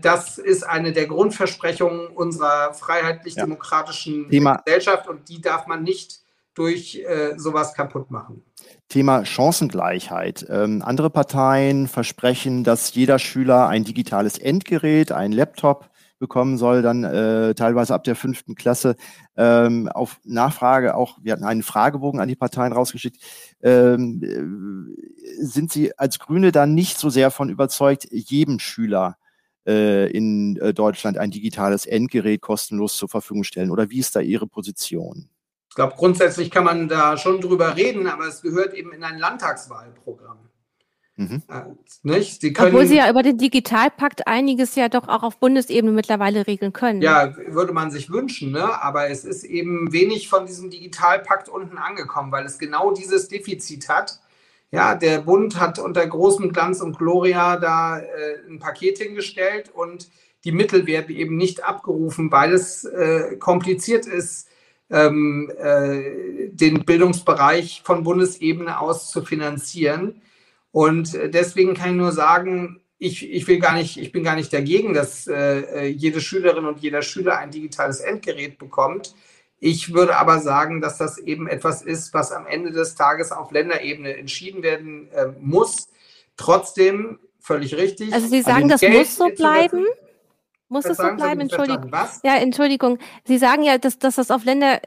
das 0.01 0.37
ist 0.37 0.63
eine 0.63 0.93
der 0.93 1.07
Grundversprechungen 1.07 2.07
unserer 2.07 2.73
freiheitlich-demokratischen 2.73 4.31
ja. 4.31 4.55
Gesellschaft 4.55 5.07
und 5.07 5.27
die 5.27 5.41
darf 5.41 5.67
man 5.67 5.83
nicht 5.83 6.19
durch 6.53 7.03
äh, 7.05 7.37
sowas 7.37 7.73
kaputt 7.73 8.09
machen. 8.09 8.43
Thema 8.89 9.25
Chancengleichheit. 9.25 10.45
Ähm, 10.49 10.81
andere 10.83 11.09
Parteien 11.09 11.87
versprechen, 11.87 12.63
dass 12.63 12.95
jeder 12.95 13.19
Schüler 13.19 13.67
ein 13.67 13.83
digitales 13.83 14.37
Endgerät, 14.37 15.11
ein 15.11 15.31
Laptop 15.31 15.89
bekommen 16.19 16.57
soll, 16.57 16.81
dann 16.81 17.03
äh, 17.03 17.53
teilweise 17.55 17.93
ab 17.93 18.03
der 18.03 18.15
fünften 18.15 18.55
Klasse. 18.55 18.95
Ähm, 19.35 19.87
auf 19.89 20.19
Nachfrage 20.23 20.95
auch, 20.95 21.17
wir 21.21 21.33
hatten 21.33 21.43
einen 21.43 21.63
Fragebogen 21.63 22.19
an 22.19 22.27
die 22.27 22.35
Parteien 22.35 22.73
rausgeschickt. 22.73 23.17
Ähm, 23.61 24.21
äh, 24.23 25.43
sind 25.43 25.71
Sie 25.71 25.97
als 25.97 26.19
Grüne 26.19 26.51
dann 26.51 26.73
nicht 26.73 26.97
so 26.97 27.09
sehr 27.09 27.31
von 27.31 27.49
überzeugt, 27.49 28.07
jedem 28.11 28.59
Schüler 28.59 29.17
äh, 29.67 30.09
in 30.11 30.57
äh, 30.57 30.73
Deutschland 30.73 31.17
ein 31.17 31.31
digitales 31.31 31.85
Endgerät 31.85 32.41
kostenlos 32.41 32.97
zur 32.97 33.09
Verfügung 33.09 33.43
stellen? 33.43 33.71
Oder 33.71 33.89
wie 33.89 33.99
ist 33.99 34.15
da 34.15 34.21
Ihre 34.21 34.47
Position? 34.47 35.29
Ich 35.69 35.75
glaube, 35.75 35.95
grundsätzlich 35.95 36.49
kann 36.49 36.63
man 36.63 36.87
da 36.87 37.17
schon 37.17 37.39
drüber 37.39 37.75
reden, 37.75 38.07
aber 38.07 38.27
es 38.27 38.41
gehört 38.41 38.73
eben 38.73 38.93
in 38.93 39.03
ein 39.03 39.19
Landtagswahlprogramm. 39.19 40.46
Mhm. 41.17 41.41
Nicht? 42.03 42.41
Sie 42.41 42.53
können, 42.53 42.69
Obwohl 42.69 42.85
Sie 42.85 42.95
ja 42.95 43.09
über 43.09 43.23
den 43.23 43.39
Digitalpakt 43.39 44.27
einiges 44.27 44.75
ja 44.75 44.87
doch 44.87 45.07
auch 45.07 45.23
auf 45.23 45.39
Bundesebene 45.39 45.91
mittlerweile 45.91 46.45
regeln 46.45 46.73
können. 46.73 47.01
Ja, 47.01 47.35
würde 47.47 47.73
man 47.73 47.89
sich 47.89 48.11
wünschen, 48.11 48.51
ne? 48.51 48.81
aber 48.83 49.09
es 49.09 49.25
ist 49.25 49.43
eben 49.43 49.91
wenig 49.91 50.29
von 50.29 50.45
diesem 50.45 50.69
Digitalpakt 50.69 51.49
unten 51.49 51.79
angekommen, 51.79 52.31
weil 52.31 52.45
es 52.45 52.59
genau 52.59 52.91
dieses 52.91 53.27
Defizit 53.27 53.89
hat. 53.89 54.19
Ja, 54.69 54.95
der 54.95 55.19
Bund 55.19 55.59
hat 55.59 55.79
unter 55.79 56.05
großem 56.05 56.51
Glanz 56.51 56.81
und 56.81 56.97
Gloria 56.97 57.57
da 57.57 57.99
äh, 57.99 58.03
ein 58.49 58.59
Paket 58.59 58.99
hingestellt 58.99 59.71
und 59.73 60.09
die 60.43 60.51
Mittel 60.51 60.85
werden 60.85 61.15
eben 61.15 61.35
nicht 61.35 61.63
abgerufen, 61.63 62.31
weil 62.31 62.53
es 62.53 62.83
äh, 62.83 63.37
kompliziert 63.37 64.05
ist, 64.05 64.49
ähm, 64.89 65.51
äh, 65.57 66.49
den 66.49 66.85
Bildungsbereich 66.85 67.81
von 67.83 68.03
Bundesebene 68.03 68.79
aus 68.79 69.09
zu 69.09 69.23
finanzieren. 69.23 70.21
Und 70.77 71.15
äh, 71.15 71.27
deswegen 71.31 71.73
kann 71.73 71.89
ich 71.89 71.95
nur 71.95 72.11
sagen, 72.11 72.79
ich, 72.99 73.27
ich 73.27 73.47
will 73.47 73.57
gar 73.57 73.73
nicht, 73.73 73.97
ich 73.97 74.11
bin 74.11 74.23
gar 74.23 74.35
nicht 74.35 74.53
dagegen, 74.53 74.93
dass 74.93 75.25
äh, 75.25 75.61
äh, 75.61 75.85
jede 75.87 76.21
Schülerin 76.21 76.65
und 76.65 76.81
jeder 76.81 77.01
Schüler 77.01 77.39
ein 77.39 77.49
digitales 77.49 77.99
Endgerät 77.99 78.59
bekommt. 78.59 79.15
Ich 79.59 79.91
würde 79.95 80.17
aber 80.17 80.37
sagen, 80.37 80.79
dass 80.79 80.99
das 80.99 81.17
eben 81.17 81.47
etwas 81.47 81.81
ist, 81.81 82.13
was 82.13 82.31
am 82.31 82.45
Ende 82.45 82.69
des 82.69 82.93
Tages 82.93 83.31
auf 83.31 83.49
Länderebene 83.49 84.17
entschieden 84.17 84.61
werden 84.61 85.09
äh, 85.13 85.29
muss. 85.39 85.87
Trotzdem 86.35 87.17
völlig 87.39 87.75
richtig. 87.75 88.13
Also 88.13 88.27
Sie 88.27 88.43
sagen, 88.43 88.69
das 88.69 88.81
Geld 88.81 88.93
muss 88.93 89.15
so 89.15 89.29
bleiben? 89.29 89.83
Muss 90.69 90.85
es 90.85 90.97
so 90.97 91.11
bleiben? 91.15 91.41
Entschuldigung. 91.41 91.91
Ja, 92.21 92.35
Entschuldigung. 92.35 92.99
Sie 93.25 93.39
sagen 93.39 93.63
ja, 93.63 93.79
dass, 93.79 93.97
dass 93.97 94.17
das 94.17 94.29
auf 94.29 94.45
Länder, 94.45 94.79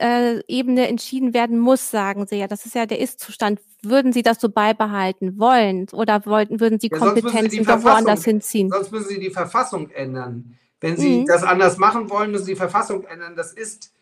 äh, 0.00 0.40
Ebene 0.46 0.88
entschieden 0.88 1.34
werden 1.34 1.58
muss, 1.58 1.90
sagen 1.90 2.26
Sie 2.26 2.36
ja. 2.36 2.46
Das 2.46 2.66
ist 2.66 2.74
ja 2.74 2.86
der 2.86 3.00
Ist-Zustand. 3.00 3.60
Würden 3.82 4.12
Sie 4.12 4.22
das 4.22 4.40
so 4.40 4.48
beibehalten 4.48 5.38
wollen 5.38 5.86
oder 5.92 6.24
wollten, 6.26 6.60
würden 6.60 6.80
Sie 6.80 6.88
ja, 6.90 6.98
Kompetenzen 6.98 7.64
doch 7.64 7.82
woanders 7.82 8.24
hinziehen? 8.24 8.70
Sonst 8.70 8.92
müssen 8.92 9.08
Sie 9.08 9.20
die 9.20 9.30
Verfassung 9.30 9.90
ändern. 9.90 10.58
Wenn 10.80 10.96
Sie 10.96 11.20
mhm. 11.20 11.26
das 11.26 11.42
anders 11.42 11.78
machen 11.78 12.10
wollen, 12.10 12.30
müssen 12.30 12.44
Sie 12.44 12.52
die 12.52 12.58
Verfassung 12.58 13.04
ändern. 13.04 13.34
Das 13.36 13.52
ist 13.52 13.92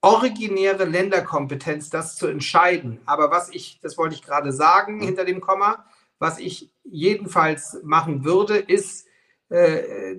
originäre 0.00 0.84
Länderkompetenz, 0.84 1.90
das 1.90 2.16
zu 2.16 2.26
entscheiden. 2.26 3.00
Aber 3.06 3.30
was 3.30 3.48
ich, 3.50 3.80
das 3.80 3.98
wollte 3.98 4.14
ich 4.14 4.22
gerade 4.22 4.52
sagen, 4.52 4.96
mhm. 4.96 5.02
hinter 5.02 5.24
dem 5.24 5.40
Komma, 5.40 5.84
was 6.18 6.38
ich 6.38 6.72
jedenfalls 6.84 7.78
machen 7.82 8.24
würde, 8.24 8.58
ist 8.58 9.06
äh, 9.50 10.16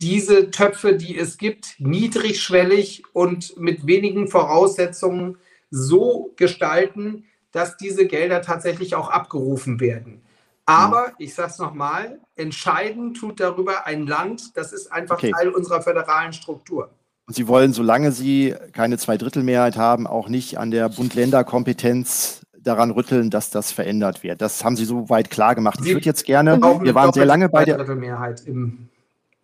diese 0.00 0.50
Töpfe, 0.50 0.96
die 0.96 1.18
es 1.18 1.36
gibt, 1.36 1.74
niedrigschwellig 1.78 3.02
und 3.12 3.56
mit 3.58 3.86
wenigen 3.86 4.28
Voraussetzungen 4.28 5.36
so 5.70 6.32
gestalten, 6.36 7.24
dass 7.52 7.76
diese 7.76 8.06
Gelder 8.06 8.42
tatsächlich 8.42 8.94
auch 8.94 9.10
abgerufen 9.10 9.80
werden. 9.80 10.22
Aber 10.66 11.12
ich 11.18 11.34
sage 11.34 11.50
es 11.50 11.58
nochmal, 11.58 12.20
entscheiden 12.36 13.14
tut 13.14 13.40
darüber 13.40 13.86
ein 13.86 14.06
Land, 14.06 14.56
das 14.56 14.72
ist 14.72 14.92
einfach 14.92 15.16
okay. 15.16 15.32
Teil 15.32 15.48
unserer 15.48 15.82
föderalen 15.82 16.32
Struktur. 16.32 16.90
Und 17.26 17.34
Sie 17.34 17.48
wollen, 17.48 17.72
solange 17.72 18.12
Sie 18.12 18.54
keine 18.72 18.96
Zweidrittelmehrheit 18.96 19.76
haben, 19.76 20.06
auch 20.06 20.28
nicht 20.28 20.58
an 20.58 20.70
der 20.70 20.88
Bund-Länder-Kompetenz 20.88 22.42
daran 22.58 22.90
rütteln, 22.90 23.30
dass 23.30 23.50
das 23.50 23.72
verändert 23.72 24.22
wird. 24.22 24.40
Das 24.40 24.64
haben 24.64 24.76
Sie 24.76 24.84
soweit 24.84 25.30
klar 25.30 25.54
gemacht. 25.54 25.80
Sie 25.80 25.88
ich 25.88 25.94
würde 25.94 26.06
jetzt 26.06 26.24
gerne, 26.24 26.60
wir 26.60 26.94
waren 26.94 27.12
sehr 27.12 27.24
lange 27.24 27.48
bei 27.48 27.64
der 27.64 27.84
Mehrheit 27.96 28.42
im 28.46 28.89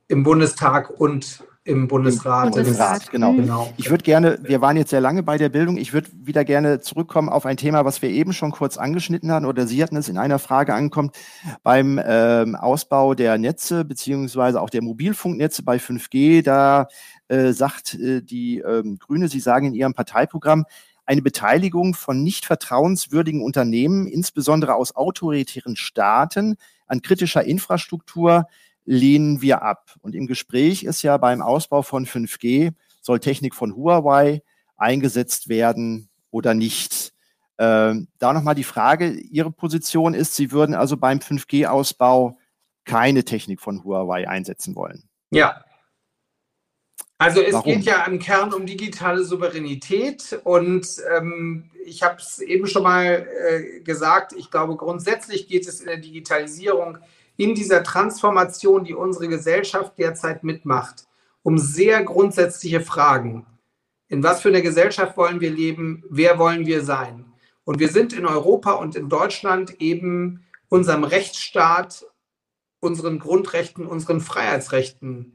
im 0.08 0.22
Bundestag 0.22 0.90
und 0.90 1.44
im 1.66 1.88
Bundesrat. 1.88 2.52
Bundesrat 2.52 3.10
genau. 3.10 3.32
genau. 3.32 3.72
Ich 3.76 3.90
würde 3.90 4.04
gerne, 4.04 4.38
wir 4.42 4.60
waren 4.60 4.76
jetzt 4.76 4.90
sehr 4.90 5.00
lange 5.00 5.24
bei 5.24 5.36
der 5.36 5.48
Bildung, 5.48 5.76
ich 5.76 5.92
würde 5.92 6.08
wieder 6.14 6.44
gerne 6.44 6.80
zurückkommen 6.80 7.28
auf 7.28 7.44
ein 7.44 7.56
Thema, 7.56 7.84
was 7.84 8.02
wir 8.02 8.08
eben 8.08 8.32
schon 8.32 8.52
kurz 8.52 8.76
angeschnitten 8.76 9.32
hatten 9.32 9.46
oder 9.46 9.66
Sie 9.66 9.82
hatten 9.82 9.96
es 9.96 10.08
in 10.08 10.16
einer 10.16 10.38
Frage 10.38 10.74
angekommen, 10.74 11.10
beim 11.64 12.00
ähm, 12.04 12.54
Ausbau 12.54 13.14
der 13.14 13.36
Netze 13.36 13.84
beziehungsweise 13.84 14.60
auch 14.60 14.70
der 14.70 14.82
Mobilfunknetze 14.82 15.64
bei 15.64 15.78
5G. 15.78 16.44
Da 16.44 16.86
äh, 17.26 17.52
sagt 17.52 17.94
äh, 17.94 18.22
die 18.22 18.58
ähm, 18.58 18.98
Grüne, 19.00 19.26
Sie 19.26 19.40
sagen 19.40 19.66
in 19.66 19.74
Ihrem 19.74 19.94
Parteiprogramm, 19.94 20.66
eine 21.04 21.22
Beteiligung 21.22 21.94
von 21.94 22.22
nicht 22.22 22.46
vertrauenswürdigen 22.46 23.42
Unternehmen, 23.42 24.06
insbesondere 24.06 24.74
aus 24.74 24.94
autoritären 24.94 25.74
Staaten, 25.74 26.56
an 26.86 27.02
kritischer 27.02 27.44
Infrastruktur 27.44 28.46
lehnen 28.86 29.42
wir 29.42 29.62
ab. 29.62 29.94
Und 30.00 30.14
im 30.14 30.26
Gespräch 30.26 30.84
ist 30.84 31.02
ja 31.02 31.16
beim 31.18 31.42
Ausbau 31.42 31.82
von 31.82 32.06
5G, 32.06 32.72
soll 33.02 33.20
Technik 33.20 33.54
von 33.54 33.76
Huawei 33.76 34.42
eingesetzt 34.76 35.48
werden 35.48 36.08
oder 36.30 36.54
nicht. 36.54 37.12
Ähm, 37.58 38.08
da 38.18 38.32
nochmal 38.32 38.54
die 38.54 38.64
Frage, 38.64 39.10
Ihre 39.10 39.50
Position 39.50 40.14
ist, 40.14 40.34
Sie 40.34 40.52
würden 40.52 40.74
also 40.74 40.96
beim 40.96 41.18
5G-Ausbau 41.18 42.38
keine 42.84 43.24
Technik 43.24 43.60
von 43.60 43.82
Huawei 43.84 44.28
einsetzen 44.28 44.76
wollen. 44.76 45.08
Ja. 45.30 45.62
Also 47.18 47.40
es 47.40 47.54
Warum? 47.54 47.72
geht 47.72 47.84
ja 47.84 48.04
im 48.04 48.18
Kern 48.18 48.52
um 48.52 48.66
digitale 48.66 49.24
Souveränität 49.24 50.38
und 50.44 50.86
ähm, 51.16 51.70
ich 51.86 52.02
habe 52.02 52.16
es 52.18 52.40
eben 52.40 52.66
schon 52.66 52.82
mal 52.82 53.26
äh, 53.48 53.80
gesagt, 53.80 54.34
ich 54.34 54.50
glaube 54.50 54.76
grundsätzlich 54.76 55.48
geht 55.48 55.66
es 55.66 55.80
in 55.80 55.86
der 55.86 55.96
Digitalisierung 55.96 56.98
in 57.36 57.54
dieser 57.54 57.82
Transformation, 57.82 58.84
die 58.84 58.94
unsere 58.94 59.28
Gesellschaft 59.28 59.98
derzeit 59.98 60.44
mitmacht, 60.44 61.06
um 61.42 61.58
sehr 61.58 62.02
grundsätzliche 62.02 62.80
Fragen. 62.80 63.46
In 64.08 64.22
was 64.22 64.40
für 64.40 64.48
einer 64.48 64.62
Gesellschaft 64.62 65.16
wollen 65.16 65.40
wir 65.40 65.50
leben? 65.50 66.04
Wer 66.08 66.38
wollen 66.38 66.66
wir 66.66 66.82
sein? 66.84 67.24
Und 67.64 67.80
wir 67.80 67.88
sind 67.88 68.12
in 68.12 68.26
Europa 68.26 68.72
und 68.72 68.94
in 68.94 69.08
Deutschland 69.08 69.80
eben 69.80 70.44
unserem 70.68 71.04
Rechtsstaat, 71.04 72.04
unseren 72.80 73.18
Grundrechten, 73.18 73.86
unseren 73.86 74.20
Freiheitsrechten 74.20 75.32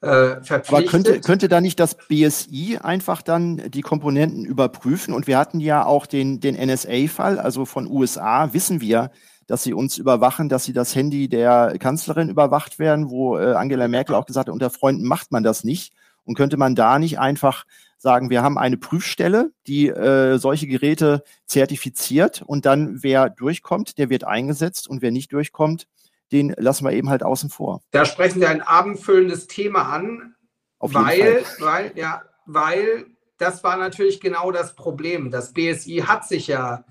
äh, 0.00 0.40
verpflichtet. 0.42 0.72
Aber 0.72 0.82
könnte, 0.84 1.20
könnte 1.20 1.48
da 1.48 1.60
nicht 1.60 1.78
das 1.78 1.94
BSI 1.94 2.78
einfach 2.82 3.22
dann 3.22 3.70
die 3.70 3.82
Komponenten 3.82 4.44
überprüfen? 4.44 5.12
Und 5.12 5.26
wir 5.26 5.38
hatten 5.38 5.60
ja 5.60 5.84
auch 5.84 6.06
den, 6.06 6.40
den 6.40 6.54
NSA-Fall, 6.54 7.38
also 7.38 7.66
von 7.66 7.86
USA, 7.86 8.52
wissen 8.54 8.80
wir, 8.80 9.10
dass 9.46 9.62
sie 9.62 9.74
uns 9.74 9.98
überwachen, 9.98 10.48
dass 10.48 10.64
sie 10.64 10.72
das 10.72 10.94
Handy 10.94 11.28
der 11.28 11.76
Kanzlerin 11.78 12.28
überwacht 12.28 12.78
werden, 12.78 13.10
wo 13.10 13.38
äh, 13.38 13.54
Angela 13.54 13.88
Merkel 13.88 14.14
auch 14.14 14.26
gesagt 14.26 14.48
hat, 14.48 14.52
unter 14.52 14.70
Freunden 14.70 15.06
macht 15.06 15.32
man 15.32 15.42
das 15.42 15.64
nicht. 15.64 15.92
Und 16.24 16.34
könnte 16.34 16.56
man 16.56 16.74
da 16.74 16.98
nicht 16.98 17.20
einfach 17.20 17.64
sagen, 17.98 18.30
wir 18.30 18.42
haben 18.42 18.58
eine 18.58 18.76
Prüfstelle, 18.76 19.52
die 19.66 19.88
äh, 19.88 20.38
solche 20.38 20.66
Geräte 20.66 21.22
zertifiziert 21.46 22.42
und 22.44 22.66
dann 22.66 23.02
wer 23.02 23.30
durchkommt, 23.30 23.98
der 23.98 24.10
wird 24.10 24.24
eingesetzt 24.24 24.88
und 24.88 25.02
wer 25.02 25.12
nicht 25.12 25.32
durchkommt, 25.32 25.86
den 26.32 26.54
lassen 26.58 26.84
wir 26.84 26.92
eben 26.92 27.08
halt 27.08 27.22
außen 27.22 27.50
vor. 27.50 27.82
Da 27.92 28.04
sprechen 28.04 28.40
Sie 28.40 28.46
ein 28.46 28.60
abendfüllendes 28.60 29.46
Thema 29.46 29.82
an, 29.92 30.34
Auf 30.78 30.94
weil, 30.94 31.44
weil, 31.60 31.92
ja, 31.94 32.22
weil 32.44 33.06
das 33.38 33.62
war 33.62 33.76
natürlich 33.76 34.20
genau 34.20 34.50
das 34.50 34.74
Problem. 34.74 35.30
Das 35.30 35.52
BSI 35.52 36.04
hat 36.06 36.26
sich 36.26 36.48
ja 36.48 36.84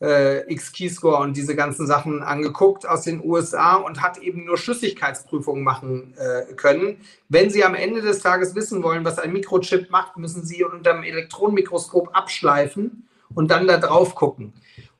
äh, 0.00 0.52
X-Keyscore 0.52 1.18
und 1.18 1.36
diese 1.36 1.56
ganzen 1.56 1.86
Sachen 1.86 2.22
angeguckt 2.22 2.86
aus 2.86 3.02
den 3.02 3.24
USA 3.24 3.74
und 3.76 4.00
hat 4.00 4.18
eben 4.18 4.44
nur 4.44 4.56
Schlüssigkeitsprüfungen 4.56 5.64
machen 5.64 6.14
äh, 6.16 6.52
können. 6.54 6.98
Wenn 7.28 7.50
Sie 7.50 7.64
am 7.64 7.74
Ende 7.74 8.00
des 8.00 8.20
Tages 8.20 8.54
wissen 8.54 8.82
wollen, 8.82 9.04
was 9.04 9.18
ein 9.18 9.32
Mikrochip 9.32 9.90
macht, 9.90 10.16
müssen 10.16 10.44
Sie 10.44 10.64
unter 10.64 10.92
dem 10.92 11.02
Elektronenmikroskop 11.02 12.10
abschleifen 12.12 13.08
und 13.34 13.50
dann 13.50 13.66
da 13.66 13.78
drauf 13.78 14.14
gucken. 14.14 14.52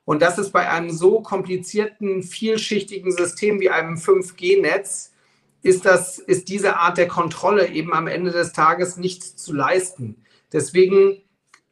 Und 0.05 0.21
das 0.21 0.37
ist 0.39 0.51
bei 0.51 0.69
einem 0.69 0.89
so 0.89 1.21
komplizierten, 1.21 2.23
vielschichtigen 2.23 3.11
System 3.11 3.59
wie 3.59 3.69
einem 3.69 3.95
5G-Netz, 3.95 5.13
ist, 5.61 5.85
ist 5.85 6.49
diese 6.49 6.77
Art 6.77 6.97
der 6.97 7.07
Kontrolle 7.07 7.67
eben 7.67 7.93
am 7.93 8.07
Ende 8.07 8.31
des 8.31 8.53
Tages 8.53 8.97
nicht 8.97 9.23
zu 9.23 9.53
leisten. 9.53 10.23
Deswegen 10.51 11.21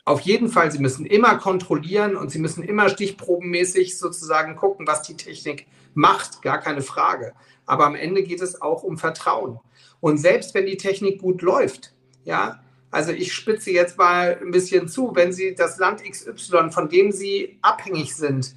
auf 0.08 0.22
jeden 0.22 0.47
Fall, 0.47 0.72
Sie 0.72 0.80
müssen 0.80 1.05
immer 1.05 1.38
kontrollieren 1.38 2.16
und 2.16 2.32
Sie 2.32 2.39
müssen 2.39 2.64
immer 2.64 2.88
stichprobenmäßig 2.88 3.99
sozusagen 3.99 4.55
gucken, 4.55 4.88
was 4.88 5.01
die 5.01 5.18
Technik 5.18 5.68
macht, 5.93 6.41
gar 6.41 6.62
keine 6.62 6.82
Frage. 6.82 7.34
Aber 7.66 7.86
am 7.86 7.95
Ende 7.95 8.24
geht 8.24 8.41
es 8.41 8.62
auch 8.62 8.84
um 8.84 8.97
Vertrauen. 8.97 9.60
Und 9.99 10.18
selbst 10.18 10.53
wenn 10.53 10.66
die 10.66 10.78
Technik 10.78 11.20
gut 11.20 11.41
läuft, 11.41 11.93
ja, 12.24 12.64
also 12.89 13.12
ich 13.12 13.34
spitze 13.34 13.72
jetzt 13.72 13.97
mal 13.97 14.39
ein 14.41 14.51
bisschen 14.51 14.88
zu, 14.88 15.12
wenn 15.14 15.34
Sie 15.34 15.55
das 15.55 15.78
Land 15.78 16.01
XY, 16.10 16.72
von 16.72 16.88
dem 16.88 17.12
Sie 17.12 17.60
abhängig 17.62 18.16
sind, 18.16 18.55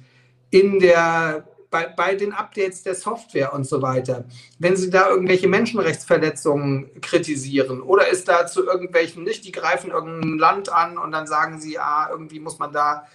in 0.51 0.79
der 0.79 1.49
bei, 1.71 1.87
bei 1.87 2.15
den 2.15 2.33
Updates 2.33 2.83
der 2.83 2.95
Software 2.95 3.53
und 3.53 3.65
so 3.65 3.81
weiter, 3.81 4.25
wenn 4.59 4.75
Sie 4.75 4.89
da 4.89 5.09
irgendwelche 5.09 5.47
Menschenrechtsverletzungen 5.47 7.01
kritisieren 7.01 7.81
oder 7.81 8.09
ist 8.09 8.27
da 8.27 8.45
zu 8.45 8.65
irgendwelchen 8.65 9.23
nicht, 9.23 9.45
die 9.45 9.51
greifen 9.51 9.91
irgendein 9.91 10.37
Land 10.37 10.71
an 10.71 10.97
und 10.97 11.11
dann 11.11 11.25
sagen 11.25 11.59
Sie, 11.59 11.79
ah, 11.79 12.09
irgendwie 12.11 12.39
muss 12.39 12.59
man 12.59 12.71
da 12.71 13.07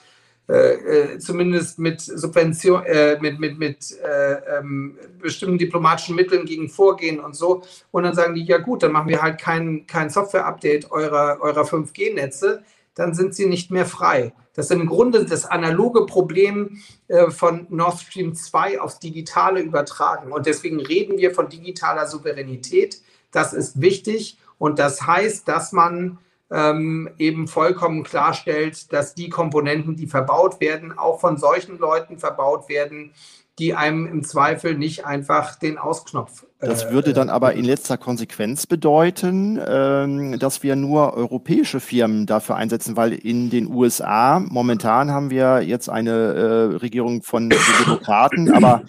äh, 0.48 1.14
äh, 1.14 1.18
zumindest 1.18 1.80
mit 1.80 2.00
Subvention, 2.00 2.84
äh, 2.84 3.18
mit, 3.20 3.40
mit, 3.40 3.58
mit 3.58 3.98
äh, 4.00 4.58
ähm, 4.58 4.96
bestimmten 5.20 5.58
diplomatischen 5.58 6.14
Mitteln 6.14 6.46
gegen 6.46 6.68
vorgehen 6.68 7.18
und 7.18 7.34
so. 7.34 7.62
Und 7.90 8.04
dann 8.04 8.14
sagen 8.14 8.36
die, 8.36 8.44
ja 8.44 8.58
gut, 8.58 8.84
dann 8.84 8.92
machen 8.92 9.08
wir 9.08 9.20
halt 9.20 9.40
kein, 9.40 9.88
kein 9.88 10.08
Software-Update 10.08 10.92
eurer, 10.92 11.38
eurer 11.40 11.64
5G-Netze, 11.64 12.62
dann 12.94 13.12
sind 13.12 13.34
sie 13.34 13.46
nicht 13.46 13.72
mehr 13.72 13.86
frei. 13.86 14.32
Das 14.56 14.66
ist 14.66 14.72
im 14.72 14.86
Grunde 14.86 15.24
das 15.26 15.44
analoge 15.44 16.06
Problem 16.06 16.78
äh, 17.08 17.30
von 17.30 17.66
Nord 17.68 18.00
Stream 18.00 18.34
2 18.34 18.80
aufs 18.80 18.98
Digitale 18.98 19.60
übertragen. 19.60 20.32
Und 20.32 20.46
deswegen 20.46 20.80
reden 20.80 21.18
wir 21.18 21.34
von 21.34 21.48
digitaler 21.48 22.06
Souveränität. 22.06 23.00
Das 23.30 23.52
ist 23.52 23.80
wichtig 23.80 24.38
und 24.58 24.78
das 24.78 25.06
heißt, 25.06 25.46
dass 25.46 25.72
man 25.72 26.18
ähm, 26.50 27.10
eben 27.18 27.48
vollkommen 27.48 28.02
klarstellt, 28.02 28.92
dass 28.92 29.14
die 29.14 29.28
Komponenten, 29.28 29.96
die 29.96 30.06
verbaut 30.06 30.60
werden, 30.60 30.96
auch 30.96 31.20
von 31.20 31.36
solchen 31.36 31.78
Leuten 31.78 32.18
verbaut 32.18 32.68
werden, 32.68 33.12
die 33.58 33.74
einem 33.74 34.06
im 34.06 34.22
Zweifel 34.22 34.76
nicht 34.76 35.06
einfach 35.06 35.56
den 35.56 35.78
Ausknopf. 35.78 36.44
Äh, 36.60 36.68
das 36.68 36.90
würde 36.90 37.12
dann 37.12 37.30
aber 37.30 37.54
in 37.54 37.64
letzter 37.64 37.96
Konsequenz 37.96 38.66
bedeuten, 38.66 39.60
ähm, 39.66 40.38
dass 40.38 40.62
wir 40.62 40.76
nur 40.76 41.14
europäische 41.14 41.80
Firmen 41.80 42.26
dafür 42.26 42.56
einsetzen, 42.56 42.96
weil 42.96 43.12
in 43.12 43.50
den 43.50 43.72
USA 43.72 44.40
momentan 44.40 45.10
haben 45.10 45.30
wir 45.30 45.62
jetzt 45.62 45.88
eine 45.88 46.10
äh, 46.10 46.76
Regierung 46.76 47.22
von 47.22 47.50
Demokraten, 47.50 48.52
aber 48.54 48.82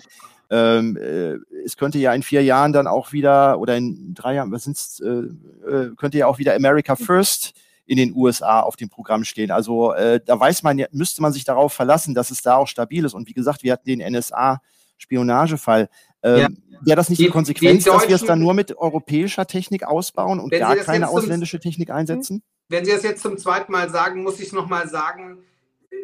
ähm, 0.49 0.97
äh, 0.97 1.37
es 1.63 1.75
könnte 1.77 1.97
ja 1.99 2.13
in 2.13 2.23
vier 2.23 2.43
Jahren 2.43 2.73
dann 2.73 2.87
auch 2.87 3.11
wieder, 3.11 3.59
oder 3.59 3.75
in 3.75 4.13
drei 4.13 4.35
Jahren, 4.35 4.51
was 4.51 4.63
sind's, 4.63 5.01
äh, 5.01 5.69
äh, 5.69 5.91
könnte 5.97 6.17
ja 6.17 6.27
auch 6.27 6.37
wieder 6.37 6.55
America 6.55 6.95
First 6.95 7.53
in 7.87 7.97
den 7.97 8.13
USA 8.13 8.59
auf 8.59 8.75
dem 8.75 8.89
Programm 8.89 9.23
stehen. 9.23 9.49
Also 9.49 9.93
äh, 9.93 10.19
da 10.23 10.39
weiß 10.39 10.61
man, 10.61 10.85
müsste 10.91 11.21
man 11.21 11.33
sich 11.33 11.45
darauf 11.45 11.73
verlassen, 11.73 12.13
dass 12.13 12.29
es 12.29 12.41
da 12.41 12.57
auch 12.57 12.67
stabil 12.67 13.03
ist. 13.05 13.13
Und 13.13 13.27
wie 13.27 13.33
gesagt, 13.33 13.63
wir 13.63 13.71
hatten 13.73 13.87
den 13.87 14.01
NSA-Spionagefall. 14.13 15.89
Ähm, 16.21 16.37
ja. 16.37 16.47
Wäre 16.81 16.97
das 16.97 17.09
nicht 17.09 17.19
die, 17.19 17.25
die 17.25 17.31
Konsequenz, 17.31 17.85
dass 17.85 18.07
wir 18.07 18.15
es 18.15 18.25
dann 18.25 18.39
nur 18.39 18.53
mit 18.53 18.77
europäischer 18.77 19.47
Technik 19.47 19.83
ausbauen 19.83 20.39
und 20.39 20.51
gar 20.51 20.75
keine 20.75 21.07
ausländische 21.09 21.59
Technik 21.59 21.89
einsetzen? 21.89 22.43
Wenn 22.69 22.83
Sie 22.83 22.91
das 22.91 23.03
jetzt 23.03 23.23
zum 23.23 23.37
zweiten 23.37 23.71
Mal 23.71 23.89
sagen, 23.89 24.21
muss 24.21 24.39
ich 24.39 24.47
es 24.47 24.53
nochmal 24.53 24.87
sagen. 24.89 25.39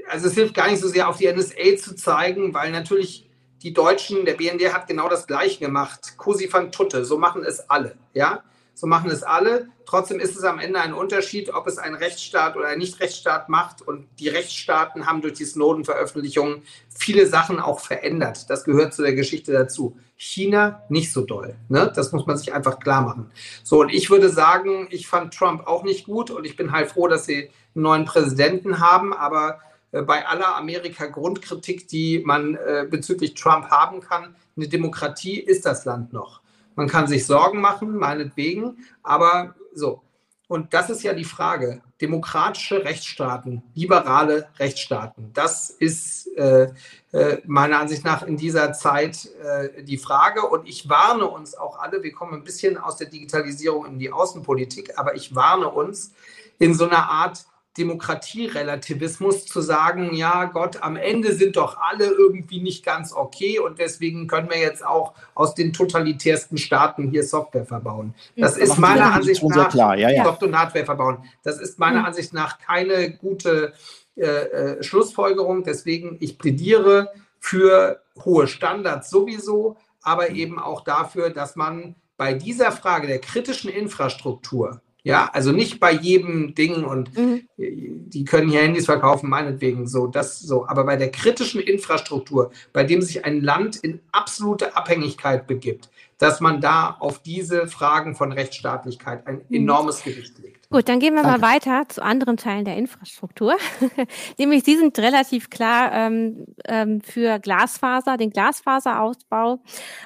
Also 0.10 0.28
es 0.28 0.34
hilft 0.34 0.54
gar 0.54 0.70
nicht 0.70 0.82
so 0.82 0.88
sehr 0.88 1.10
auf 1.10 1.18
die 1.18 1.32
NSA 1.32 1.78
zu 1.78 1.96
zeigen, 1.96 2.54
weil 2.54 2.72
natürlich 2.72 3.30
die 3.62 3.74
Deutschen, 3.74 4.26
der 4.26 4.34
BND 4.34 4.74
hat 4.74 4.88
genau 4.88 5.10
das 5.10 5.28
Gleiche 5.28 5.60
gemacht. 5.60 6.16
Cosi 6.18 6.52
van 6.52 6.72
Tutte, 6.72 7.04
so 7.04 7.18
machen 7.18 7.44
es 7.44 7.70
alle. 7.70 7.96
Ja, 8.14 8.44
so 8.74 8.88
machen 8.88 9.12
es 9.12 9.24
alle. 9.24 9.68
Trotzdem 9.86 10.20
ist 10.20 10.36
es 10.36 10.44
am 10.44 10.60
Ende 10.60 10.80
ein 10.80 10.94
Unterschied, 10.94 11.54
ob 11.54 11.68
es 11.68 11.78
ein 11.78 11.94
Rechtsstaat 11.94 12.58
oder 12.58 12.68
ein 12.68 12.80
Nicht-Rechtsstaat 12.80 13.50
macht. 13.50 13.82
Und 13.82 14.08
die 14.20 14.30
Rechtsstaaten 14.30 15.06
haben 15.06 15.22
durch 15.22 15.36
die 15.36 15.46
Snowden-Veröffentlichungen 15.46 16.64
viele 16.90 17.28
Sachen 17.28 17.60
auch 17.60 17.80
verändert. 17.80 18.50
Das 18.50 18.64
gehört 18.64 18.94
zu 18.94 19.04
der 19.04 19.14
Geschichte 19.14 19.52
dazu. 19.52 19.98
China 20.16 20.84
nicht 20.90 21.12
so 21.12 21.22
doll. 21.22 21.56
Ne? 21.70 21.92
Das 21.94 22.12
muss 22.12 22.26
man 22.26 22.38
sich 22.38 22.54
einfach 22.54 22.80
klar 22.80 23.02
machen. 23.02 23.32
So, 23.64 23.82
und 23.82 23.90
ich 23.90 24.10
würde 24.10 24.30
sagen, 24.30 24.88
ich 24.90 25.08
fand 25.08 25.34
Trump 25.34 25.68
auch 25.68 25.84
nicht 25.84 26.06
gut 26.06 26.32
und 26.32 26.46
ich 26.46 26.56
bin 26.56 26.72
halt 26.72 26.90
froh, 26.90 27.08
dass 27.08 27.26
sie 27.26 27.50
einen 27.76 27.84
neuen 27.84 28.06
Präsidenten 28.06 28.80
haben. 28.80 29.14
Aber 29.14 29.60
äh, 29.92 30.02
bei 30.02 30.26
aller 30.26 30.56
Amerika-Grundkritik, 30.56 31.88
die 31.88 32.24
man 32.26 32.56
äh, 32.56 32.88
bezüglich 32.90 33.36
Trump 33.36 33.70
haben 33.70 34.02
kann, 34.02 34.36
eine 34.56 34.68
Demokratie 34.68 35.40
ist 35.40 35.66
das 35.66 35.86
Land 35.86 36.14
noch. 36.14 36.43
Man 36.76 36.88
kann 36.88 37.08
sich 37.08 37.26
Sorgen 37.26 37.62
machen, 37.62 37.96
meinetwegen, 37.98 38.78
aber 39.02 39.56
so. 39.74 40.02
Und 40.48 40.74
das 40.74 40.90
ist 40.90 41.04
ja 41.04 41.14
die 41.14 41.24
Frage. 41.24 41.82
Demokratische 42.02 42.84
Rechtsstaaten, 42.84 43.64
liberale 43.74 44.50
Rechtsstaaten, 44.60 45.32
das 45.34 45.70
ist 45.70 46.28
äh, 46.38 46.72
äh, 47.12 47.38
meiner 47.46 47.80
Ansicht 47.80 48.04
nach 48.04 48.24
in 48.24 48.38
dieser 48.38 48.74
Zeit 48.74 49.30
äh, 49.42 49.84
die 49.84 49.98
Frage. 49.98 50.46
Und 50.46 50.68
ich 50.68 50.90
warne 50.90 51.28
uns 51.28 51.56
auch 51.56 51.80
alle, 51.80 52.04
wir 52.04 52.12
kommen 52.12 52.34
ein 52.34 52.44
bisschen 52.44 52.78
aus 52.78 52.98
der 52.98 53.08
Digitalisierung 53.08 53.86
in 53.86 54.00
die 54.00 54.12
Außenpolitik, 54.12 55.00
aber 55.00 55.16
ich 55.16 55.34
warne 55.34 55.70
uns 55.70 56.14
in 56.60 56.74
so 56.74 56.86
einer 56.86 57.10
Art 57.10 57.46
Demokratierelativismus 57.78 59.46
zu 59.46 59.62
sagen, 59.62 60.14
ja 60.14 60.46
Gott, 60.46 60.84
am 60.84 60.96
Ende 60.96 61.34
sind 61.34 61.56
doch 61.56 61.78
alle 61.78 62.06
irgendwie 62.06 62.62
nicht 62.62 62.86
ganz 62.86 63.14
okay 63.14 63.60
und 63.60 63.80
deswegen 63.80 64.28
können 64.28 64.50
wir 64.50 64.60
jetzt 64.60 64.86
auch 64.86 65.14
aus 65.34 65.56
den 65.56 65.74
totalitärsten 65.74 66.58
Staaten 66.58 67.10
hier 67.10 67.24
Software 67.24 67.66
verbauen. 67.66 68.14
Das 68.38 68.58
ja, 68.58 68.64
ist 68.64 68.78
meiner 68.78 69.14
Ansicht 69.14 69.44
nach 69.44 69.70
klar. 69.70 69.98
Ja, 69.98 70.10
ja. 70.10 70.24
Software 70.24 70.50
und 70.50 70.58
Hardware 70.58 70.86
verbauen. 70.86 71.18
Das 71.44 71.60
ist 71.60 71.80
meiner 71.80 72.02
mhm. 72.02 72.06
Ansicht 72.06 72.34
nach 72.34 72.60
keine 72.60 73.12
gute 73.12 73.74
äh, 74.16 74.26
äh, 74.26 74.84
Schlussfolgerung. 74.84 75.64
Deswegen 75.64 76.18
ich 76.20 76.38
plädiere 76.38 77.12
für 77.40 78.04
hohe 78.24 78.48
Standards 78.48 79.10
sowieso, 79.10 79.78
aber 80.04 80.30
eben 80.30 80.60
auch 80.60 80.82
dafür, 80.82 81.32
dass 81.32 81.56
man 81.56 81.96
bei 82.18 82.36
dieser 82.36 82.72
Frage 82.72 83.08
der 83.08 83.20
kritischen 83.20 83.72
Infrastruktur 83.72 84.82
ja, 85.06 85.30
also 85.34 85.52
nicht 85.52 85.82
bei 85.82 85.92
jedem 85.92 86.56
Ding 86.56 86.86
und 86.86 87.18
mhm. 87.18 87.48
die 87.58 88.24
können 88.24 88.50
hier 88.50 88.62
Handys 88.62 88.86
verkaufen, 88.86 89.30
meinetwegen 89.30 89.86
so, 89.86 90.08
das 90.08 90.40
so. 90.40 90.66
Aber 90.66 90.86
bei 90.86 90.96
der 90.96 91.12
kritischen 91.12 91.60
Infrastruktur, 91.60 92.52
bei 92.72 92.86
dem 92.86 93.02
sich 93.02 93.26
ein 93.26 93.42
Land 93.42 93.76
in 93.76 94.00
absolute 94.14 94.78
Abhängigkeit 94.78 95.46
begibt, 95.46 95.90
dass 96.20 96.40
man 96.40 96.62
da 96.62 96.96
auf 97.00 97.22
diese 97.22 97.68
Fragen 97.68 98.16
von 98.16 98.32
Rechtsstaatlichkeit 98.32 99.28
ein 99.28 99.42
mhm. 99.50 99.56
enormes 99.56 100.04
Gewicht 100.04 100.40
legt. 100.40 100.63
Gut, 100.74 100.90
dann 100.90 101.00
gehen 101.00 101.14
wir 101.14 101.22
Danke. 101.22 101.40
mal 101.40 101.54
weiter 101.54 101.88
zu 101.88 102.02
anderen 102.02 102.36
Teilen 102.36 102.66
der 102.66 102.78
Infrastruktur. 102.78 103.58
Nämlich 104.40 104.64
Sie 104.64 104.76
sind 104.76 104.98
relativ 104.98 105.52
klar 105.52 105.92
ähm, 105.94 106.48
ähm, 106.66 107.00
für 107.02 107.38
Glasfaser, 107.38 108.18
den 108.18 108.32
Glasfaserausbau. 108.32 109.60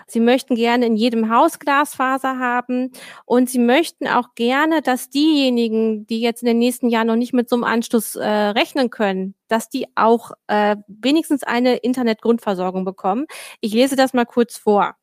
Sie 0.08 0.20
möchten 0.20 0.56
gerne 0.56 0.88
in 0.88 0.98
jedem 0.98 1.34
Haus 1.34 1.60
Glasfaser 1.60 2.38
haben 2.40 2.92
und 3.24 3.50
Sie 3.50 3.60
möchten 3.60 4.10
auch 4.10 4.36
gerne, 4.36 4.82
dass 4.82 5.10
diejenigen, 5.10 6.06
die 6.06 6.20
jetzt 6.20 6.44
in 6.44 6.48
den 6.48 6.60
nächsten 6.60 6.90
Jahren 6.90 7.08
noch 7.08 7.16
nicht 7.16 7.32
mit 7.32 7.48
so 7.48 7.56
einem 7.56 7.64
Anschluss 7.64 8.18
äh, 8.18 8.28
rechnen 8.28 8.90
können, 8.90 9.36
dass 9.48 9.70
die 9.70 9.88
auch 9.96 10.32
äh, 10.48 10.76
wenigstens 10.88 11.44
eine 11.44 11.78
Internetgrundversorgung 11.78 12.86
bekommen. 12.86 13.26
Ich 13.62 13.74
lese 13.74 13.96
das 13.96 14.14
mal 14.14 14.26
kurz 14.26 14.58
vor. 14.58 14.96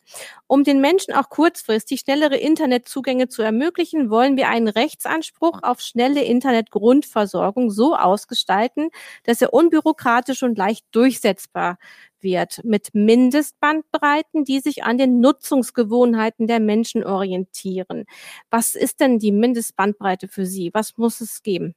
Um 0.47 0.64
den 0.64 0.80
Menschen 0.80 1.14
auch 1.14 1.28
kurzfristig 1.30 2.01
schnellere 2.01 2.36
Internetzugänge 2.36 3.28
zu 3.28 3.42
ermöglichen, 3.42 4.11
wollen 4.11 4.36
wir 4.36 4.49
einen 4.49 4.68
Rechtsanspruch 4.68 5.61
auf 5.62 5.80
schnelle 5.80 6.22
Internetgrundversorgung 6.22 7.70
so 7.70 7.97
ausgestalten, 7.97 8.90
dass 9.24 9.40
er 9.40 9.55
unbürokratisch 9.55 10.42
und 10.42 10.59
leicht 10.59 10.84
durchsetzbar 10.92 11.78
wird, 12.20 12.64
mit 12.64 12.95
Mindestbandbreiten, 12.95 14.45
die 14.45 14.61
sich 14.61 14.84
an 14.84 14.99
den 14.99 15.20
Nutzungsgewohnheiten 15.20 16.47
der 16.47 16.61
Menschen 16.61 17.05
orientieren. 17.05 18.05
Was 18.51 18.74
ist 18.74 19.01
denn 19.01 19.18
die 19.18 19.32
Mindestbandbreite 19.32 20.28
für 20.28 20.47
Sie? 20.47 20.70
Was 20.72 20.97
muss 20.97 21.20
es 21.20 21.42
geben? 21.42 21.74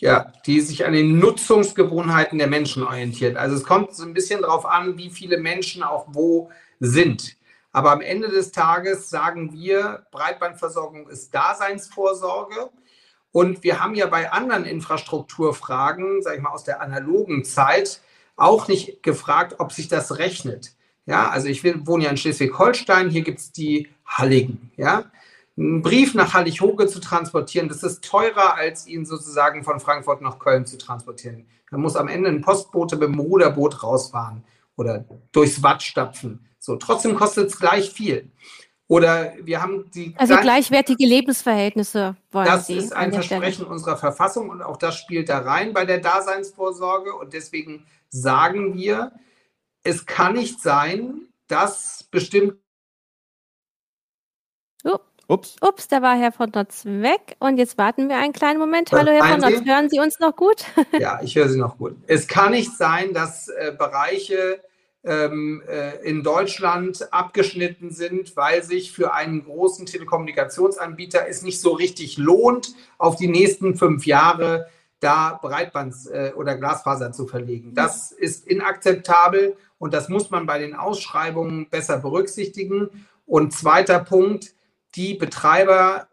Ja, 0.00 0.32
die 0.46 0.60
sich 0.60 0.86
an 0.86 0.92
den 0.92 1.18
Nutzungsgewohnheiten 1.18 2.38
der 2.38 2.48
Menschen 2.48 2.82
orientiert. 2.82 3.36
Also 3.36 3.56
es 3.56 3.64
kommt 3.64 3.94
so 3.94 4.04
ein 4.04 4.14
bisschen 4.14 4.42
darauf 4.42 4.64
an, 4.64 4.96
wie 4.96 5.10
viele 5.10 5.38
Menschen 5.38 5.82
auch 5.82 6.06
wo 6.08 6.50
sind. 6.80 7.36
Aber 7.72 7.92
am 7.92 8.00
Ende 8.00 8.28
des 8.28 8.50
Tages 8.50 9.10
sagen 9.10 9.52
wir, 9.52 10.06
Breitbandversorgung 10.10 11.08
ist 11.08 11.34
Daseinsvorsorge. 11.34 12.70
Und 13.32 13.62
wir 13.62 13.80
haben 13.80 13.94
ja 13.94 14.06
bei 14.06 14.32
anderen 14.32 14.64
Infrastrukturfragen, 14.64 16.22
sage 16.22 16.36
ich 16.36 16.42
mal 16.42 16.50
aus 16.50 16.64
der 16.64 16.80
analogen 16.80 17.44
Zeit, 17.44 18.00
auch 18.36 18.66
nicht 18.66 19.02
gefragt, 19.02 19.56
ob 19.58 19.70
sich 19.72 19.86
das 19.86 20.18
rechnet. 20.18 20.72
Ja, 21.06 21.28
also 21.28 21.46
ich 21.48 21.62
wohne 21.86 22.04
ja 22.04 22.10
in 22.10 22.16
Schleswig-Holstein, 22.16 23.10
hier 23.10 23.22
gibt 23.22 23.38
es 23.38 23.52
die 23.52 23.88
Halligen. 24.04 24.72
Ja, 24.76 25.04
einen 25.60 25.82
Brief 25.82 26.14
nach 26.14 26.32
Hallig-Hoge 26.32 26.86
zu 26.86 27.00
transportieren, 27.00 27.68
das 27.68 27.82
ist 27.82 28.02
teurer, 28.02 28.54
als 28.54 28.86
ihn 28.86 29.04
sozusagen 29.04 29.62
von 29.62 29.78
Frankfurt 29.78 30.22
nach 30.22 30.38
Köln 30.38 30.64
zu 30.64 30.78
transportieren. 30.78 31.46
Da 31.70 31.76
muss 31.76 31.96
am 31.96 32.08
Ende 32.08 32.30
ein 32.30 32.40
Postbote 32.40 32.96
mit 32.96 33.08
dem 33.08 33.20
Ruderboot 33.20 33.82
rausfahren 33.82 34.42
oder 34.76 35.04
durchs 35.32 35.62
Watt 35.62 35.82
stapfen. 35.82 36.46
So, 36.58 36.76
trotzdem 36.76 37.14
kostet 37.14 37.48
es 37.48 37.58
gleich 37.58 37.90
viel. 37.90 38.30
Oder 38.88 39.34
wir 39.42 39.62
haben 39.62 39.88
die. 39.94 40.14
Also 40.16 40.36
gleichwertige 40.36 41.06
Lebensverhältnisse 41.06 42.16
wollen 42.32 42.46
das 42.46 42.66
Sie. 42.66 42.74
Das 42.74 42.84
ist 42.86 42.92
ein 42.92 43.12
Versprechen 43.12 43.52
Stelle. 43.52 43.68
unserer 43.68 43.96
Verfassung 43.96 44.48
und 44.48 44.62
auch 44.62 44.76
das 44.76 44.96
spielt 44.96 45.28
da 45.28 45.38
rein 45.38 45.72
bei 45.72 45.84
der 45.84 45.98
Daseinsvorsorge. 45.98 47.14
Und 47.14 47.32
deswegen 47.32 47.86
sagen 48.08 48.74
wir, 48.74 49.12
es 49.84 50.06
kann 50.06 50.32
nicht 50.32 50.60
sein, 50.60 51.28
dass 51.46 52.08
bestimmt 52.10 52.54
Ups. 55.30 55.54
Ups, 55.60 55.86
da 55.86 56.02
war 56.02 56.18
Herr 56.18 56.32
von 56.32 56.50
Notz 56.52 56.84
weg 56.84 57.36
und 57.38 57.56
jetzt 57.56 57.78
warten 57.78 58.08
wir 58.08 58.16
einen 58.16 58.32
kleinen 58.32 58.58
Moment. 58.58 58.90
Hallo 58.90 59.12
Herr 59.12 59.24
von 59.24 59.40
Notz, 59.40 59.64
hören 59.64 59.88
Sie 59.88 60.00
uns 60.00 60.18
noch 60.18 60.34
gut? 60.34 60.64
ja, 60.98 61.20
ich 61.22 61.36
höre 61.36 61.48
Sie 61.48 61.58
noch 61.58 61.78
gut. 61.78 61.96
Es 62.08 62.26
kann 62.26 62.50
nicht 62.50 62.76
sein, 62.76 63.14
dass 63.14 63.46
äh, 63.46 63.72
Bereiche 63.78 64.60
ähm, 65.04 65.62
äh, 65.68 66.02
in 66.02 66.24
Deutschland 66.24 67.12
abgeschnitten 67.12 67.92
sind, 67.92 68.36
weil 68.36 68.64
sich 68.64 68.90
für 68.90 69.14
einen 69.14 69.44
großen 69.44 69.86
Telekommunikationsanbieter 69.86 71.28
es 71.28 71.42
nicht 71.42 71.60
so 71.60 71.74
richtig 71.74 72.18
lohnt, 72.18 72.74
auf 72.98 73.14
die 73.14 73.28
nächsten 73.28 73.76
fünf 73.76 74.06
Jahre 74.06 74.66
da 74.98 75.38
Breitband 75.40 75.94
äh, 76.12 76.32
oder 76.32 76.56
Glasfaser 76.56 77.12
zu 77.12 77.28
verlegen. 77.28 77.72
Das 77.76 78.10
ist 78.10 78.48
inakzeptabel 78.48 79.56
und 79.78 79.94
das 79.94 80.08
muss 80.08 80.30
man 80.30 80.46
bei 80.46 80.58
den 80.58 80.74
Ausschreibungen 80.74 81.70
besser 81.70 81.98
berücksichtigen. 81.98 83.06
Und 83.26 83.52
zweiter 83.52 84.00
Punkt, 84.00 84.54
die 84.94 85.14
Betreiber 85.14 86.08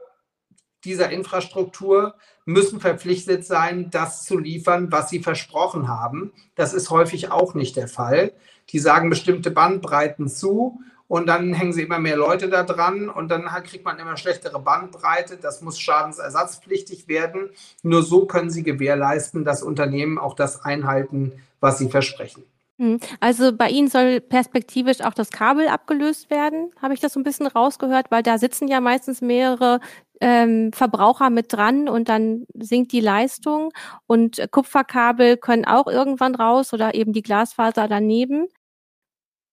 dieser 0.83 1.09
Infrastruktur 1.09 2.15
müssen 2.45 2.79
verpflichtet 2.79 3.45
sein, 3.45 3.89
das 3.91 4.23
zu 4.23 4.37
liefern, 4.37 4.91
was 4.91 5.09
sie 5.09 5.19
versprochen 5.19 5.87
haben. 5.87 6.31
Das 6.55 6.73
ist 6.73 6.89
häufig 6.89 7.31
auch 7.31 7.53
nicht 7.55 7.75
der 7.75 7.87
Fall. 7.87 8.33
Die 8.69 8.79
sagen 8.79 9.09
bestimmte 9.09 9.51
Bandbreiten 9.51 10.29
zu 10.29 10.79
und 11.07 11.27
dann 11.27 11.53
hängen 11.53 11.73
sie 11.73 11.83
immer 11.83 11.99
mehr 11.99 12.17
Leute 12.17 12.49
da 12.49 12.63
dran 12.63 13.09
und 13.09 13.29
dann 13.29 13.45
kriegt 13.63 13.85
man 13.85 13.99
immer 13.99 14.17
schlechtere 14.17 14.59
Bandbreite. 14.59 15.37
Das 15.37 15.61
muss 15.61 15.79
schadensersatzpflichtig 15.79 17.07
werden. 17.07 17.49
Nur 17.81 18.03
so 18.03 18.25
können 18.25 18.49
sie 18.49 18.63
gewährleisten, 18.63 19.43
dass 19.43 19.63
Unternehmen 19.63 20.17
auch 20.17 20.35
das 20.35 20.63
einhalten, 20.63 21.33
was 21.59 21.79
sie 21.79 21.89
versprechen. 21.89 22.43
Hm. 22.79 22.99
Also 23.19 23.53
bei 23.53 23.69
Ihnen 23.69 23.87
soll 23.87 24.21
perspektivisch 24.21 25.01
auch 25.01 25.13
das 25.13 25.31
Kabel 25.31 25.67
abgelöst 25.67 26.29
werden, 26.29 26.71
habe 26.79 26.93
ich 26.93 26.99
das 26.99 27.13
so 27.13 27.19
ein 27.19 27.23
bisschen 27.23 27.47
rausgehört, 27.47 28.07
weil 28.11 28.21
da 28.21 28.37
sitzen 28.37 28.67
ja 28.67 28.81
meistens 28.81 29.21
mehrere 29.21 29.79
ähm, 30.21 30.71
Verbraucher 30.73 31.29
mit 31.29 31.53
dran 31.53 31.89
und 31.89 32.07
dann 32.07 32.45
sinkt 32.53 32.91
die 32.91 32.99
Leistung 32.99 33.71
und 34.05 34.41
Kupferkabel 34.51 35.37
können 35.37 35.65
auch 35.65 35.87
irgendwann 35.87 36.35
raus 36.35 36.73
oder 36.73 36.93
eben 36.93 37.13
die 37.13 37.23
Glasfaser 37.23 37.87
daneben. 37.87 38.47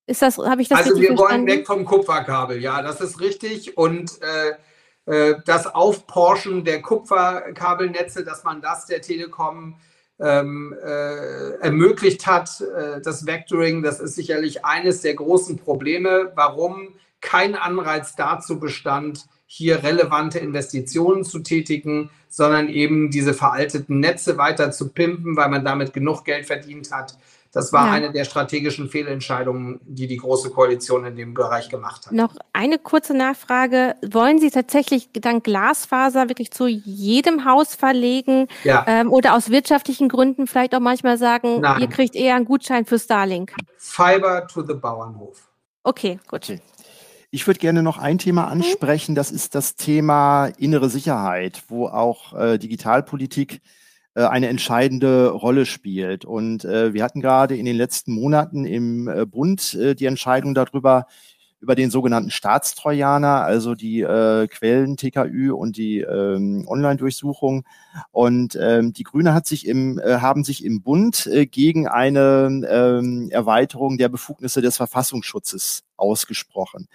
Ist 0.07 0.21
das, 0.21 0.37
habe 0.37 0.61
ich 0.61 0.69
das 0.69 0.81
Also 0.81 1.01
wir 1.01 1.09
verstanden? 1.09 1.47
wollen 1.47 1.47
weg 1.47 1.67
vom 1.67 1.87
Kupferkabel, 1.87 2.61
ja, 2.61 2.83
das 2.83 3.01
ist 3.01 3.21
richtig. 3.21 3.79
Und 3.79 4.21
äh, 4.23 4.55
äh, 5.07 5.37
das 5.47 5.67
Aufporschen 5.67 6.65
der 6.65 6.83
Kupferkabelnetze, 6.83 8.23
dass 8.23 8.45
man 8.45 8.61
das 8.61 8.87
der 8.87 9.01
Telekom 9.01 9.77
ähm, 10.21 10.75
äh, 10.83 11.57
ermöglicht 11.61 12.27
hat, 12.27 12.61
äh, 12.61 13.01
das 13.01 13.27
Vectoring, 13.27 13.83
das 13.83 14.01
ist 14.01 14.15
sicherlich 14.15 14.65
eines 14.65 15.01
der 15.03 15.15
großen 15.15 15.59
Probleme, 15.59 16.33
warum 16.35 16.95
kein 17.21 17.55
Anreiz 17.55 18.15
dazu 18.17 18.61
bestand, 18.61 19.27
hier 19.47 19.83
relevante 19.83 20.39
Investitionen 20.39 21.25
zu 21.25 21.41
tätigen, 21.41 22.11
sondern 22.29 22.69
eben 22.69 23.11
diese 23.11 23.35
veralteten 23.35 24.01
Netze 24.01 24.37
weiter 24.37 24.71
zu 24.73 24.93
pimpen, 24.93 25.37
weil 25.37 25.49
man 25.49 25.65
damit 25.65 25.93
genug 25.93 26.25
Geld 26.25 26.47
verdient 26.47 26.91
hat. 26.91 27.17
Das 27.55 27.73
war 27.73 27.87
ja. 27.87 27.93
eine 27.93 28.11
der 28.11 28.25
strategischen 28.25 28.89
Fehlentscheidungen, 28.89 29.81
die 29.85 30.09
die 30.09 30.17
Große 30.17 30.51
Koalition 30.51 31.05
in 31.05 31.15
dem 31.15 31.35
Bereich 31.35 31.69
gemacht 31.69 32.07
hat. 32.07 32.13
Noch 32.13 32.35
eine 32.53 32.79
kurze 32.79 33.15
Nachfrage. 33.15 33.95
Wollen 34.05 34.41
Sie 34.41 34.51
tatsächlich 34.51 35.09
dann 35.13 35.41
Glasfaser 35.41 36.29
wirklich 36.29 36.51
zu 36.51 36.67
jedem 36.67 37.45
Haus 37.45 37.77
verlegen? 37.77 38.49
Ja. 38.65 38.85
Ähm, 38.89 39.13
oder 39.13 39.35
aus 39.35 39.51
wirtschaftlichen 39.51 40.09
Gründen 40.09 40.49
vielleicht 40.49 40.75
auch 40.75 40.81
manchmal 40.81 41.17
sagen, 41.17 41.61
Nein. 41.61 41.81
ihr 41.81 41.87
kriegt 41.87 42.17
eher 42.17 42.35
einen 42.35 42.45
Gutschein 42.45 42.87
für 42.87 42.99
Starlink? 42.99 43.55
Fiber 43.79 44.49
to 44.49 44.67
the 44.67 44.75
Bauernhof. 44.75 45.49
Okay, 45.85 46.19
gut. 46.27 46.51
Okay. 46.51 46.61
Ich 47.31 47.47
würde 47.47 47.61
gerne 47.61 47.83
noch 47.83 47.99
ein 47.99 48.19
Thema 48.19 48.47
mhm. 48.47 48.53
ansprechen, 48.53 49.15
das 49.15 49.31
ist 49.31 49.55
das 49.55 49.77
Thema 49.77 50.47
innere 50.59 50.89
Sicherheit, 50.89 51.63
wo 51.69 51.87
auch 51.87 52.33
äh, 52.35 52.59
Digitalpolitik 52.59 53.55
äh, 53.55 53.61
eine 54.23 54.49
entscheidende 54.49 55.31
Rolle 55.31 55.67
spielt. 55.67 56.25
Und 56.25 56.65
äh, 56.65 56.95
wir 56.95 57.03
hatten 57.03 57.21
gerade 57.21 57.57
in 57.57 57.67
den 57.67 57.77
letzten 57.77 58.13
Monaten 58.13 58.65
im 58.65 59.09
äh, 59.09 59.27
Bund 59.27 59.75
äh, 59.75 59.95
die 59.95 60.07
Entscheidung 60.07 60.55
darüber, 60.55 61.07
über 61.65 61.75
den 61.75 61.91
sogenannten 61.91 62.31
Staatstrojaner, 62.31 63.43
also 63.43 63.75
die 63.75 64.03
äh, 64.03 64.47
Quellen 64.49 64.99
TKÜ 64.99 65.51
und 65.55 65.79
die 65.79 66.01
ähm, 66.01 66.67
Online-Durchsuchung. 66.69 67.65
Und 68.13 68.59
ähm, 68.61 68.93
die 68.93 69.03
Grüne 69.03 69.33
hat 69.33 69.47
sich 69.47 69.67
im, 69.67 69.99
äh, 69.99 70.19
haben 70.19 70.45
sich 70.45 70.63
im 70.63 70.83
Bund 70.83 71.27
äh, 71.27 71.47
gegen 71.47 71.89
eine 71.89 72.61
ähm, 72.69 73.31
Erweiterung 73.31 73.97
der 73.97 74.11
Befugnisse 74.11 74.61
des 74.61 74.77
Verfassungsschutzes 74.77 75.85
ausgesprochen. 75.97 76.87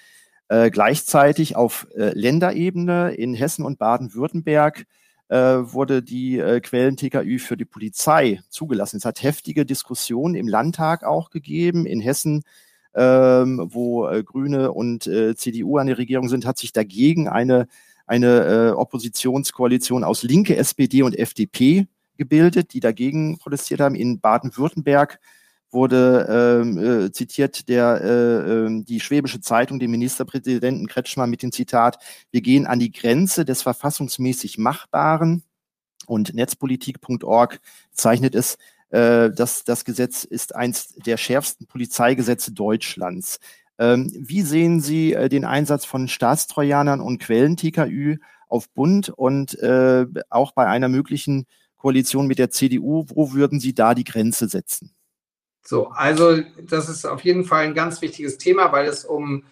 Äh, 0.50 0.70
gleichzeitig 0.70 1.56
auf 1.56 1.88
äh, 1.98 2.12
Länderebene 2.14 3.12
in 3.16 3.34
Hessen 3.34 3.66
und 3.66 3.80
Baden-Württemberg 3.80 4.86
äh, 5.30 5.38
wurde 5.38 6.02
die 6.02 6.40
äh, 6.40 6.60
Quellen 6.60 6.98
TKÜ 6.98 7.40
für 7.40 7.56
die 7.56 7.66
Polizei 7.66 8.42
zugelassen. 8.50 8.98
Es 8.98 9.06
hat 9.06 9.24
heftige 9.24 9.66
Diskussionen 9.66 10.36
im 10.36 10.48
Landtag 10.48 11.04
auch 11.04 11.30
gegeben. 11.30 11.86
In 11.86 12.02
Hessen, 12.02 12.44
ähm, 12.96 13.70
wo 13.72 14.08
äh, 14.08 14.24
Grüne 14.24 14.72
und 14.72 15.08
äh, 15.08 15.36
CDU 15.36 15.78
an 15.78 15.88
der 15.88 15.98
Regierung 15.98 16.30
sind, 16.30 16.46
hat 16.46 16.58
sich 16.58 16.74
dagegen 16.74 17.28
eine, 17.28 17.68
eine 18.08 18.46
äh, 18.46 18.70
Oppositionskoalition 18.72 20.04
aus 20.04 20.24
Linke, 20.24 20.58
SPD 20.58 21.04
und 21.04 21.18
FDP 21.18 21.88
gebildet, 22.18 22.74
die 22.74 22.80
dagegen 22.80 23.38
protestiert 23.38 23.80
haben. 23.80 23.96
In 23.96 24.20
Baden-Württemberg 24.20 25.20
wurde 25.72 26.62
ähm, 26.64 26.78
äh, 26.78 27.12
zitiert 27.12 27.70
der 27.70 28.02
äh, 28.02 28.68
äh, 28.68 28.84
die 28.84 29.00
schwäbische 29.00 29.42
Zeitung 29.42 29.80
den 29.80 29.92
Ministerpräsidenten 29.92 30.88
Kretschmer 30.88 31.28
mit 31.28 31.44
dem 31.44 31.52
Zitat: 31.52 31.98
Wir 32.32 32.42
gehen 32.42 32.66
an 32.68 32.80
die 32.80 32.92
Grenze 32.92 33.46
des 33.46 33.62
verfassungsmäßig 33.62 34.58
Machbaren. 34.58 35.44
Und 36.08 36.34
Netzpolitik.org 36.34 37.60
zeichnet 37.92 38.34
es, 38.34 38.58
äh, 38.90 39.30
dass 39.30 39.64
das 39.64 39.86
Gesetz 39.86 40.24
ist 40.24 40.56
eins 40.56 40.96
der 40.96 41.18
schärfsten 41.18 41.68
Polizeigesetze 41.68 42.52
Deutschlands. 42.52 43.40
Ähm, 43.78 44.12
wie 44.14 44.42
sehen 44.42 44.82
Sie 44.82 45.14
äh, 45.14 45.30
den 45.30 45.46
Einsatz 45.46 45.86
von 45.86 46.08
Staatstrojanern 46.08 47.00
und 47.00 47.20
Quellen-TKÜ 47.20 48.18
auf 48.48 48.70
Bund 48.72 49.10
und 49.10 49.58
äh, 49.60 50.06
auch 50.30 50.52
bei 50.54 50.66
einer 50.66 50.90
möglichen 50.90 51.46
Koalition 51.78 52.28
mit 52.28 52.40
der 52.40 52.50
CDU? 52.50 53.06
Wo 53.08 53.34
würden 53.34 53.60
Sie 53.60 53.74
da 53.76 53.94
die 53.94 54.04
Grenze 54.04 54.50
setzen? 54.50 54.92
So, 55.64 55.90
also 55.90 56.40
das 56.62 56.90
ist 56.90 57.06
auf 57.06 57.22
jeden 57.22 57.44
Fall 57.44 57.66
ein 57.66 57.74
ganz 57.74 58.02
wichtiges 58.02 58.38
Thema, 58.38 58.72
weil 58.72 58.88
es 58.88 59.06
um 59.06 59.44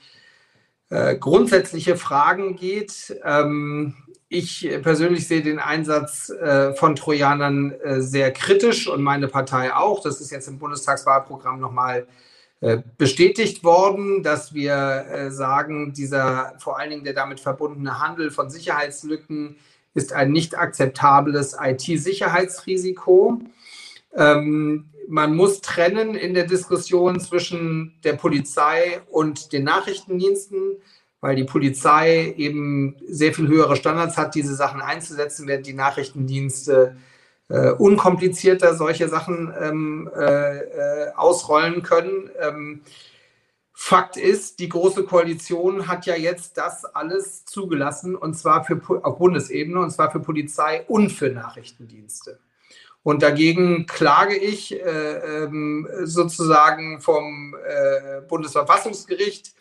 äh, 0.89 1.15
grundsätzliche 1.15 1.97
Fragen 1.97 2.55
geht. 2.55 3.19
Ähm, 3.23 3.95
ich 4.29 4.69
persönlich 4.81 5.27
sehe 5.27 5.41
den 5.41 5.59
Einsatz 5.59 6.29
äh, 6.29 6.73
von 6.73 6.95
Trojanern 6.95 7.71
äh, 7.71 8.01
sehr 8.01 8.31
kritisch 8.31 8.87
und 8.87 9.01
meine 9.01 9.27
Partei 9.27 9.73
auch. 9.73 10.01
Das 10.01 10.19
ist 10.19 10.31
jetzt 10.31 10.47
im 10.47 10.59
Bundestagswahlprogramm 10.59 11.59
nochmal 11.59 12.07
äh, 12.59 12.79
bestätigt 12.97 13.63
worden, 13.63 14.23
dass 14.23 14.53
wir 14.53 14.73
äh, 14.73 15.31
sagen, 15.31 15.93
dieser 15.93 16.55
vor 16.57 16.79
allen 16.79 16.89
Dingen 16.89 17.03
der 17.03 17.13
damit 17.13 17.39
verbundene 17.39 17.99
Handel 17.99 18.31
von 18.31 18.49
Sicherheitslücken 18.49 19.57
ist 19.93 20.11
ein 20.11 20.31
nicht 20.31 20.57
akzeptables 20.57 21.55
IT-Sicherheitsrisiko. 21.59 23.41
Ähm, 24.15 24.89
man 25.07 25.35
muss 25.35 25.61
trennen 25.61 26.15
in 26.15 26.33
der 26.33 26.45
Diskussion 26.45 27.19
zwischen 27.19 27.99
der 28.03 28.13
Polizei 28.13 29.01
und 29.09 29.53
den 29.53 29.63
Nachrichtendiensten, 29.63 30.77
weil 31.21 31.35
die 31.35 31.45
Polizei 31.45 32.33
eben 32.37 32.95
sehr 33.07 33.33
viel 33.33 33.47
höhere 33.47 33.75
Standards 33.75 34.17
hat, 34.17 34.35
diese 34.35 34.55
Sachen 34.55 34.81
einzusetzen, 34.81 35.47
während 35.47 35.65
die 35.65 35.73
Nachrichtendienste 35.73 36.97
äh, 37.49 37.71
unkomplizierter 37.71 38.75
solche 38.75 39.07
Sachen 39.07 39.53
ähm, 39.59 40.09
äh, 40.13 41.11
ausrollen 41.15 41.81
können. 41.81 42.29
Ähm, 42.39 42.81
Fakt 43.79 44.17
ist, 44.17 44.59
die 44.59 44.69
Große 44.69 45.03
Koalition 45.03 45.87
hat 45.87 46.07
ja 46.07 46.15
jetzt 46.15 46.57
das 46.57 46.83
alles 46.83 47.45
zugelassen, 47.45 48.15
und 48.15 48.33
zwar 48.33 48.65
für, 48.65 48.81
auf 49.03 49.19
Bundesebene, 49.19 49.79
und 49.79 49.91
zwar 49.91 50.11
für 50.11 50.19
Polizei 50.19 50.83
und 50.87 51.11
für 51.11 51.29
Nachrichtendienste. 51.29 52.39
Und 53.07 53.23
dagegen 53.23 53.85
klage 53.85 54.35
ich 54.35 54.73
äh, 54.73 55.45
ähm, 55.45 55.87
sozusagen 56.03 56.99
vom 56.99 57.55
äh, 57.55 58.19
Bundesverfassungsgericht. 58.27 59.53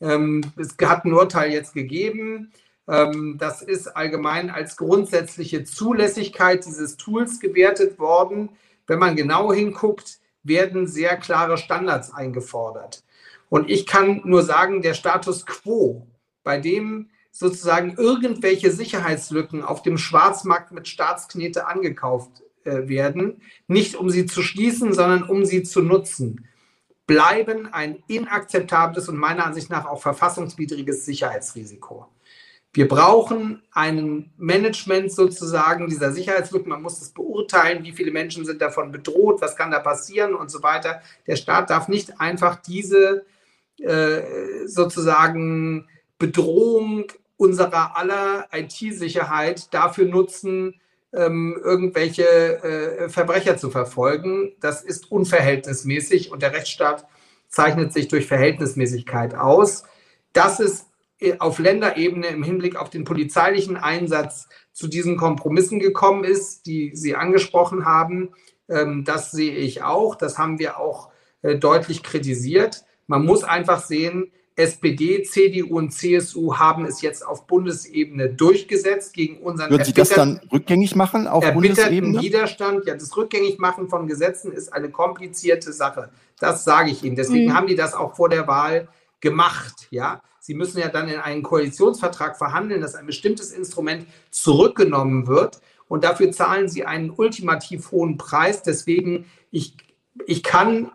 Ähm, 0.00 0.40
es 0.56 0.76
hat 0.82 1.04
ein 1.04 1.12
Urteil 1.12 1.52
jetzt 1.52 1.74
gegeben. 1.74 2.52
Ähm, 2.88 3.36
das 3.38 3.60
ist 3.60 3.88
allgemein 3.88 4.48
als 4.48 4.78
grundsätzliche 4.78 5.64
Zulässigkeit 5.64 6.64
dieses 6.64 6.96
Tools 6.96 7.38
gewertet 7.38 7.98
worden. 7.98 8.48
Wenn 8.86 8.98
man 8.98 9.14
genau 9.14 9.52
hinguckt, 9.52 10.18
werden 10.42 10.86
sehr 10.86 11.18
klare 11.18 11.58
Standards 11.58 12.14
eingefordert. 12.14 13.04
Und 13.50 13.68
ich 13.68 13.84
kann 13.84 14.22
nur 14.24 14.42
sagen, 14.42 14.80
der 14.80 14.94
Status 14.94 15.44
quo, 15.44 16.06
bei 16.44 16.58
dem 16.58 17.10
sozusagen 17.30 17.94
irgendwelche 17.98 18.70
Sicherheitslücken 18.70 19.62
auf 19.62 19.82
dem 19.82 19.98
Schwarzmarkt 19.98 20.72
mit 20.72 20.88
Staatsknete 20.88 21.66
angekauft 21.66 22.42
werden, 22.66 23.40
nicht 23.66 23.96
um 23.96 24.10
sie 24.10 24.26
zu 24.26 24.42
schließen, 24.42 24.92
sondern 24.92 25.22
um 25.22 25.44
sie 25.44 25.62
zu 25.62 25.82
nutzen, 25.82 26.46
bleiben 27.06 27.72
ein 27.72 28.02
inakzeptables 28.08 29.08
und 29.08 29.16
meiner 29.16 29.46
Ansicht 29.46 29.70
nach 29.70 29.86
auch 29.86 30.02
verfassungswidriges 30.02 31.04
Sicherheitsrisiko. 31.04 32.06
Wir 32.72 32.88
brauchen 32.88 33.62
ein 33.72 34.30
Management 34.36 35.10
sozusagen 35.10 35.88
dieser 35.88 36.12
Sicherheitslücken. 36.12 36.68
Man 36.68 36.82
muss 36.82 37.00
es 37.00 37.08
beurteilen, 37.08 37.84
wie 37.84 37.92
viele 37.92 38.10
Menschen 38.10 38.44
sind 38.44 38.60
davon 38.60 38.92
bedroht, 38.92 39.40
was 39.40 39.56
kann 39.56 39.70
da 39.70 39.78
passieren 39.78 40.34
und 40.34 40.50
so 40.50 40.62
weiter. 40.62 41.00
Der 41.26 41.36
Staat 41.36 41.70
darf 41.70 41.88
nicht 41.88 42.20
einfach 42.20 42.56
diese 42.56 43.24
äh, 43.78 44.66
sozusagen 44.66 45.88
Bedrohung 46.18 47.06
unserer 47.38 47.96
aller 47.96 48.46
IT-Sicherheit 48.52 49.72
dafür 49.72 50.06
nutzen, 50.06 50.74
ähm, 51.12 51.58
irgendwelche 51.62 52.24
äh, 52.24 53.08
Verbrecher 53.08 53.56
zu 53.56 53.70
verfolgen. 53.70 54.52
Das 54.60 54.82
ist 54.82 55.10
unverhältnismäßig 55.10 56.30
und 56.32 56.42
der 56.42 56.52
Rechtsstaat 56.52 57.06
zeichnet 57.48 57.92
sich 57.92 58.08
durch 58.08 58.26
Verhältnismäßigkeit 58.26 59.34
aus. 59.34 59.84
Dass 60.32 60.60
es 60.60 60.86
äh, 61.18 61.38
auf 61.38 61.58
Länderebene 61.58 62.28
im 62.28 62.42
Hinblick 62.42 62.76
auf 62.76 62.90
den 62.90 63.04
polizeilichen 63.04 63.76
Einsatz 63.76 64.48
zu 64.72 64.88
diesen 64.88 65.16
Kompromissen 65.16 65.78
gekommen 65.78 66.24
ist, 66.24 66.66
die 66.66 66.90
Sie 66.94 67.14
angesprochen 67.14 67.86
haben, 67.86 68.34
ähm, 68.68 69.04
das 69.04 69.30
sehe 69.30 69.54
ich 69.54 69.82
auch. 69.82 70.16
Das 70.16 70.38
haben 70.38 70.58
wir 70.58 70.78
auch 70.78 71.10
äh, 71.42 71.56
deutlich 71.56 72.02
kritisiert. 72.02 72.84
Man 73.06 73.24
muss 73.24 73.44
einfach 73.44 73.84
sehen, 73.84 74.32
SPD, 74.56 75.22
CDU 75.22 75.76
und 75.76 75.92
CSU 75.92 76.56
haben 76.56 76.86
es 76.86 77.02
jetzt 77.02 77.26
auf 77.26 77.46
Bundesebene 77.46 78.30
durchgesetzt 78.30 79.12
gegen 79.12 79.38
unseren 79.38 79.70
Würden 79.70 79.84
Sie 79.84 79.92
das 79.92 80.08
dann 80.08 80.40
rückgängig 80.50 80.96
machen 80.96 81.26
auf 81.26 81.44
Bundesebene? 81.52 82.20
Widerstand. 82.22 82.86
Ja, 82.86 82.94
das 82.94 83.14
Rückgängigmachen 83.14 83.88
von 83.88 84.06
Gesetzen 84.06 84.52
ist 84.52 84.72
eine 84.72 84.90
komplizierte 84.90 85.74
Sache. 85.74 86.08
Das 86.40 86.64
sage 86.64 86.90
ich 86.90 87.04
Ihnen. 87.04 87.16
Deswegen 87.16 87.50
mhm. 87.50 87.54
haben 87.54 87.66
die 87.66 87.74
das 87.74 87.92
auch 87.92 88.16
vor 88.16 88.30
der 88.30 88.46
Wahl 88.48 88.88
gemacht. 89.20 89.88
Ja, 89.90 90.22
Sie 90.40 90.54
müssen 90.54 90.78
ja 90.78 90.88
dann 90.88 91.08
in 91.08 91.18
einen 91.18 91.42
Koalitionsvertrag 91.42 92.38
verhandeln, 92.38 92.80
dass 92.80 92.94
ein 92.94 93.04
bestimmtes 93.04 93.52
Instrument 93.52 94.06
zurückgenommen 94.30 95.26
wird. 95.26 95.60
Und 95.86 96.02
dafür 96.02 96.32
zahlen 96.32 96.68
Sie 96.68 96.84
einen 96.84 97.10
ultimativ 97.10 97.90
hohen 97.90 98.16
Preis. 98.16 98.62
Deswegen, 98.62 99.26
ich, 99.50 99.76
ich 100.24 100.42
kann 100.42 100.90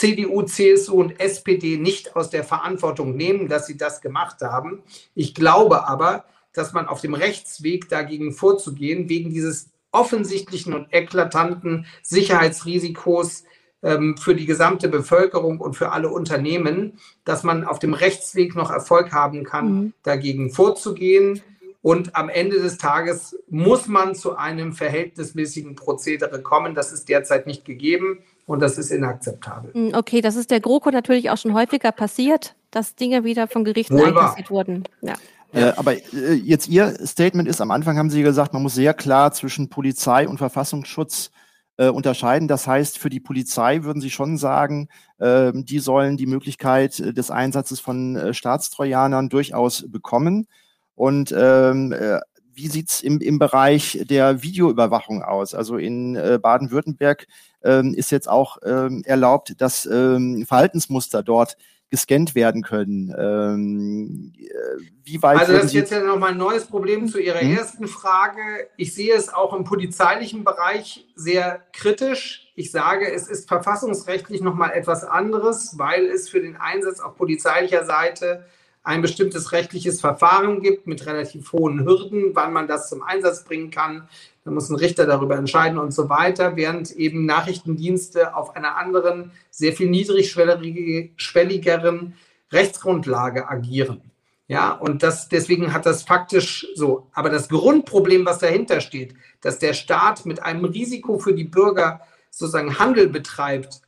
CDU, 0.00 0.40
CSU 0.40 0.98
und 0.98 1.20
SPD 1.20 1.76
nicht 1.76 2.16
aus 2.16 2.30
der 2.30 2.42
Verantwortung 2.42 3.16
nehmen, 3.16 3.48
dass 3.48 3.66
sie 3.66 3.76
das 3.76 4.00
gemacht 4.00 4.40
haben. 4.40 4.82
Ich 5.14 5.34
glaube 5.34 5.86
aber, 5.86 6.24
dass 6.54 6.72
man 6.72 6.88
auf 6.88 7.02
dem 7.02 7.12
Rechtsweg 7.12 7.90
dagegen 7.90 8.32
vorzugehen, 8.32 9.10
wegen 9.10 9.28
dieses 9.28 9.68
offensichtlichen 9.92 10.72
und 10.72 10.86
eklatanten 10.90 11.84
Sicherheitsrisikos 12.02 13.44
ähm, 13.82 14.16
für 14.16 14.34
die 14.34 14.46
gesamte 14.46 14.88
Bevölkerung 14.88 15.60
und 15.60 15.74
für 15.74 15.92
alle 15.92 16.08
Unternehmen, 16.08 16.98
dass 17.26 17.42
man 17.42 17.64
auf 17.64 17.78
dem 17.78 17.92
Rechtsweg 17.92 18.56
noch 18.56 18.70
Erfolg 18.70 19.12
haben 19.12 19.44
kann, 19.44 19.72
mhm. 19.72 19.92
dagegen 20.02 20.50
vorzugehen. 20.50 21.42
Und 21.82 22.16
am 22.16 22.30
Ende 22.30 22.58
des 22.58 22.78
Tages 22.78 23.38
muss 23.50 23.86
man 23.86 24.14
zu 24.14 24.34
einem 24.34 24.72
verhältnismäßigen 24.72 25.74
Prozedere 25.74 26.40
kommen. 26.40 26.74
Das 26.74 26.90
ist 26.90 27.10
derzeit 27.10 27.46
nicht 27.46 27.66
gegeben. 27.66 28.20
Und 28.50 28.58
das 28.58 28.78
ist 28.78 28.90
inakzeptabel. 28.90 29.72
Hm, 29.72 29.94
okay, 29.94 30.20
das 30.20 30.34
ist 30.34 30.50
der 30.50 30.58
GroKo 30.58 30.90
natürlich 30.90 31.30
auch 31.30 31.36
schon 31.36 31.54
häufiger 31.54 31.92
passiert, 31.92 32.56
dass 32.72 32.96
Dinge 32.96 33.22
wieder 33.22 33.46
vom 33.46 33.62
Gericht 33.62 33.92
einkassiert 33.92 34.50
wurden. 34.50 34.82
Ja. 35.02 35.14
Äh, 35.52 35.72
aber 35.76 35.92
äh, 35.94 36.32
jetzt 36.32 36.66
Ihr 36.66 36.98
Statement 37.06 37.46
ist, 37.46 37.60
am 37.60 37.70
Anfang 37.70 37.96
haben 37.96 38.10
Sie 38.10 38.24
gesagt, 38.24 38.52
man 38.52 38.64
muss 38.64 38.74
sehr 38.74 38.92
klar 38.92 39.30
zwischen 39.30 39.68
Polizei 39.68 40.26
und 40.26 40.38
Verfassungsschutz 40.38 41.30
äh, 41.76 41.90
unterscheiden. 41.90 42.48
Das 42.48 42.66
heißt, 42.66 42.98
für 42.98 43.08
die 43.08 43.20
Polizei 43.20 43.84
würden 43.84 44.02
Sie 44.02 44.10
schon 44.10 44.36
sagen, 44.36 44.88
äh, 45.18 45.52
die 45.54 45.78
sollen 45.78 46.16
die 46.16 46.26
Möglichkeit 46.26 46.98
äh, 46.98 47.12
des 47.12 47.30
Einsatzes 47.30 47.78
von 47.78 48.16
äh, 48.16 48.34
Staatstrojanern 48.34 49.28
durchaus 49.28 49.84
bekommen. 49.88 50.48
Und 50.96 51.32
ähm, 51.38 51.92
äh, 51.92 52.18
wie 52.52 52.66
sieht's 52.66 53.00
im, 53.00 53.20
im 53.20 53.38
Bereich 53.38 54.04
der 54.10 54.42
Videoüberwachung 54.42 55.22
aus? 55.22 55.54
Also 55.54 55.76
in 55.76 56.16
äh, 56.16 56.40
Baden-Württemberg 56.42 57.28
ähm, 57.62 57.94
ist 57.94 58.10
jetzt 58.10 58.28
auch 58.28 58.58
ähm, 58.64 59.02
erlaubt, 59.04 59.60
dass 59.60 59.86
ähm, 59.86 60.44
Verhaltensmuster 60.46 61.22
dort 61.22 61.56
gescannt 61.90 62.36
werden 62.36 62.62
können. 62.62 63.12
Ähm, 63.18 64.32
äh, 64.38 64.82
wie 65.04 65.20
weit 65.22 65.40
also 65.40 65.54
das 65.54 65.64
ist 65.66 65.72
jetzt 65.72 65.90
ja 65.90 66.00
nochmal 66.00 66.30
ein 66.30 66.38
neues 66.38 66.66
Problem 66.66 67.08
zu 67.08 67.18
Ihrer 67.18 67.40
hm? 67.40 67.56
ersten 67.56 67.88
Frage. 67.88 68.68
Ich 68.76 68.94
sehe 68.94 69.14
es 69.14 69.28
auch 69.28 69.52
im 69.52 69.64
polizeilichen 69.64 70.44
Bereich 70.44 71.06
sehr 71.16 71.60
kritisch. 71.72 72.52
Ich 72.54 72.70
sage, 72.70 73.12
es 73.12 73.26
ist 73.26 73.48
verfassungsrechtlich 73.48 74.40
nochmal 74.40 74.70
etwas 74.72 75.02
anderes, 75.04 75.78
weil 75.78 76.06
es 76.06 76.28
für 76.28 76.40
den 76.40 76.56
Einsatz 76.56 77.00
auf 77.00 77.16
polizeilicher 77.16 77.84
Seite 77.84 78.44
ein 78.82 79.02
bestimmtes 79.02 79.52
rechtliches 79.52 80.00
Verfahren 80.00 80.62
gibt 80.62 80.86
mit 80.86 81.04
relativ 81.06 81.52
hohen 81.52 81.84
Hürden, 81.84 82.30
wann 82.34 82.52
man 82.52 82.66
das 82.66 82.88
zum 82.88 83.02
Einsatz 83.02 83.44
bringen 83.44 83.70
kann. 83.70 84.08
Da 84.44 84.50
muss 84.50 84.68
ein 84.70 84.76
Richter 84.76 85.06
darüber 85.06 85.36
entscheiden 85.36 85.78
und 85.78 85.92
so 85.92 86.08
weiter, 86.08 86.56
während 86.56 86.90
eben 86.92 87.26
Nachrichtendienste 87.26 88.34
auf 88.34 88.56
einer 88.56 88.76
anderen, 88.76 89.32
sehr 89.50 89.74
viel 89.74 89.90
niedrigschwelligeren 89.90 92.14
Rechtsgrundlage 92.50 93.48
agieren. 93.48 94.00
Ja, 94.48 94.72
und 94.72 95.02
das, 95.04 95.28
deswegen 95.28 95.72
hat 95.72 95.86
das 95.86 96.02
faktisch 96.02 96.66
so. 96.74 97.06
Aber 97.12 97.30
das 97.30 97.48
Grundproblem, 97.48 98.26
was 98.26 98.40
dahinter 98.40 98.80
steht, 98.80 99.14
dass 99.42 99.60
der 99.60 99.74
Staat 99.74 100.26
mit 100.26 100.42
einem 100.42 100.64
Risiko 100.64 101.20
für 101.20 101.34
die 101.34 101.44
Bürger 101.44 102.00
sozusagen 102.30 102.80
Handel 102.80 103.08
betreibt 103.08 103.82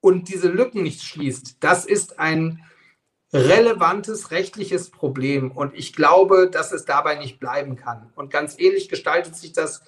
und 0.00 0.28
diese 0.28 0.48
Lücken 0.48 0.82
nicht 0.82 1.02
schließt, 1.02 1.58
das 1.60 1.84
ist 1.84 2.18
ein 2.18 2.62
relevantes 3.32 4.30
rechtliches 4.30 4.90
Problem. 4.90 5.50
Und 5.50 5.74
ich 5.74 5.92
glaube, 5.92 6.48
dass 6.50 6.72
es 6.72 6.84
dabei 6.84 7.16
nicht 7.16 7.40
bleiben 7.40 7.76
kann. 7.76 8.10
Und 8.14 8.30
ganz 8.30 8.58
ähnlich 8.58 8.88
gestaltet 8.88 9.36
sich 9.36 9.52
das. 9.52 9.82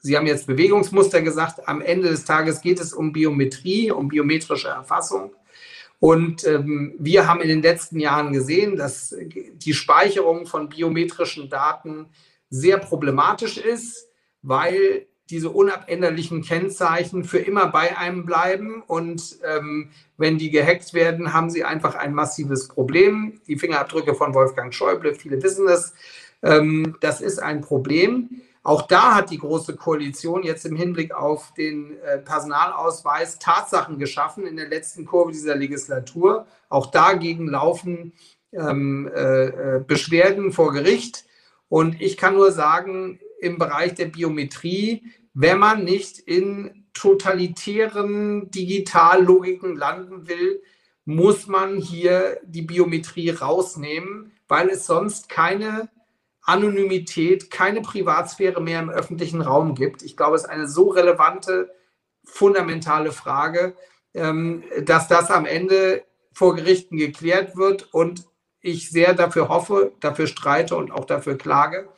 Sie 0.00 0.16
haben 0.16 0.26
jetzt 0.26 0.46
Bewegungsmuster 0.46 1.22
gesagt. 1.22 1.68
Am 1.68 1.80
Ende 1.80 2.08
des 2.08 2.24
Tages 2.24 2.60
geht 2.60 2.80
es 2.80 2.92
um 2.92 3.12
Biometrie, 3.12 3.90
um 3.90 4.08
biometrische 4.08 4.68
Erfassung. 4.68 5.34
Und 6.00 6.44
ähm, 6.44 6.96
wir 6.98 7.28
haben 7.28 7.40
in 7.40 7.48
den 7.48 7.62
letzten 7.62 8.00
Jahren 8.00 8.32
gesehen, 8.32 8.74
dass 8.74 9.14
die 9.20 9.72
Speicherung 9.72 10.46
von 10.46 10.68
biometrischen 10.68 11.48
Daten 11.48 12.06
sehr 12.50 12.78
problematisch 12.78 13.56
ist, 13.56 14.08
weil 14.42 15.06
diese 15.32 15.48
unabänderlichen 15.48 16.42
Kennzeichen 16.42 17.24
für 17.24 17.38
immer 17.38 17.66
bei 17.66 17.96
einem 17.96 18.26
bleiben. 18.26 18.82
Und 18.86 19.38
ähm, 19.44 19.90
wenn 20.18 20.36
die 20.36 20.50
gehackt 20.50 20.92
werden, 20.92 21.32
haben 21.32 21.48
sie 21.48 21.64
einfach 21.64 21.94
ein 21.94 22.12
massives 22.12 22.68
Problem. 22.68 23.40
Die 23.48 23.56
Fingerabdrücke 23.56 24.14
von 24.14 24.34
Wolfgang 24.34 24.74
Schäuble, 24.74 25.14
viele 25.14 25.42
wissen 25.42 25.66
es. 25.66 25.94
Ähm, 26.42 26.96
das 27.00 27.22
ist 27.22 27.42
ein 27.42 27.62
Problem. 27.62 28.42
Auch 28.62 28.82
da 28.82 29.14
hat 29.14 29.30
die 29.30 29.38
Große 29.38 29.74
Koalition 29.74 30.42
jetzt 30.42 30.66
im 30.66 30.76
Hinblick 30.76 31.14
auf 31.14 31.54
den 31.54 31.98
äh, 32.02 32.18
Personalausweis 32.18 33.38
Tatsachen 33.38 33.98
geschaffen 33.98 34.46
in 34.46 34.56
der 34.56 34.68
letzten 34.68 35.06
Kurve 35.06 35.32
dieser 35.32 35.56
Legislatur. 35.56 36.46
Auch 36.68 36.86
dagegen 36.86 37.48
laufen 37.48 38.12
ähm, 38.52 39.10
äh, 39.14 39.46
äh 39.46 39.84
Beschwerden 39.84 40.52
vor 40.52 40.72
Gericht. 40.74 41.24
Und 41.70 42.02
ich 42.02 42.18
kann 42.18 42.34
nur 42.34 42.52
sagen, 42.52 43.18
im 43.40 43.58
Bereich 43.58 43.94
der 43.94 44.06
Biometrie, 44.06 45.02
wenn 45.34 45.58
man 45.58 45.84
nicht 45.84 46.18
in 46.18 46.86
totalitären 46.92 48.50
Digitallogiken 48.50 49.76
landen 49.76 50.28
will, 50.28 50.62
muss 51.04 51.46
man 51.46 51.78
hier 51.78 52.38
die 52.44 52.62
Biometrie 52.62 53.30
rausnehmen, 53.30 54.32
weil 54.46 54.68
es 54.68 54.86
sonst 54.86 55.28
keine 55.28 55.88
Anonymität, 56.42 57.50
keine 57.50 57.80
Privatsphäre 57.80 58.60
mehr 58.60 58.80
im 58.80 58.90
öffentlichen 58.90 59.40
Raum 59.40 59.74
gibt. 59.74 60.02
Ich 60.02 60.16
glaube, 60.16 60.36
es 60.36 60.42
ist 60.42 60.48
eine 60.48 60.68
so 60.68 60.90
relevante, 60.90 61.72
fundamentale 62.24 63.12
Frage, 63.12 63.74
ähm, 64.14 64.64
dass 64.84 65.08
das 65.08 65.30
am 65.30 65.46
Ende 65.46 66.04
vor 66.32 66.54
Gerichten 66.54 66.96
geklärt 66.96 67.56
wird 67.56 67.92
und 67.92 68.24
ich 68.60 68.90
sehr 68.90 69.14
dafür 69.14 69.48
hoffe, 69.48 69.92
dafür 70.00 70.26
streite 70.26 70.76
und 70.76 70.92
auch 70.92 71.04
dafür 71.04 71.36
klage, 71.36 71.88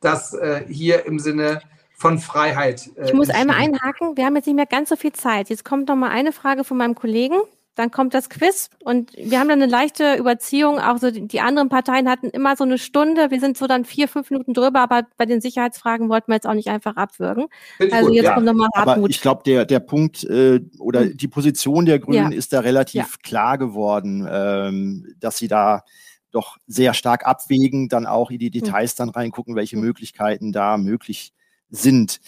das 0.00 0.34
äh, 0.34 0.64
hier 0.68 1.06
im 1.06 1.18
Sinne 1.18 1.62
von 2.00 2.18
Freiheit. 2.18 2.90
Äh, 2.96 3.08
ich 3.08 3.12
muss 3.12 3.28
einmal 3.28 3.56
einhaken. 3.56 4.16
Wir 4.16 4.24
haben 4.24 4.34
jetzt 4.34 4.46
nicht 4.46 4.56
mehr 4.56 4.64
ganz 4.64 4.88
so 4.88 4.96
viel 4.96 5.12
Zeit. 5.12 5.50
Jetzt 5.50 5.66
kommt 5.66 5.88
noch 5.88 5.96
mal 5.96 6.08
eine 6.08 6.32
Frage 6.32 6.64
von 6.64 6.78
meinem 6.78 6.94
Kollegen. 6.94 7.36
Dann 7.74 7.90
kommt 7.90 8.14
das 8.14 8.30
Quiz 8.30 8.70
und 8.80 9.12
wir 9.16 9.38
haben 9.38 9.48
dann 9.48 9.62
eine 9.62 9.70
leichte 9.70 10.14
Überziehung. 10.14 10.80
Auch 10.80 10.96
so 10.96 11.10
die 11.10 11.40
anderen 11.40 11.68
Parteien 11.68 12.08
hatten 12.08 12.30
immer 12.30 12.56
so 12.56 12.64
eine 12.64 12.78
Stunde. 12.78 13.30
Wir 13.30 13.38
sind 13.38 13.58
so 13.58 13.66
dann 13.66 13.84
vier, 13.84 14.08
fünf 14.08 14.30
Minuten 14.30 14.54
drüber, 14.54 14.80
aber 14.80 15.02
bei 15.18 15.26
den 15.26 15.42
Sicherheitsfragen 15.42 16.08
wollten 16.08 16.28
wir 16.28 16.36
jetzt 16.36 16.46
auch 16.46 16.54
nicht 16.54 16.68
einfach 16.68 16.96
abwürgen. 16.96 17.46
also 17.78 18.06
gut, 18.06 18.16
jetzt 18.16 18.24
ja. 18.24 18.34
kommt 18.34 18.46
nochmal 18.46 18.68
Hartmut. 18.74 18.96
Aber 18.96 19.10
ich 19.10 19.20
glaube, 19.20 19.42
der, 19.44 19.66
der 19.66 19.80
Punkt 19.80 20.24
äh, 20.24 20.60
oder 20.78 21.00
hm. 21.02 21.16
die 21.18 21.28
Position 21.28 21.84
der 21.84 21.98
Grünen 21.98 22.32
ja. 22.32 22.38
ist 22.38 22.54
da 22.54 22.60
relativ 22.60 22.94
ja. 23.02 23.06
klar 23.22 23.58
geworden, 23.58 24.26
ähm, 24.30 25.14
dass 25.20 25.36
sie 25.36 25.48
da 25.48 25.84
doch 26.32 26.56
sehr 26.66 26.94
stark 26.94 27.26
abwägen, 27.26 27.88
dann 27.90 28.06
auch 28.06 28.30
in 28.30 28.38
die 28.38 28.46
hm. 28.46 28.52
Details 28.52 28.94
dann 28.94 29.10
reingucken, 29.10 29.54
welche 29.54 29.76
hm. 29.76 29.82
Möglichkeiten 29.82 30.50
da 30.50 30.78
möglich 30.78 31.34
sind. 31.70 32.20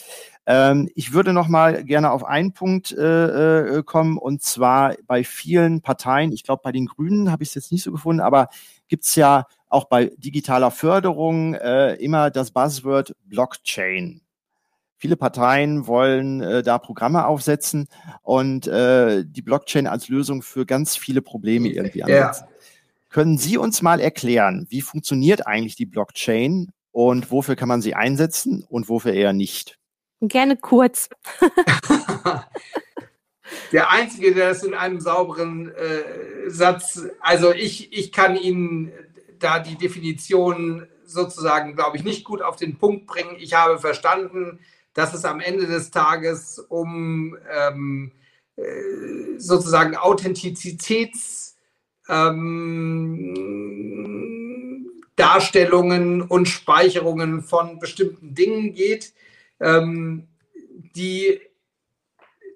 Ähm, 0.45 0.88
ich 0.95 1.12
würde 1.12 1.32
noch 1.32 1.49
mal 1.49 1.84
gerne 1.84 2.11
auf 2.11 2.24
einen 2.24 2.53
Punkt 2.53 2.90
äh, 2.93 3.78
äh, 3.78 3.82
kommen 3.84 4.18
und 4.18 4.43
zwar 4.43 4.97
bei 5.07 5.22
vielen 5.22 5.82
Parteien, 5.82 6.32
ich 6.32 6.43
glaube 6.43 6.62
bei 6.64 6.72
den 6.72 6.86
Grünen 6.86 7.30
habe 7.30 7.45
ich 7.45 7.51
es 7.51 7.55
jetzt 7.55 7.72
nicht 7.72 7.84
so 7.84 7.93
gefunden, 7.93 8.20
aber 8.20 8.49
gibt 8.88 9.05
es 9.05 9.14
ja 9.14 9.47
auch 9.68 9.84
bei 9.84 10.11
digitaler 10.16 10.70
Förderung 10.70 11.55
äh, 11.55 11.95
immer 11.95 12.30
das 12.30 12.51
Buzzword 12.51 13.14
Blockchain. 13.24 14.20
Viele 14.97 15.16
Parteien 15.16 15.86
wollen 15.86 16.40
äh, 16.40 16.62
da 16.62 16.78
Programme 16.78 17.26
aufsetzen 17.26 17.88
und 18.22 18.66
äh, 18.66 19.24
die 19.24 19.43
Blockchain 19.43 19.86
als 19.86 20.09
Lösung 20.09 20.43
für 20.43 20.66
ganz 20.66 20.97
viele 20.97 21.22
Probleme 21.22 21.68
irgendwie 21.68 22.03
ansetzen. 22.03 22.45
Ja. 22.45 22.53
Können 23.09 23.38
Sie 23.38 23.59
uns 23.59 23.82
mal 23.82 24.01
erklären, 24.01 24.66
wie 24.70 24.80
funktioniert 24.80 25.47
eigentlich 25.47 25.76
die 25.76 25.86
Blockchain 25.86 26.70
und 26.93 27.30
wofür 27.30 27.57
kann 27.57 27.68
man 27.68 27.82
sie 27.82 27.95
einsetzen 27.95 28.64
und 28.68 28.88
wofür 28.88 29.12
eher 29.12 29.32
nicht? 29.32 29.78
Gerne 30.20 30.57
kurz. 30.57 31.09
der 33.72 33.90
Einzige, 33.90 34.34
der 34.34 34.51
das 34.51 34.62
in 34.62 34.74
einem 34.74 35.01
sauberen 35.01 35.72
äh, 35.74 36.49
Satz, 36.49 37.03
also 37.20 37.53
ich, 37.53 37.93
ich 37.93 38.12
kann 38.12 38.36
Ihnen 38.36 38.93
da 39.40 39.59
die 39.59 39.76
Definition 39.76 40.86
sozusagen, 41.05 41.74
glaube 41.74 41.97
ich, 41.97 42.05
nicht 42.05 42.24
gut 42.24 42.43
auf 42.43 42.57
den 42.57 42.78
Punkt 42.78 43.07
bringen. 43.07 43.36
Ich 43.38 43.55
habe 43.55 43.78
verstanden, 43.78 44.61
dass 44.95 45.14
es 45.14 45.24
am 45.24 45.40
Ende 45.40 45.66
des 45.66 45.90
Tages 45.90 46.59
um 46.59 47.36
ähm, 47.51 48.12
äh, 48.57 48.62
sozusagen 49.38 49.97
Authentizitäts 49.97 51.57
ähm, 52.09 53.34
Darstellungen 55.17 56.23
und 56.23 56.47
Speicherungen 56.47 57.43
von 57.43 57.79
bestimmten 57.79 58.35
Dingen 58.35 58.75
geht, 58.75 59.13
ähm, 59.61 60.29
die 60.97 61.41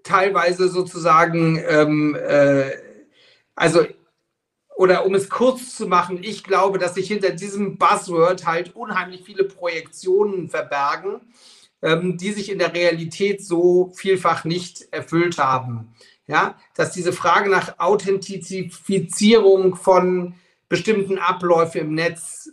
teilweise 0.03 0.69
sozusagen, 0.69 1.63
ähm, 1.69 2.15
äh, 2.15 2.71
also, 3.55 3.85
oder 4.77 5.07
um 5.07 5.15
es 5.15 5.29
kurz 5.29 5.75
zu 5.75 5.87
machen, 5.87 6.19
ich 6.23 6.45
glaube, 6.45 6.79
dass 6.79 6.95
sich 6.95 7.09
hinter 7.09 7.31
diesem 7.31 7.79
Buzzword 7.79 8.47
halt 8.47 8.77
unheimlich 8.77 9.23
viele 9.25 9.45
Projektionen 9.45 10.49
verbergen, 10.49 11.21
ähm, 11.83 12.19
die 12.19 12.33
sich 12.33 12.51
in 12.51 12.59
der 12.59 12.75
Realität 12.75 13.45
so 13.45 13.93
vielfach 13.97 14.45
nicht 14.45 14.87
erfüllt 14.93 15.39
haben. 15.39 15.95
Ja, 16.29 16.59
dass 16.75 16.91
diese 16.91 17.13
Frage 17.13 17.49
nach 17.49 17.79
Authentifizierung 17.79 19.77
von 19.77 20.35
bestimmten 20.69 21.19
Abläufen 21.19 21.81
im 21.81 21.95
Netz, 21.95 22.51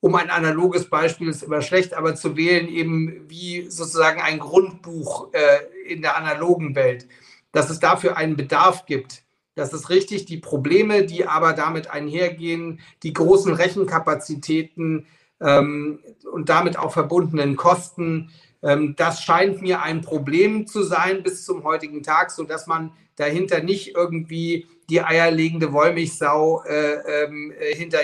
um 0.00 0.14
ein 0.14 0.30
analoges 0.30 0.90
Beispiel 0.90 1.28
ist 1.28 1.42
immer 1.42 1.62
schlecht, 1.62 1.94
aber 1.94 2.14
zu 2.14 2.36
wählen 2.36 2.68
eben 2.68 3.24
wie 3.28 3.70
sozusagen 3.70 4.20
ein 4.20 4.38
Grundbuch 4.38 5.32
äh, 5.32 5.90
in 5.90 6.02
der 6.02 6.16
analogen 6.16 6.74
Welt, 6.74 7.08
dass 7.52 7.70
es 7.70 7.80
dafür 7.80 8.16
einen 8.16 8.36
Bedarf 8.36 8.84
gibt. 8.84 9.22
Das 9.54 9.72
ist 9.72 9.88
richtig. 9.88 10.26
Die 10.26 10.38
Probleme, 10.38 11.06
die 11.06 11.26
aber 11.26 11.52
damit 11.52 11.90
einhergehen, 11.90 12.80
die 13.02 13.12
großen 13.12 13.54
Rechenkapazitäten, 13.54 15.06
ähm, 15.40 16.00
und 16.32 16.48
damit 16.48 16.78
auch 16.78 16.92
verbundenen 16.92 17.56
Kosten. 17.56 18.30
Ähm, 18.62 18.94
das 18.96 19.22
scheint 19.22 19.62
mir 19.62 19.82
ein 19.82 20.00
Problem 20.00 20.66
zu 20.66 20.82
sein 20.82 21.22
bis 21.22 21.44
zum 21.44 21.64
heutigen 21.64 22.02
Tag, 22.02 22.30
sodass 22.30 22.66
man 22.66 22.92
dahinter 23.16 23.62
nicht 23.62 23.94
irgendwie 23.94 24.66
die 24.88 25.02
eierlegende 25.02 25.72
Wollmilchsau 25.72 26.62
äh, 26.64 27.24
ähm, 27.24 27.52
hinter, 27.74 27.98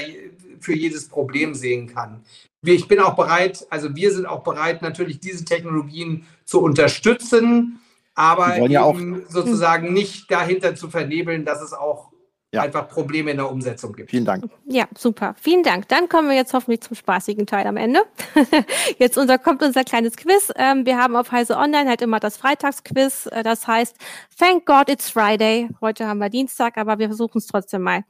für 0.60 0.74
jedes 0.74 1.08
Problem 1.08 1.54
sehen 1.54 1.86
kann. 1.86 2.22
Ich 2.62 2.88
bin 2.88 3.00
auch 3.00 3.16
bereit, 3.16 3.66
also 3.70 3.94
wir 3.96 4.12
sind 4.12 4.26
auch 4.26 4.42
bereit, 4.42 4.82
natürlich 4.82 5.18
diese 5.20 5.44
Technologien 5.44 6.26
zu 6.44 6.60
unterstützen, 6.60 7.80
aber 8.14 8.66
ja 8.66 8.92
sozusagen 9.28 9.92
nicht 9.94 10.30
dahinter 10.30 10.74
zu 10.74 10.90
vernebeln, 10.90 11.44
dass 11.44 11.62
es 11.62 11.72
auch 11.72 12.10
ja. 12.52 12.62
einfach 12.62 12.88
Probleme 12.88 13.30
in 13.30 13.36
der 13.36 13.50
Umsetzung 13.50 13.92
gibt. 13.92 14.10
Vielen 14.10 14.24
Dank. 14.24 14.50
Ja, 14.66 14.86
super. 14.96 15.34
Vielen 15.40 15.62
Dank. 15.62 15.88
Dann 15.88 16.08
kommen 16.08 16.28
wir 16.28 16.36
jetzt 16.36 16.52
hoffentlich 16.52 16.80
zum 16.80 16.96
spaßigen 16.96 17.46
Teil 17.46 17.66
am 17.66 17.76
Ende. 17.76 18.02
jetzt 18.98 19.16
unser, 19.16 19.38
kommt 19.38 19.62
unser 19.62 19.84
kleines 19.84 20.16
Quiz. 20.16 20.52
Ähm, 20.56 20.84
wir 20.84 20.98
haben 20.98 21.14
auf 21.14 21.30
Heise 21.30 21.56
Online 21.56 21.88
halt 21.88 22.02
immer 22.02 22.18
das 22.18 22.36
Freitagsquiz. 22.36 23.26
Äh, 23.26 23.42
das 23.42 23.66
heißt, 23.66 23.96
thank 24.38 24.66
God 24.66 24.88
it's 24.88 25.10
Friday. 25.10 25.68
Heute 25.80 26.06
haben 26.06 26.18
wir 26.18 26.28
Dienstag, 26.28 26.76
aber 26.76 26.98
wir 26.98 27.06
versuchen 27.06 27.38
es 27.38 27.46
trotzdem 27.46 27.82
mal. 27.82 28.04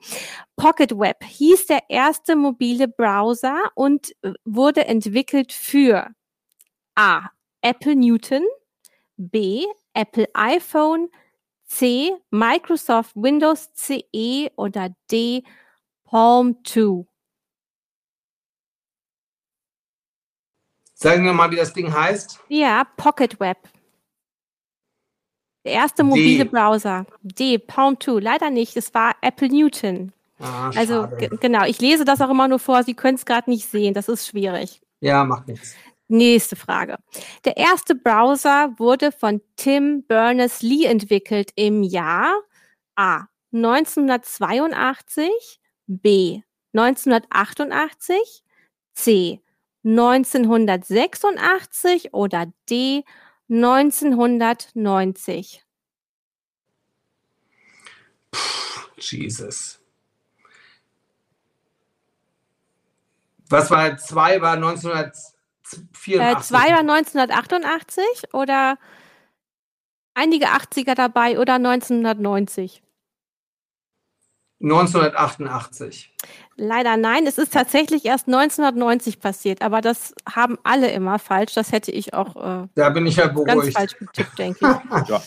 Pocket 0.56 0.98
Web 0.98 1.22
hieß 1.24 1.66
der 1.66 1.82
erste 1.88 2.34
mobile 2.34 2.88
Browser 2.88 3.70
und 3.74 4.10
äh, 4.22 4.32
wurde 4.44 4.86
entwickelt 4.86 5.52
für 5.52 6.08
A. 6.94 7.28
Apple 7.62 7.94
Newton, 7.94 8.44
B. 9.18 9.66
Apple 9.92 10.28
iPhone, 10.32 11.08
C. 11.70 12.12
Microsoft 12.30 13.12
Windows 13.14 13.70
CE 13.74 14.50
oder 14.56 14.90
D. 15.10 15.44
Palm 16.04 16.56
2? 16.64 17.06
Sagen 20.94 21.24
wir 21.24 21.32
mal, 21.32 21.50
wie 21.50 21.56
das 21.56 21.72
Ding 21.72 21.94
heißt. 21.94 22.40
Ja, 22.48 22.84
Pocket 22.96 23.38
Web. 23.40 23.56
Der 25.64 25.72
erste 25.72 26.02
mobile 26.02 26.44
D. 26.44 26.50
Browser. 26.50 27.06
D. 27.22 27.58
Palm 27.58 27.98
2. 27.98 28.20
Leider 28.20 28.50
nicht. 28.50 28.76
Es 28.76 28.92
war 28.92 29.14
Apple 29.22 29.48
Newton. 29.48 30.12
Ah, 30.40 30.70
also 30.74 31.06
genau, 31.40 31.64
ich 31.64 31.80
lese 31.80 32.04
das 32.04 32.20
auch 32.20 32.30
immer 32.30 32.48
nur 32.48 32.58
vor. 32.58 32.82
Sie 32.82 32.94
können 32.94 33.14
es 33.14 33.24
gerade 33.24 33.48
nicht 33.48 33.68
sehen. 33.68 33.94
Das 33.94 34.08
ist 34.08 34.26
schwierig. 34.26 34.82
Ja, 35.00 35.24
macht 35.24 35.48
nichts. 35.48 35.74
Nächste 36.12 36.56
Frage. 36.56 36.98
Der 37.44 37.56
erste 37.56 37.94
Browser 37.94 38.74
wurde 38.78 39.12
von 39.12 39.40
Tim 39.54 40.02
Berners-Lee 40.08 40.86
entwickelt 40.86 41.52
im 41.54 41.84
Jahr 41.84 42.34
A. 42.96 43.28
1982, 43.52 45.60
B. 45.86 46.42
1988, 46.74 48.42
C. 48.92 49.40
1986 49.84 52.12
oder 52.12 52.52
D. 52.68 53.04
1990. 53.48 55.64
Puh, 58.32 58.38
Jesus. 58.98 59.78
Was 63.48 63.70
war 63.70 63.96
zwei 63.96 64.40
war 64.40 64.54
1982? 64.54 65.39
84. 65.92 66.18
Äh, 66.18 66.40
zwei 66.42 66.72
war 66.72 66.80
1988 66.80 68.04
oder 68.34 68.78
einige 70.14 70.46
80er 70.46 70.94
dabei 70.94 71.38
oder 71.38 71.54
1990? 71.54 72.82
1988. 74.62 76.14
Leider 76.56 76.98
nein, 76.98 77.26
es 77.26 77.38
ist 77.38 77.52
tatsächlich 77.52 78.04
erst 78.04 78.26
1990 78.26 79.18
passiert, 79.18 79.62
aber 79.62 79.80
das 79.80 80.14
haben 80.28 80.58
alle 80.64 80.90
immer 80.90 81.18
falsch. 81.18 81.54
Das 81.54 81.72
hätte 81.72 81.90
ich 81.92 82.12
auch 82.12 82.36
äh, 82.36 82.68
da 82.74 82.90
bin 82.90 83.06
ich 83.06 83.16
ja 83.16 83.28
beruhigt. 83.28 83.48
ganz 83.48 83.72
falsch 83.72 83.96
getippt, 83.98 84.38
denke 84.38 84.82
ich. 84.92 85.08
ja. 85.08 85.22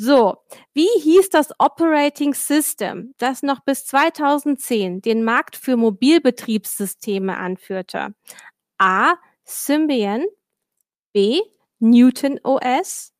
So, 0.00 0.36
wie 0.74 0.86
hieß 1.00 1.30
das 1.30 1.48
Operating 1.58 2.32
System, 2.32 3.14
das 3.18 3.42
noch 3.42 3.64
bis 3.64 3.84
2010 3.86 5.02
den 5.02 5.24
Markt 5.24 5.56
für 5.56 5.76
Mobilbetriebssysteme 5.76 7.36
anführte? 7.36 8.14
A. 8.78 9.14
Symbian, 9.48 10.26
B. 11.14 11.40
Newton 11.80 12.38
OS, 12.44 13.14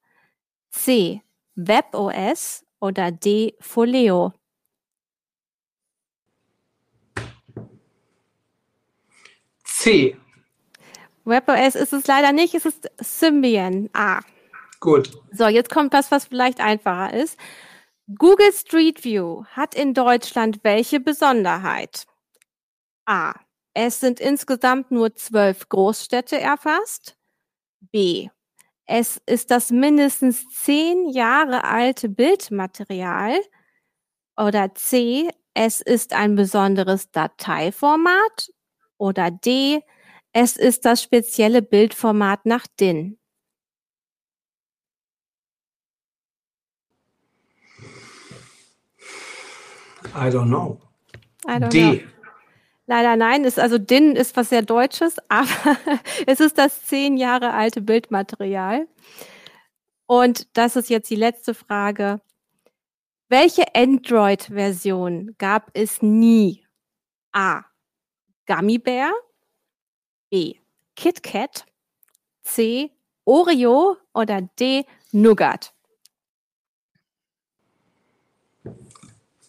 C. 0.70 1.22
Web 1.56 1.94
OS 1.94 2.64
oder 2.80 3.10
D. 3.10 3.54
Folio? 3.60 4.34
C. 9.64 10.16
WebOS 11.24 11.74
ist 11.76 11.92
es 11.92 12.06
leider 12.06 12.32
nicht, 12.32 12.54
es 12.54 12.66
ist 12.66 12.90
Symbian. 13.00 13.88
A. 13.92 14.20
Gut. 14.80 15.10
So, 15.32 15.48
jetzt 15.48 15.70
kommt 15.70 15.92
was, 15.92 16.10
was 16.10 16.26
vielleicht 16.26 16.60
einfacher 16.60 17.14
ist. 17.14 17.38
Google 18.18 18.52
Street 18.52 19.04
View 19.04 19.44
hat 19.52 19.74
in 19.74 19.94
Deutschland 19.94 20.60
welche 20.62 21.00
Besonderheit? 21.00 22.06
A. 23.06 23.34
Es 23.80 24.00
sind 24.00 24.18
insgesamt 24.18 24.90
nur 24.90 25.14
zwölf 25.14 25.68
Großstädte 25.68 26.36
erfasst. 26.40 27.16
B. 27.92 28.28
Es 28.86 29.22
ist 29.24 29.52
das 29.52 29.70
mindestens 29.70 30.48
zehn 30.48 31.08
Jahre 31.10 31.62
alte 31.62 32.08
Bildmaterial. 32.08 33.38
Oder 34.36 34.74
C. 34.74 35.30
Es 35.54 35.80
ist 35.80 36.12
ein 36.12 36.34
besonderes 36.34 37.12
Dateiformat. 37.12 38.50
Oder 38.96 39.30
D. 39.30 39.84
Es 40.32 40.56
ist 40.56 40.84
das 40.84 41.00
spezielle 41.00 41.62
Bildformat 41.62 42.46
nach 42.46 42.66
DIN. 42.80 43.16
I 50.16 50.30
don't 50.30 50.48
know. 50.48 50.80
I 51.46 51.60
don't 51.60 51.68
D. 51.68 52.00
Know. 52.00 52.17
Leider 52.90 53.16
nein, 53.16 53.44
ist 53.44 53.58
also 53.58 53.76
DIN 53.76 54.16
ist 54.16 54.34
was 54.34 54.48
sehr 54.48 54.62
Deutsches, 54.62 55.16
aber 55.28 55.76
es 56.26 56.40
ist 56.40 56.56
das 56.56 56.86
zehn 56.86 57.18
Jahre 57.18 57.52
alte 57.52 57.82
Bildmaterial. 57.82 58.88
Und 60.06 60.56
das 60.56 60.74
ist 60.74 60.88
jetzt 60.88 61.10
die 61.10 61.16
letzte 61.16 61.52
Frage. 61.52 62.22
Welche 63.28 63.74
Android-Version 63.74 65.34
gab 65.36 65.70
es 65.74 66.00
nie? 66.00 66.66
A. 67.32 67.64
Gummy 68.46 68.78
Bear. 68.78 69.12
B. 70.30 70.54
KitKat. 70.96 71.66
C. 72.42 72.90
Oreo 73.26 73.98
oder 74.14 74.40
D. 74.40 74.86
Nougat. 75.12 75.74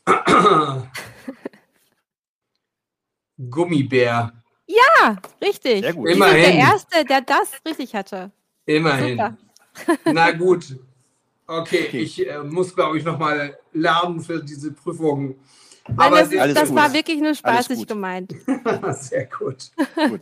Gummibär. 3.50 4.34
Ja, 4.68 5.16
richtig. 5.42 5.82
Sehr 5.82 5.94
gut. 5.94 6.10
Immerhin. 6.10 6.36
der 6.44 6.54
Erste, 6.56 7.06
der 7.06 7.22
das 7.22 7.52
richtig 7.66 7.96
hatte. 7.96 8.32
Immerhin. 8.66 9.18
Super. 9.18 9.38
Na 10.14 10.32
gut. 10.32 10.78
Okay, 11.48 11.86
Okay. 11.88 12.00
ich 12.00 12.30
äh, 12.30 12.44
muss, 12.44 12.76
glaube 12.76 12.98
ich, 12.98 13.04
nochmal 13.04 13.58
lernen 13.74 14.20
für 14.20 14.44
diese 14.44 14.72
Prüfung. 14.72 15.36
Nein, 15.88 15.98
Aber 15.98 16.20
das, 16.20 16.36
alles 16.38 16.54
das 16.54 16.70
gut. 16.70 16.78
war 16.78 16.94
wirklich 16.94 17.20
nur 17.20 17.34
spaßig 17.34 17.88
gemeint. 17.88 18.36
sehr 18.92 19.26
gut. 19.26 19.72
Gut. 19.96 20.22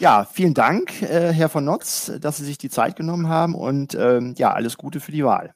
Ja, 0.00 0.24
vielen 0.24 0.54
Dank, 0.54 1.00
äh, 1.02 1.32
Herr 1.32 1.48
von 1.48 1.64
Notz, 1.64 2.10
dass 2.20 2.38
Sie 2.38 2.44
sich 2.44 2.58
die 2.58 2.70
Zeit 2.70 2.96
genommen 2.96 3.28
haben 3.28 3.54
und 3.54 3.94
ähm, 3.94 4.34
ja, 4.36 4.52
alles 4.52 4.76
Gute 4.76 4.98
für 4.98 5.12
die 5.12 5.24
Wahl. 5.24 5.54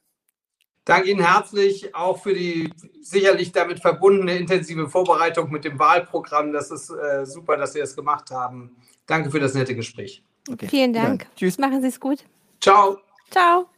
Danke 0.86 1.10
Ihnen 1.10 1.20
herzlich 1.20 1.92
auch 1.96 2.22
für 2.22 2.32
die 2.32 2.72
sicherlich 3.02 3.50
damit 3.50 3.80
verbundene 3.80 4.36
intensive 4.36 4.88
Vorbereitung 4.88 5.50
mit 5.50 5.64
dem 5.64 5.78
Wahlprogramm. 5.80 6.52
Das 6.52 6.70
ist 6.70 6.90
äh, 6.90 7.26
super, 7.26 7.56
dass 7.56 7.72
Sie 7.72 7.80
das 7.80 7.96
gemacht 7.96 8.30
haben. 8.30 8.76
Danke 9.04 9.30
für 9.32 9.40
das 9.40 9.54
nette 9.54 9.74
Gespräch. 9.74 10.22
Okay. 10.48 10.68
Vielen 10.68 10.94
Ja, 10.94 11.02
Dank. 11.02 11.26
Tschüss. 11.34 11.58
Machen 11.58 11.82
Sie 11.82 11.88
es 11.88 11.98
gut. 11.98 12.24
Ciao. 12.60 12.98
Ciao. 13.32 13.68